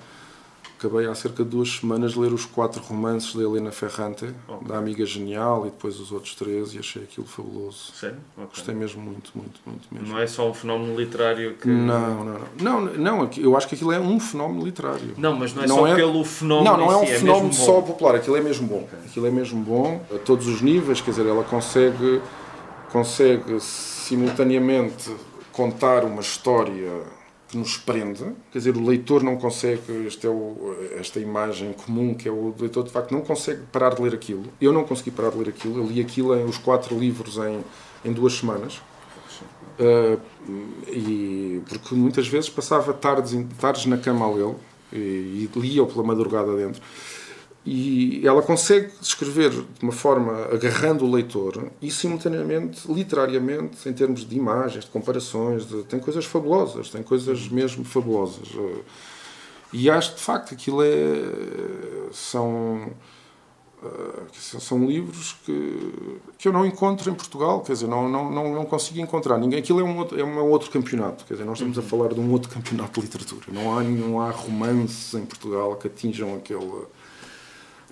acabei 0.79 1.07
há 1.07 1.15
cerca 1.15 1.43
de 1.43 1.49
duas 1.49 1.69
semanas 1.79 2.11
de 2.11 2.19
ler 2.19 2.31
os 2.31 2.45
quatro 2.45 2.79
romances 2.83 3.33
da 3.33 3.41
Helena 3.41 3.71
Ferrante, 3.71 4.31
Ok. 4.47 4.67
da 4.67 4.77
Amiga 4.77 5.03
Genial 5.07 5.65
e 5.65 5.71
depois 5.71 5.99
os 5.99 6.11
outros 6.11 6.35
três 6.35 6.75
e 6.75 6.77
achei 6.77 7.01
aquilo 7.01 7.25
fabuloso. 7.25 7.91
Sério? 7.95 8.17
Ok. 8.37 8.49
Gostei 8.53 8.75
mesmo 8.75 9.01
muito, 9.01 9.31
muito, 9.33 9.59
muito 9.65 9.87
mesmo. 9.91 10.07
Não 10.07 10.19
é 10.19 10.27
só 10.27 10.47
um 10.47 10.53
fenómeno 10.53 10.95
literário 10.95 11.55
que. 11.55 11.67
Não, 11.67 12.23
não, 12.23 12.39
não. 12.61 12.81
Não, 12.81 12.95
não, 13.25 13.29
eu 13.37 13.57
acho 13.57 13.67
que 13.67 13.73
aquilo 13.73 13.91
é 13.91 13.99
um 13.99 14.19
fenómeno 14.19 14.63
literário. 14.63 15.15
Não, 15.17 15.35
mas 15.35 15.51
não 15.55 15.63
é 15.63 15.67
Não 15.67 15.75
só 15.77 15.87
é- 15.87 15.95
pelo 15.95 16.23
fenómeno. 16.23 16.77
Não, 16.77 16.77
não 16.85 16.91
é 16.91 16.97
um 16.97 17.07
si, 17.07 17.13
fenómeno 17.15 17.47
mesmo 17.47 17.65
só 17.65 17.81
popular, 17.81 18.13
aquilo 18.15 18.37
é 18.37 18.41
mesmo 18.41 18.67
bom. 18.67 18.87
Aquilo 19.03 19.25
é 19.25 19.31
mesmo 19.31 19.59
bom 19.63 19.99
a 20.13 20.19
todos 20.19 20.47
os 20.47 20.61
níveis, 20.61 21.01
quer 21.01 21.09
dizer, 21.09 21.25
ela 21.25 21.43
consegue, 21.43 22.21
consegue 22.91 23.59
simultaneamente 23.59 25.11
contar 25.57 26.05
uma 26.05 26.21
história 26.21 27.01
que 27.49 27.57
nos 27.57 27.77
prende, 27.77 28.23
quer 28.51 28.59
dizer, 28.59 28.77
o 28.77 28.85
leitor 28.85 29.23
não 29.23 29.37
consegue, 29.37 30.05
este 30.05 30.27
é 30.27 30.29
o, 30.29 30.75
esta 30.99 31.19
imagem 31.19 31.73
comum 31.73 32.13
que 32.13 32.27
é 32.27 32.31
o 32.31 32.53
leitor 32.59 32.83
de 32.83 32.91
facto 32.91 33.11
não 33.11 33.21
consegue 33.21 33.63
parar 33.71 33.95
de 33.95 34.01
ler 34.01 34.13
aquilo. 34.13 34.43
Eu 34.61 34.71
não 34.71 34.83
consegui 34.83 35.09
parar 35.09 35.31
de 35.31 35.37
ler 35.37 35.49
aquilo, 35.49 35.79
eu 35.79 35.87
li 35.87 35.99
aquilo 35.99 36.35
em 36.35 36.45
os 36.45 36.59
quatro 36.59 36.97
livros 36.97 37.37
em, 37.37 37.63
em 38.05 38.13
duas 38.13 38.33
semanas. 38.33 38.81
Uh, 39.79 40.19
e 40.87 41.61
porque 41.67 41.95
muitas 41.95 42.27
vezes 42.27 42.49
passava 42.49 42.93
tardes, 42.93 43.35
tardes 43.59 43.85
na 43.85 43.97
cama 43.97 44.25
a 44.25 44.31
lê-lo 44.31 44.59
e, 44.91 44.97
e 44.97 45.49
lia-o 45.55 45.87
pela 45.87 46.03
madrugada 46.03 46.55
dentro. 46.55 46.81
E 47.69 48.25
ela 48.25 48.41
consegue 48.41 48.93
escrever 49.01 49.49
de 49.51 49.83
uma 49.83 49.91
forma 49.91 50.45
agarrando 50.53 51.03
o 51.03 51.11
leitor 51.11 51.69
e 51.81 51.91
simultaneamente, 51.91 52.89
literariamente, 52.89 53.89
em 53.89 53.91
termos 53.91 54.25
de 54.25 54.37
imagens, 54.37 54.85
de 54.85 54.89
comparações, 54.89 55.67
de- 55.67 55.83
tem 55.83 55.99
coisas 55.99 56.23
fabulosas, 56.23 56.89
tem 56.89 57.03
coisas 57.03 57.49
mesmo 57.49 57.83
fabulosas. 57.83 58.47
E 59.73 59.89
acho 59.89 60.15
de 60.15 60.21
facto 60.21 60.49
que 60.49 60.55
aquilo 60.55 60.81
é. 60.81 62.09
são. 62.13 62.87
Que 64.31 64.39
são 64.61 64.85
livros 64.87 65.35
que, 65.45 66.19
que 66.37 66.47
eu 66.47 66.51
não 66.53 66.65
encontro 66.65 67.11
em 67.11 67.13
Portugal, 67.13 67.61
quer 67.61 67.73
dizer, 67.73 67.87
não, 67.87 68.09
não, 68.09 68.31
não, 68.31 68.51
não 68.55 68.65
consigo 68.65 68.99
encontrar 68.99 69.37
ninguém. 69.37 69.59
Aquilo 69.59 69.81
é 69.81 69.83
um, 69.83 69.97
outro, 69.99 70.19
é 70.19 70.23
um 70.23 70.39
outro 70.49 70.71
campeonato, 70.71 71.23
quer 71.25 71.35
dizer, 71.35 71.45
nós 71.45 71.57
estamos 71.59 71.77
a 71.77 71.81
falar 71.83 72.11
de 72.13 72.19
um 72.19 72.31
outro 72.31 72.49
campeonato 72.55 72.99
de 72.99 73.05
literatura. 73.05 73.45
Não 73.49 73.77
há, 73.77 73.83
não 73.83 74.19
há 74.21 74.31
romances 74.31 75.13
em 75.13 75.25
Portugal 75.25 75.75
que 75.75 75.87
atinjam 75.87 76.33
aquele. 76.35 76.85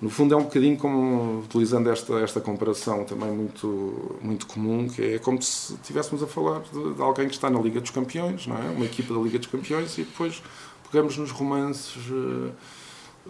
No 0.00 0.10
fundo, 0.10 0.34
é 0.34 0.36
um 0.36 0.42
bocadinho 0.42 0.76
como, 0.76 1.40
utilizando 1.40 1.88
esta, 1.90 2.14
esta 2.20 2.38
comparação 2.40 3.04
também 3.04 3.30
muito, 3.30 4.16
muito 4.20 4.46
comum, 4.46 4.86
que 4.88 5.14
é 5.14 5.18
como 5.18 5.40
se 5.40 5.72
estivéssemos 5.74 6.22
a 6.22 6.26
falar 6.26 6.60
de, 6.70 6.94
de 6.94 7.00
alguém 7.02 7.26
que 7.28 7.34
está 7.34 7.48
na 7.48 7.58
Liga 7.60 7.80
dos 7.80 7.90
Campeões, 7.90 8.46
não 8.46 8.56
é? 8.58 8.68
Uma 8.70 8.84
equipa 8.84 9.14
da 9.14 9.20
Liga 9.20 9.38
dos 9.38 9.48
Campeões, 9.48 9.96
e 9.96 10.02
depois 10.02 10.42
pegamos 10.90 11.16
nos 11.16 11.30
romances. 11.30 11.94
eh, 12.10 12.50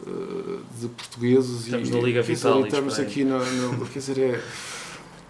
eh, 0.07 0.59
de 0.81 0.89
portugueses 0.89 1.64
Estamos 1.67 1.89
e 1.89 1.93
na 1.93 1.99
Liga 2.01 2.21
dizer, 2.21 2.35
Vitalis, 2.35 2.67
estamos 2.67 2.99
aqui 2.99 3.25
na, 3.25 3.39
na- 3.39 3.87
quer 3.87 3.99
dizer 3.99 4.19
é 4.19 4.43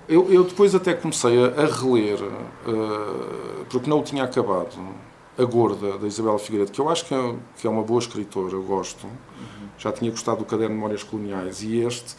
eu, 0.08 0.32
eu 0.32 0.42
depois 0.44 0.74
até 0.74 0.92
comecei 0.94 1.36
a, 1.38 1.48
a 1.62 1.66
reler 1.66 2.18
eh, 2.20 3.64
porque 3.70 3.88
não 3.90 4.00
o 4.00 4.02
tinha 4.02 4.24
acabado 4.24 4.76
a 5.38 5.44
Gorda 5.44 5.98
da 5.98 6.06
Isabel 6.06 6.38
Figueiredo 6.38 6.72
que 6.72 6.80
eu 6.80 6.88
acho 6.88 7.04
que 7.04 7.14
é, 7.14 7.34
que 7.58 7.66
é 7.66 7.70
uma 7.70 7.82
boa 7.82 7.98
escritora 8.00 8.54
eu 8.54 8.62
gosto 8.62 9.06
já 9.78 9.92
tinha 9.92 10.10
gostado 10.10 10.38
do 10.38 10.44
caderno 10.44 10.70
de 10.70 10.74
Memórias 10.76 11.02
Coloniais 11.02 11.62
e 11.62 11.78
este 11.80 12.14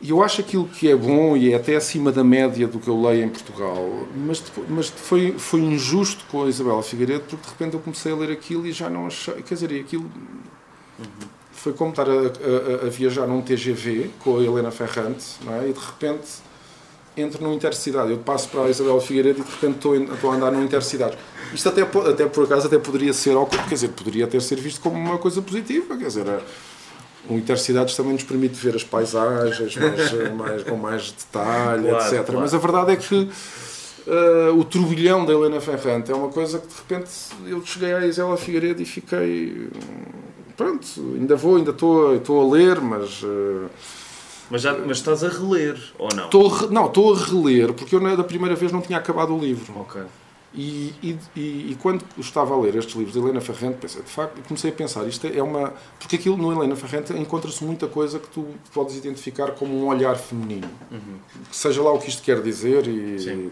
e 0.00 0.10
eu 0.10 0.22
acho 0.22 0.40
aquilo 0.40 0.66
que 0.68 0.88
é 0.88 0.94
bom 0.94 1.36
e 1.36 1.52
é 1.52 1.56
até 1.56 1.74
acima 1.74 2.12
da 2.12 2.22
média 2.22 2.68
do 2.68 2.78
que 2.78 2.86
eu 2.88 3.00
leio 3.02 3.24
em 3.24 3.28
Portugal, 3.28 4.06
mas, 4.14 4.40
mas 4.68 4.88
foi, 4.88 5.32
foi 5.36 5.58
injusto 5.60 6.24
com 6.30 6.44
a 6.44 6.48
Isabela 6.48 6.82
Figueiredo 6.84 7.24
porque 7.28 7.44
de 7.44 7.50
repente 7.50 7.74
eu 7.74 7.80
comecei 7.80 8.12
a 8.12 8.14
ler 8.14 8.30
aquilo 8.30 8.64
e 8.64 8.70
já 8.70 8.88
não 8.88 9.08
achei. 9.08 9.42
Quer 9.42 9.54
dizer, 9.54 9.80
aquilo 9.80 10.08
foi 11.50 11.72
como 11.72 11.90
estar 11.90 12.08
a, 12.08 12.12
a- 12.12 12.86
a 12.86 12.90
viajar 12.90 13.26
num 13.26 13.42
TGV 13.42 14.10
com 14.20 14.38
a 14.38 14.40
Helena 14.42 14.70
Ferrante 14.70 15.26
não 15.44 15.52
é? 15.54 15.68
e 15.68 15.72
de 15.72 15.80
repente 15.80 16.28
entro 17.20 17.42
num 17.42 17.52
intercidade. 17.54 18.10
Eu 18.10 18.18
passo 18.18 18.48
para 18.48 18.62
a 18.62 18.70
Isabel 18.70 19.00
Figueiredo 19.00 19.40
e 19.40 19.44
de 19.44 19.50
repente 19.50 19.74
estou, 19.76 20.30
a 20.30 20.34
andar 20.34 20.50
num 20.52 20.62
intercidade. 20.64 21.16
Isto 21.52 21.68
até, 21.68 21.82
até 21.82 22.26
por 22.26 22.44
acaso 22.44 22.66
até 22.66 22.78
poderia 22.78 23.12
ser, 23.12 23.34
quer 23.68 23.74
dizer, 23.74 23.88
poderia 23.88 24.24
até 24.26 24.38
ser 24.40 24.56
visto 24.56 24.80
como 24.80 24.96
uma 24.96 25.18
coisa 25.18 25.40
positiva, 25.42 25.96
quer 25.96 26.06
dizer, 26.08 26.26
o 27.28 27.34
Intercidades 27.34 27.94
também 27.96 28.12
nos 28.14 28.22
permite 28.22 28.54
ver 28.54 28.74
as 28.76 28.84
paisagens 28.84 29.76
mais, 29.76 30.12
mais- 30.36 30.62
com 30.64 30.76
mais 30.76 31.10
detalhe, 31.12 31.88
Claro, 31.88 32.04
etc. 32.06 32.24
claro. 32.24 32.40
Mas 32.40 32.54
a 32.54 32.58
verdade 32.58 32.92
é 32.92 32.96
que 32.96 33.28
eh, 34.06 34.50
o 34.56 34.64
turbilhão 34.64 35.24
da 35.26 35.32
Helena 35.32 35.60
Ferrante 35.60 36.10
é 36.10 36.14
uma 36.14 36.28
coisa 36.28 36.58
que 36.58 36.66
de 36.68 36.74
repente 36.74 37.10
eu 37.46 37.62
cheguei 37.64 37.92
à 37.92 38.06
Isabela 38.06 38.36
Figueiredo 38.36 38.80
e 38.80 38.84
fiquei. 38.84 39.68
hum, 39.74 40.28
Pronto, 40.56 40.86
ainda 41.14 41.36
vou, 41.36 41.56
ainda 41.56 41.70
estou, 41.70 42.16
estou 42.16 42.40
a 42.50 42.54
ler, 42.54 42.80
mas. 42.80 43.22
eh, 43.24 43.66
Mas, 44.50 44.62
já, 44.62 44.72
mas 44.78 44.98
estás 44.98 45.22
a 45.22 45.28
reler, 45.28 45.78
ou 45.98 46.08
não? 46.14 46.24
Estou 46.24 46.52
a 46.52 46.58
re- 46.58 46.66
não, 46.68 46.86
estou 46.86 47.14
a 47.14 47.18
reler, 47.18 47.72
porque 47.72 47.94
eu 47.94 48.16
da 48.16 48.24
primeira 48.24 48.54
vez 48.54 48.72
não 48.72 48.80
tinha 48.80 48.98
acabado 48.98 49.34
o 49.34 49.38
livro. 49.38 49.72
Ok. 49.80 50.02
E, 50.54 50.94
e, 51.02 51.18
e, 51.36 51.76
quando 51.80 52.02
estava 52.16 52.54
a 52.54 52.58
ler 52.58 52.74
estes 52.76 52.94
livros 52.94 53.12
de 53.12 53.18
Helena 53.18 53.40
Ferrante, 53.40 53.76
pensei, 53.76 54.00
de 54.02 54.08
facto, 54.08 54.40
comecei 54.48 54.70
a 54.70 54.72
pensar, 54.72 55.06
isto 55.06 55.26
é 55.26 55.42
uma. 55.42 55.74
Porque 55.98 56.16
aquilo 56.16 56.38
no 56.38 56.50
Helena 56.50 56.74
Ferrante 56.74 57.12
encontra-se 57.12 57.62
muita 57.62 57.86
coisa 57.86 58.18
que 58.18 58.28
tu 58.28 58.46
podes 58.72 58.96
identificar 58.96 59.50
como 59.52 59.74
um 59.74 59.86
olhar 59.88 60.16
feminino. 60.16 60.68
Uhum. 60.90 61.18
Seja 61.52 61.82
lá 61.82 61.92
o 61.92 61.98
que 61.98 62.08
isto 62.08 62.22
quer 62.22 62.40
dizer. 62.42 62.86
E, 62.88 63.18
Sim. 63.20 63.50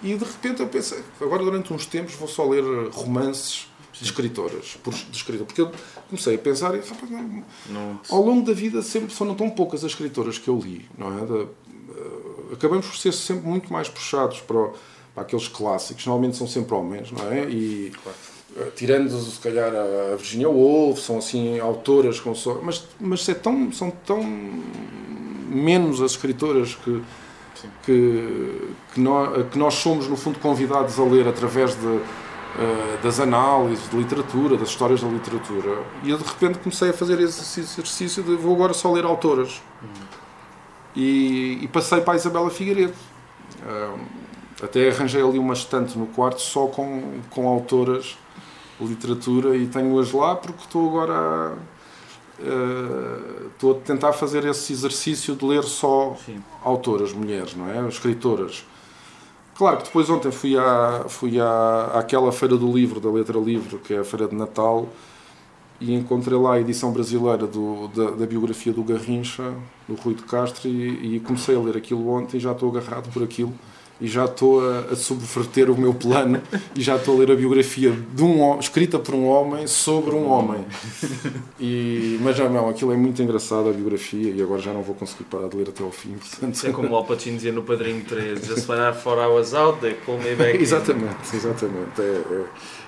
e 0.00 0.14
de 0.14 0.24
repente 0.24 0.60
eu 0.62 0.68
pensei, 0.68 1.00
agora 1.20 1.42
durante 1.42 1.72
uns 1.72 1.86
tempos 1.86 2.14
vou 2.14 2.28
só 2.28 2.48
ler 2.48 2.62
romances 2.92 3.66
de 4.02 4.08
escritoras, 4.08 4.76
por, 4.82 4.92
de 4.92 5.16
escritor, 5.16 5.46
porque 5.46 5.60
eu 5.60 5.70
comecei 6.08 6.34
a 6.34 6.38
pensar, 6.38 6.74
e, 6.74 6.82
não, 7.70 8.00
ao 8.10 8.20
longo 8.20 8.44
da 8.44 8.52
vida 8.52 8.82
sempre 8.82 9.14
foram 9.14 9.34
tão 9.34 9.48
poucas 9.48 9.84
as 9.84 9.92
escritoras 9.92 10.38
que 10.38 10.48
eu 10.48 10.58
li, 10.58 10.88
não 10.98 11.18
é? 11.18 11.24
Da, 11.24 11.34
uh, 11.34 12.52
acabamos 12.52 12.86
por 12.86 12.96
ser 12.96 13.12
sempre 13.12 13.48
muito 13.48 13.72
mais 13.72 13.88
puxados 13.88 14.40
para 14.40 14.70
para 15.14 15.24
aqueles 15.24 15.46
clássicos, 15.46 16.06
normalmente 16.06 16.38
são 16.38 16.46
sempre 16.46 16.74
homens, 16.74 17.12
não 17.12 17.30
é? 17.30 17.44
E 17.44 17.92
claro. 18.02 18.18
Eh, 18.56 18.70
tirando 18.74 19.10
se 19.20 19.38
calhar 19.40 19.70
a 19.74 20.16
Virginia 20.16 20.48
Woolf, 20.48 21.00
são 21.00 21.18
assim 21.18 21.58
autoras 21.58 22.18
com 22.18 22.34
só, 22.34 22.60
mas 22.62 22.86
mas 22.98 23.28
é 23.28 23.34
tão, 23.34 23.70
são 23.72 23.90
tão 23.90 24.22
menos 25.50 26.00
as 26.00 26.12
escritoras 26.12 26.74
que 26.76 27.02
que, 27.84 28.70
que, 28.92 29.00
nós, 29.00 29.46
que 29.50 29.58
nós 29.58 29.74
somos 29.74 30.08
no 30.08 30.16
fundo 30.16 30.38
convidados 30.38 30.98
a 30.98 31.04
ler 31.04 31.28
através 31.28 31.74
de, 31.74 32.00
uh, 32.56 33.02
das 33.02 33.20
análises 33.20 33.88
de 33.88 33.96
literatura, 33.96 34.56
das 34.56 34.68
histórias 34.68 35.00
da 35.00 35.08
literatura. 35.08 35.82
E 36.02 36.10
eu 36.10 36.18
de 36.18 36.24
repente 36.24 36.58
comecei 36.58 36.90
a 36.90 36.92
fazer 36.92 37.20
esse 37.20 37.60
exercício 37.60 38.22
de 38.22 38.36
vou 38.36 38.54
agora 38.54 38.74
só 38.74 38.92
ler 38.92 39.04
autoras. 39.04 39.62
Uhum. 39.82 39.88
E, 40.94 41.58
e, 41.62 41.68
passei 41.68 42.00
para 42.02 42.14
a 42.14 42.16
Isabela 42.16 42.50
Figueiredo. 42.50 42.94
Uh, 43.62 43.98
até 44.62 44.90
arranjei 44.90 45.22
ali 45.22 45.38
uma 45.38 45.54
estante 45.54 45.98
no 45.98 46.06
quarto 46.06 46.40
só 46.40 46.66
com, 46.66 47.20
com 47.30 47.48
autoras 47.48 48.16
de 48.78 48.86
literatura 48.86 49.56
e 49.56 49.66
tenho-as 49.66 50.12
lá 50.12 50.36
porque 50.36 50.62
estou 50.62 50.88
agora 50.88 51.14
a, 51.14 51.52
uh, 52.42 53.46
estou 53.48 53.72
a 53.72 53.74
tentar 53.80 54.12
fazer 54.12 54.44
esse 54.44 54.72
exercício 54.72 55.34
de 55.34 55.44
ler 55.44 55.64
só 55.64 56.16
Sim. 56.26 56.42
autoras, 56.62 57.12
mulheres, 57.12 57.54
não 57.54 57.68
é? 57.68 57.88
Escritoras. 57.88 58.64
Claro 59.62 59.76
que 59.76 59.84
depois 59.84 60.10
ontem 60.10 60.32
fui, 60.32 60.58
à, 60.58 61.04
fui 61.06 61.38
à, 61.38 61.92
àquela 61.94 62.32
feira 62.32 62.56
do 62.56 62.72
livro, 62.72 62.98
da 62.98 63.08
letra 63.08 63.38
livre, 63.38 63.78
que 63.78 63.94
é 63.94 64.00
a 64.00 64.04
feira 64.04 64.26
de 64.26 64.34
Natal, 64.34 64.88
e 65.80 65.94
encontrei 65.94 66.36
lá 66.36 66.54
a 66.54 66.60
edição 66.60 66.90
brasileira 66.90 67.46
do, 67.46 67.86
da, 67.86 68.10
da, 68.10 68.26
biografia 68.26 68.72
do 68.72 68.82
Garrincha, 68.82 69.54
do 69.88 69.94
Rui 69.94 70.16
de 70.16 70.24
Castro, 70.24 70.68
e, 70.68 71.14
e 71.14 71.20
comecei 71.20 71.54
a 71.54 71.60
ler 71.60 71.76
aquilo 71.76 72.08
ontem 72.08 72.38
e 72.38 72.40
já 72.40 72.50
estou 72.50 72.70
agarrado 72.70 73.08
por 73.12 73.22
aquilo 73.22 73.54
e 74.02 74.08
já 74.08 74.24
estou 74.24 74.68
a, 74.68 74.80
a 74.90 74.96
subverter 74.96 75.70
o 75.70 75.78
meu 75.78 75.94
plano 75.94 76.42
e 76.74 76.82
já 76.82 76.96
estou 76.96 77.14
a 77.14 77.18
ler 77.20 77.30
a 77.30 77.36
biografia 77.36 77.92
de 78.12 78.22
um 78.24 78.58
escrita 78.58 78.98
por 78.98 79.14
um 79.14 79.26
homem 79.26 79.68
sobre 79.68 80.16
um 80.16 80.28
homem. 80.28 80.66
E, 81.60 82.18
mas 82.20 82.36
já 82.36 82.48
não, 82.48 82.68
aquilo 82.68 82.92
é 82.92 82.96
muito 82.96 83.22
engraçado 83.22 83.68
a 83.68 83.72
biografia 83.72 84.32
e 84.32 84.42
agora 84.42 84.60
já 84.60 84.72
não 84.72 84.82
vou 84.82 84.96
conseguir 84.96 85.22
parar 85.24 85.48
de 85.48 85.56
ler 85.56 85.68
até 85.68 85.84
ao 85.84 85.92
fim. 85.92 86.14
Portanto... 86.14 86.66
É 86.66 86.72
como 86.72 86.90
o 86.90 86.96
Al 86.96 87.04
Pacino 87.04 87.36
dizia 87.36 87.52
no 87.52 87.62
Padrinho 87.62 88.04
3, 88.04 88.44
just 88.44 88.68
when 88.68 88.80
I 88.80 88.92
I 88.92 89.26
was 89.28 89.54
out, 89.54 89.80
they 89.80 89.94
pulled 89.94 90.24
me 90.24 90.34
back. 90.34 90.58
exatamente, 90.60 91.36
exatamente. 91.36 92.00
É, 92.00 92.02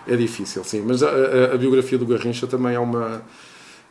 é, 0.09 0.15
é, 0.15 0.17
difícil, 0.17 0.65
sim. 0.65 0.83
Mas 0.85 1.05
a, 1.05 1.09
a, 1.09 1.55
a 1.55 1.57
biografia 1.57 1.97
do 1.97 2.07
Garrincha 2.07 2.49
também 2.49 2.75
é 2.75 2.81
uma 2.81 3.23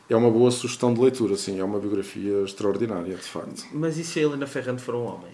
é 0.10 0.16
uma 0.16 0.30
boa 0.30 0.52
sugestão 0.52 0.94
de 0.94 1.00
leitura, 1.00 1.38
sim, 1.38 1.62
é 1.62 1.64
uma 1.64 1.80
biografia 1.80 2.44
extraordinária, 2.44 3.16
de 3.16 3.24
facto. 3.24 3.66
Mas 3.72 3.98
e 3.98 4.04
se 4.04 4.20
a 4.20 4.24
Helena 4.24 4.46
Ferrante 4.46 4.82
for 4.82 4.96
um 4.96 5.06
homem? 5.06 5.32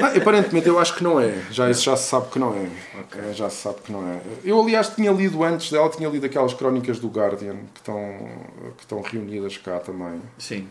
Ah, 0.00 0.16
aparentemente 0.16 0.66
eu 0.66 0.78
acho 0.78 0.94
que 0.96 1.04
não 1.04 1.20
é. 1.20 1.44
Já, 1.50 1.70
isso 1.70 1.82
já 1.82 1.96
se 1.96 2.08
sabe 2.08 2.30
que 2.30 2.38
não 2.38 2.54
é. 2.54 2.70
Okay. 3.02 3.30
é. 3.30 3.32
Já 3.32 3.48
se 3.48 3.56
sabe 3.56 3.80
que 3.82 3.92
não 3.92 4.06
é. 4.06 4.20
Eu, 4.44 4.60
aliás, 4.60 4.88
tinha 4.88 5.10
lido 5.12 5.42
antes 5.44 5.70
dela, 5.70 5.88
tinha 5.88 6.08
lido 6.08 6.26
aquelas 6.26 6.54
crónicas 6.54 6.98
do 6.98 7.08
Guardian 7.08 7.56
que 7.72 7.80
estão, 7.80 8.28
que 8.76 8.82
estão 8.82 9.00
reunidas 9.00 9.56
cá 9.56 9.78
também. 9.78 10.20
Sim. 10.38 10.68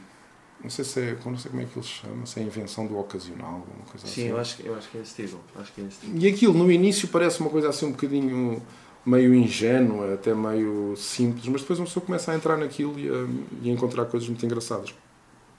Não 0.64 0.70
sei, 0.70 0.86
se 0.86 1.00
é, 1.02 1.18
não 1.26 1.38
sei 1.38 1.52
como 1.52 1.62
é 1.62 1.66
que 1.66 1.78
eles 1.78 1.90
chamam, 1.90 2.26
se 2.26 2.40
é 2.40 2.44
a 2.44 2.46
invenção 2.46 2.88
do 2.88 2.98
ocasional, 2.98 3.56
alguma 3.56 3.86
coisa 3.92 4.08
Sim, 4.08 4.22
assim. 4.22 4.30
eu 4.30 4.38
acho, 4.40 4.62
eu 4.64 4.76
acho 4.76 4.90
que 4.90 4.98
é 4.98 5.02
esse 5.02 5.16
título. 5.16 5.42
Acho 5.60 5.74
que 5.74 5.82
é 5.82 5.84
esse 5.84 6.00
título. 6.00 6.20
E 6.20 6.28
aquilo, 6.28 6.54
no 6.54 6.72
início, 6.72 7.08
parece 7.10 7.42
uma 7.42 7.50
coisa 7.50 7.68
assim 7.70 7.86
um 7.86 7.92
bocadinho 7.92 8.62
meio 9.06 9.34
ingênua, 9.34 10.14
até 10.14 10.34
meio 10.34 10.96
simples, 10.96 11.46
mas 11.48 11.62
depois 11.62 11.80
uma 11.80 11.86
pessoa 11.86 12.06
começa 12.06 12.32
a 12.32 12.36
entrar 12.36 12.58
naquilo 12.58 12.98
e 12.98 13.10
a, 13.10 13.28
e 13.62 13.70
a 13.70 13.74
encontrar 13.74 14.06
coisas 14.06 14.28
muito 14.30 14.46
engraçadas. 14.46 14.94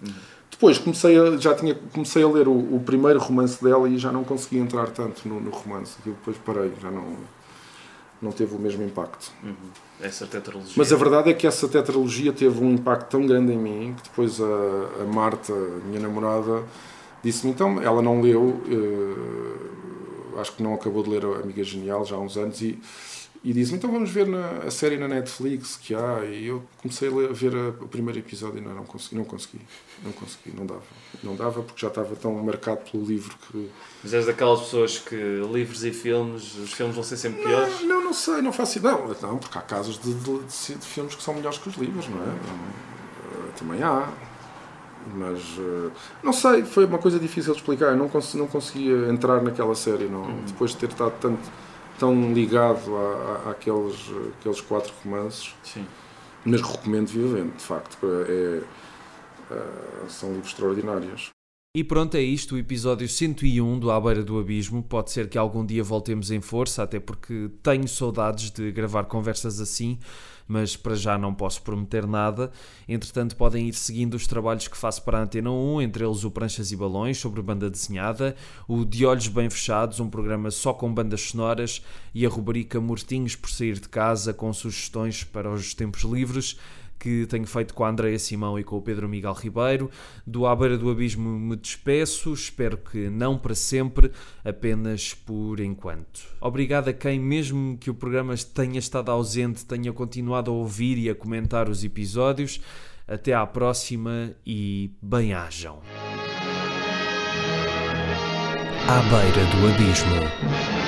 Uhum. 0.03 0.13
Depois 0.55 0.79
comecei 0.79 1.19
a, 1.19 1.37
já 1.37 1.53
tinha, 1.53 1.75
comecei 1.93 2.23
a 2.23 2.29
ler 2.29 2.47
o, 2.47 2.53
o, 2.77 2.81
primeiro 2.81 3.19
romance 3.19 3.63
dela 3.63 3.89
e 3.89 3.99
já 3.99 4.13
não 4.13 4.23
consegui 4.23 4.59
entrar 4.59 4.87
tanto 4.91 5.29
no, 5.29 5.41
no 5.41 5.51
romance. 5.51 5.97
E 6.07 6.11
depois 6.11 6.37
parei, 6.39 6.73
já 6.81 6.93
não, 6.93 7.17
não 8.23 8.31
teve 8.31 8.55
o 8.55 8.59
mesmo 8.59 8.85
impacto. 8.85 9.33
Uhum. 9.43 9.55
Essa 10.01 10.27
tetralogia. 10.27 10.75
Mas 10.77 10.93
a 10.93 10.97
verdade 10.97 11.31
é 11.31 11.35
que 11.35 11.45
essa 11.45 11.67
tetralogia 11.67 12.33
teve 12.33 12.63
um 12.63 12.71
impacto 12.71 13.11
tão 13.11 13.27
grande 13.27 13.53
em 13.53 13.59
mim 13.59 13.97
que 13.97 14.05
depois 14.09 14.41
a, 14.41 15.03
a 15.03 15.05
Marta, 15.13 15.53
minha 15.87 15.99
namorada, 15.99 16.63
disse-me 17.21 17.53
então, 17.53 17.83
ela 17.83 18.01
não 18.01 18.21
leu, 18.21 18.43
uh, 18.43 20.41
acho 20.41 20.53
que 20.53 20.63
não 20.63 20.75
acabou 20.75 21.03
de 21.03 21.11
ler 21.11 21.25
a 21.25 21.41
Amiga 21.41 21.65
Genial 21.65 22.05
já 22.05 22.15
há 22.15 22.21
uns 22.21 22.37
anos 22.37 22.63
e 22.63 22.79
e 23.45 23.53
disse-me, 23.53 23.77
então 23.77 23.93
vamos 23.93 24.11
ver 24.11 24.27
na, 24.27 24.63
a 24.67 24.71
série 24.71 24.97
na 24.97 25.07
Netflix 25.07 25.77
que 25.77 25.95
há. 25.95 26.25
E 26.25 26.47
eu 26.47 26.63
comecei 26.79 27.09
a 27.09 27.31
ver 27.31 27.55
a, 27.55 27.69
o 27.85 27.87
primeiro 27.87 28.19
episódio 28.19 28.59
e 28.59 28.63
não, 28.63 28.75
não 28.75 28.85
consegui, 28.85 29.17
não 29.17 29.25
consegui, 29.25 29.61
não 30.03 30.13
consegui, 30.13 30.57
não 30.57 30.65
dava. 30.65 30.83
Não 31.23 31.37
dava 31.37 31.63
porque 31.63 31.83
já 31.83 31.89
estava 31.89 32.17
tão 32.17 32.33
marcado 32.43 32.81
pelo 32.91 33.05
livro 33.05 33.37
que... 33.47 33.71
Mas 34.03 34.15
és 34.15 34.25
daquelas 34.25 34.61
pessoas 34.61 34.99
que 34.99 35.15
livros 35.53 35.85
e 35.85 35.93
filmes, 35.93 36.57
os 36.57 36.73
filmes 36.73 36.95
vão 36.95 37.05
ser 37.05 37.19
sempre 37.19 37.43
piores? 37.43 37.83
Não, 37.83 37.89
não, 37.89 38.05
não 38.05 38.13
sei, 38.15 38.41
não 38.41 38.51
faço 38.51 38.79
ideia. 38.79 38.97
Não, 38.97 39.29
não, 39.33 39.39
porque 39.39 39.59
há 39.59 39.63
casos 39.63 39.99
de, 39.99 40.15
de, 40.15 40.39
de, 40.39 40.75
de, 40.77 40.87
filmes 40.87 41.15
que 41.15 41.23
são 41.23 41.35
melhores 41.35 41.59
que 41.59 41.69
os 41.69 41.75
livros, 41.77 42.09
não 42.09 42.23
é? 42.23 42.29
Eh, 42.29 43.51
também 43.59 43.83
há. 43.83 44.09
Mas, 45.15 45.41
eh, 45.59 45.91
não 46.23 46.33
sei, 46.33 46.65
foi 46.65 46.87
uma 46.87 46.99
coisa 46.99 47.19
difícil 47.19 47.53
de 47.53 47.59
explicar. 47.59 47.91
Eu 47.91 47.97
não, 47.97 48.09
cons 48.09 48.33
não 48.37 48.47
conseguia 48.47 49.11
entrar 49.11 49.43
naquela 49.43 49.75
série, 49.75 50.07
não, 50.07 50.23
uhum. 50.23 50.45
depois 50.47 50.71
de 50.71 50.79
ter 50.79 50.89
estado 50.89 51.13
tanto 51.21 51.43
tão 51.99 52.33
ligado 52.33 52.97
à, 52.97 53.51
àqueles, 53.51 53.97
àqueles 54.39 54.61
quatro 54.61 54.93
romances. 55.03 55.55
Sim. 55.63 55.87
Mas 56.45 56.61
recomendo 56.61 57.09
vivamente, 57.09 57.57
de 57.57 57.63
facto. 57.63 57.99
É, 58.29 58.63
é, 59.51 60.09
são 60.09 60.31
livros 60.31 60.49
extraordinários. 60.49 61.31
E 61.77 61.83
pronto, 61.83 62.17
é 62.17 62.21
isto, 62.21 62.55
o 62.55 62.59
episódio 62.59 63.09
101 63.09 63.81
do 63.81 63.91
À 63.91 64.01
Beira 64.01 64.23
do 64.23 64.39
Abismo. 64.39 64.83
Pode 64.83 65.11
ser 65.11 65.29
que 65.29 65.37
algum 65.37 65.67
dia 65.67 65.83
voltemos 65.83 66.31
em 66.31 66.41
força, 66.41 66.85
até 66.85 67.01
porque 67.01 67.51
tenho 67.63 67.89
saudades 67.89 68.51
de 68.51 68.71
gravar 68.71 69.05
conversas 69.05 69.61
assim 69.61 69.99
mas 70.47 70.77
para 70.77 70.95
já 70.95 71.17
não 71.17 71.35
posso 71.35 71.63
prometer 71.63 72.07
nada. 72.07 72.51
Entretanto, 72.89 73.37
podem 73.37 73.69
ir 73.69 73.75
seguindo 73.75 74.15
os 74.15 74.27
trabalhos 74.27 74.69
que 74.69 74.77
faço 74.77 75.03
para 75.03 75.19
a 75.19 75.23
Antena 75.23 75.51
1, 75.51 75.83
entre 75.83 76.05
eles 76.05 76.25
o 76.25 76.31
Pranchas 76.31 76.73
e 76.73 76.77
Balões 76.77 77.19
sobre 77.19 77.43
banda 77.43 77.71
desenhada, 77.71 78.37
o 78.69 78.85
De 78.85 79.07
Olhos 79.07 79.29
Bem 79.29 79.49
Fechados, 79.51 80.01
um 80.01 80.09
programa 80.09 80.51
só 80.51 80.73
com 80.73 80.93
bandas 80.93 81.23
sonoras, 81.23 81.83
e 82.15 82.25
a 82.25 82.29
rubrica 82.29 82.81
Mortinhos 82.81 83.37
por 83.37 83.51
Sair 83.51 83.79
de 83.79 83.89
Casa, 83.89 84.33
com 84.33 84.53
sugestões 84.53 85.25
para 85.25 85.51
os 85.51 85.75
tempos 85.75 86.03
livres 86.03 86.57
que 86.99 87.27
tenho 87.27 87.47
feito 87.47 87.75
com 87.75 87.85
a 87.85 87.91
Andréia 87.91 88.19
Simão 88.19 88.59
e 88.59 88.65
com 88.65 88.77
o 88.77 88.83
Pedro 88.83 89.09
Miguel 89.09 89.33
Ribeiro. 89.33 89.91
Do 90.27 90.47
À 90.47 90.55
Beira 90.55 90.79
do 90.79 90.91
Abismo 90.91 91.39
me 91.39 91.57
despeço, 91.57 92.33
espero 92.33 92.77
que 92.77 93.09
não 93.11 93.39
para 93.39 93.55
sempre, 93.55 94.11
apenas 94.45 95.15
por 95.15 95.61
enquanto. 95.61 96.23
Obrigado 96.41 96.89
a 96.89 96.93
quem, 96.93 97.19
mesmo 97.19 97.77
que 97.79 97.91
o 97.91 97.95
programa 97.95 98.35
tenha 98.37 98.79
estado 98.79 99.11
ausente, 99.11 99.65
tenha 99.65 99.93
continuado 99.93 100.51
a 100.51 100.55
ouvir 100.55 100.99
e 100.99 101.11
a 101.11 101.15
comentar 101.15 101.69
os 101.69 101.85
episódios. 101.85 102.61
Até 103.07 103.35
à 103.35 103.47
próxima 103.47 104.35
e 104.47 104.91
bem-ajam. 105.03 105.81
À 108.89 109.01
Beira 109.03 109.45
do 109.47 109.69
Abismo. 109.69 110.84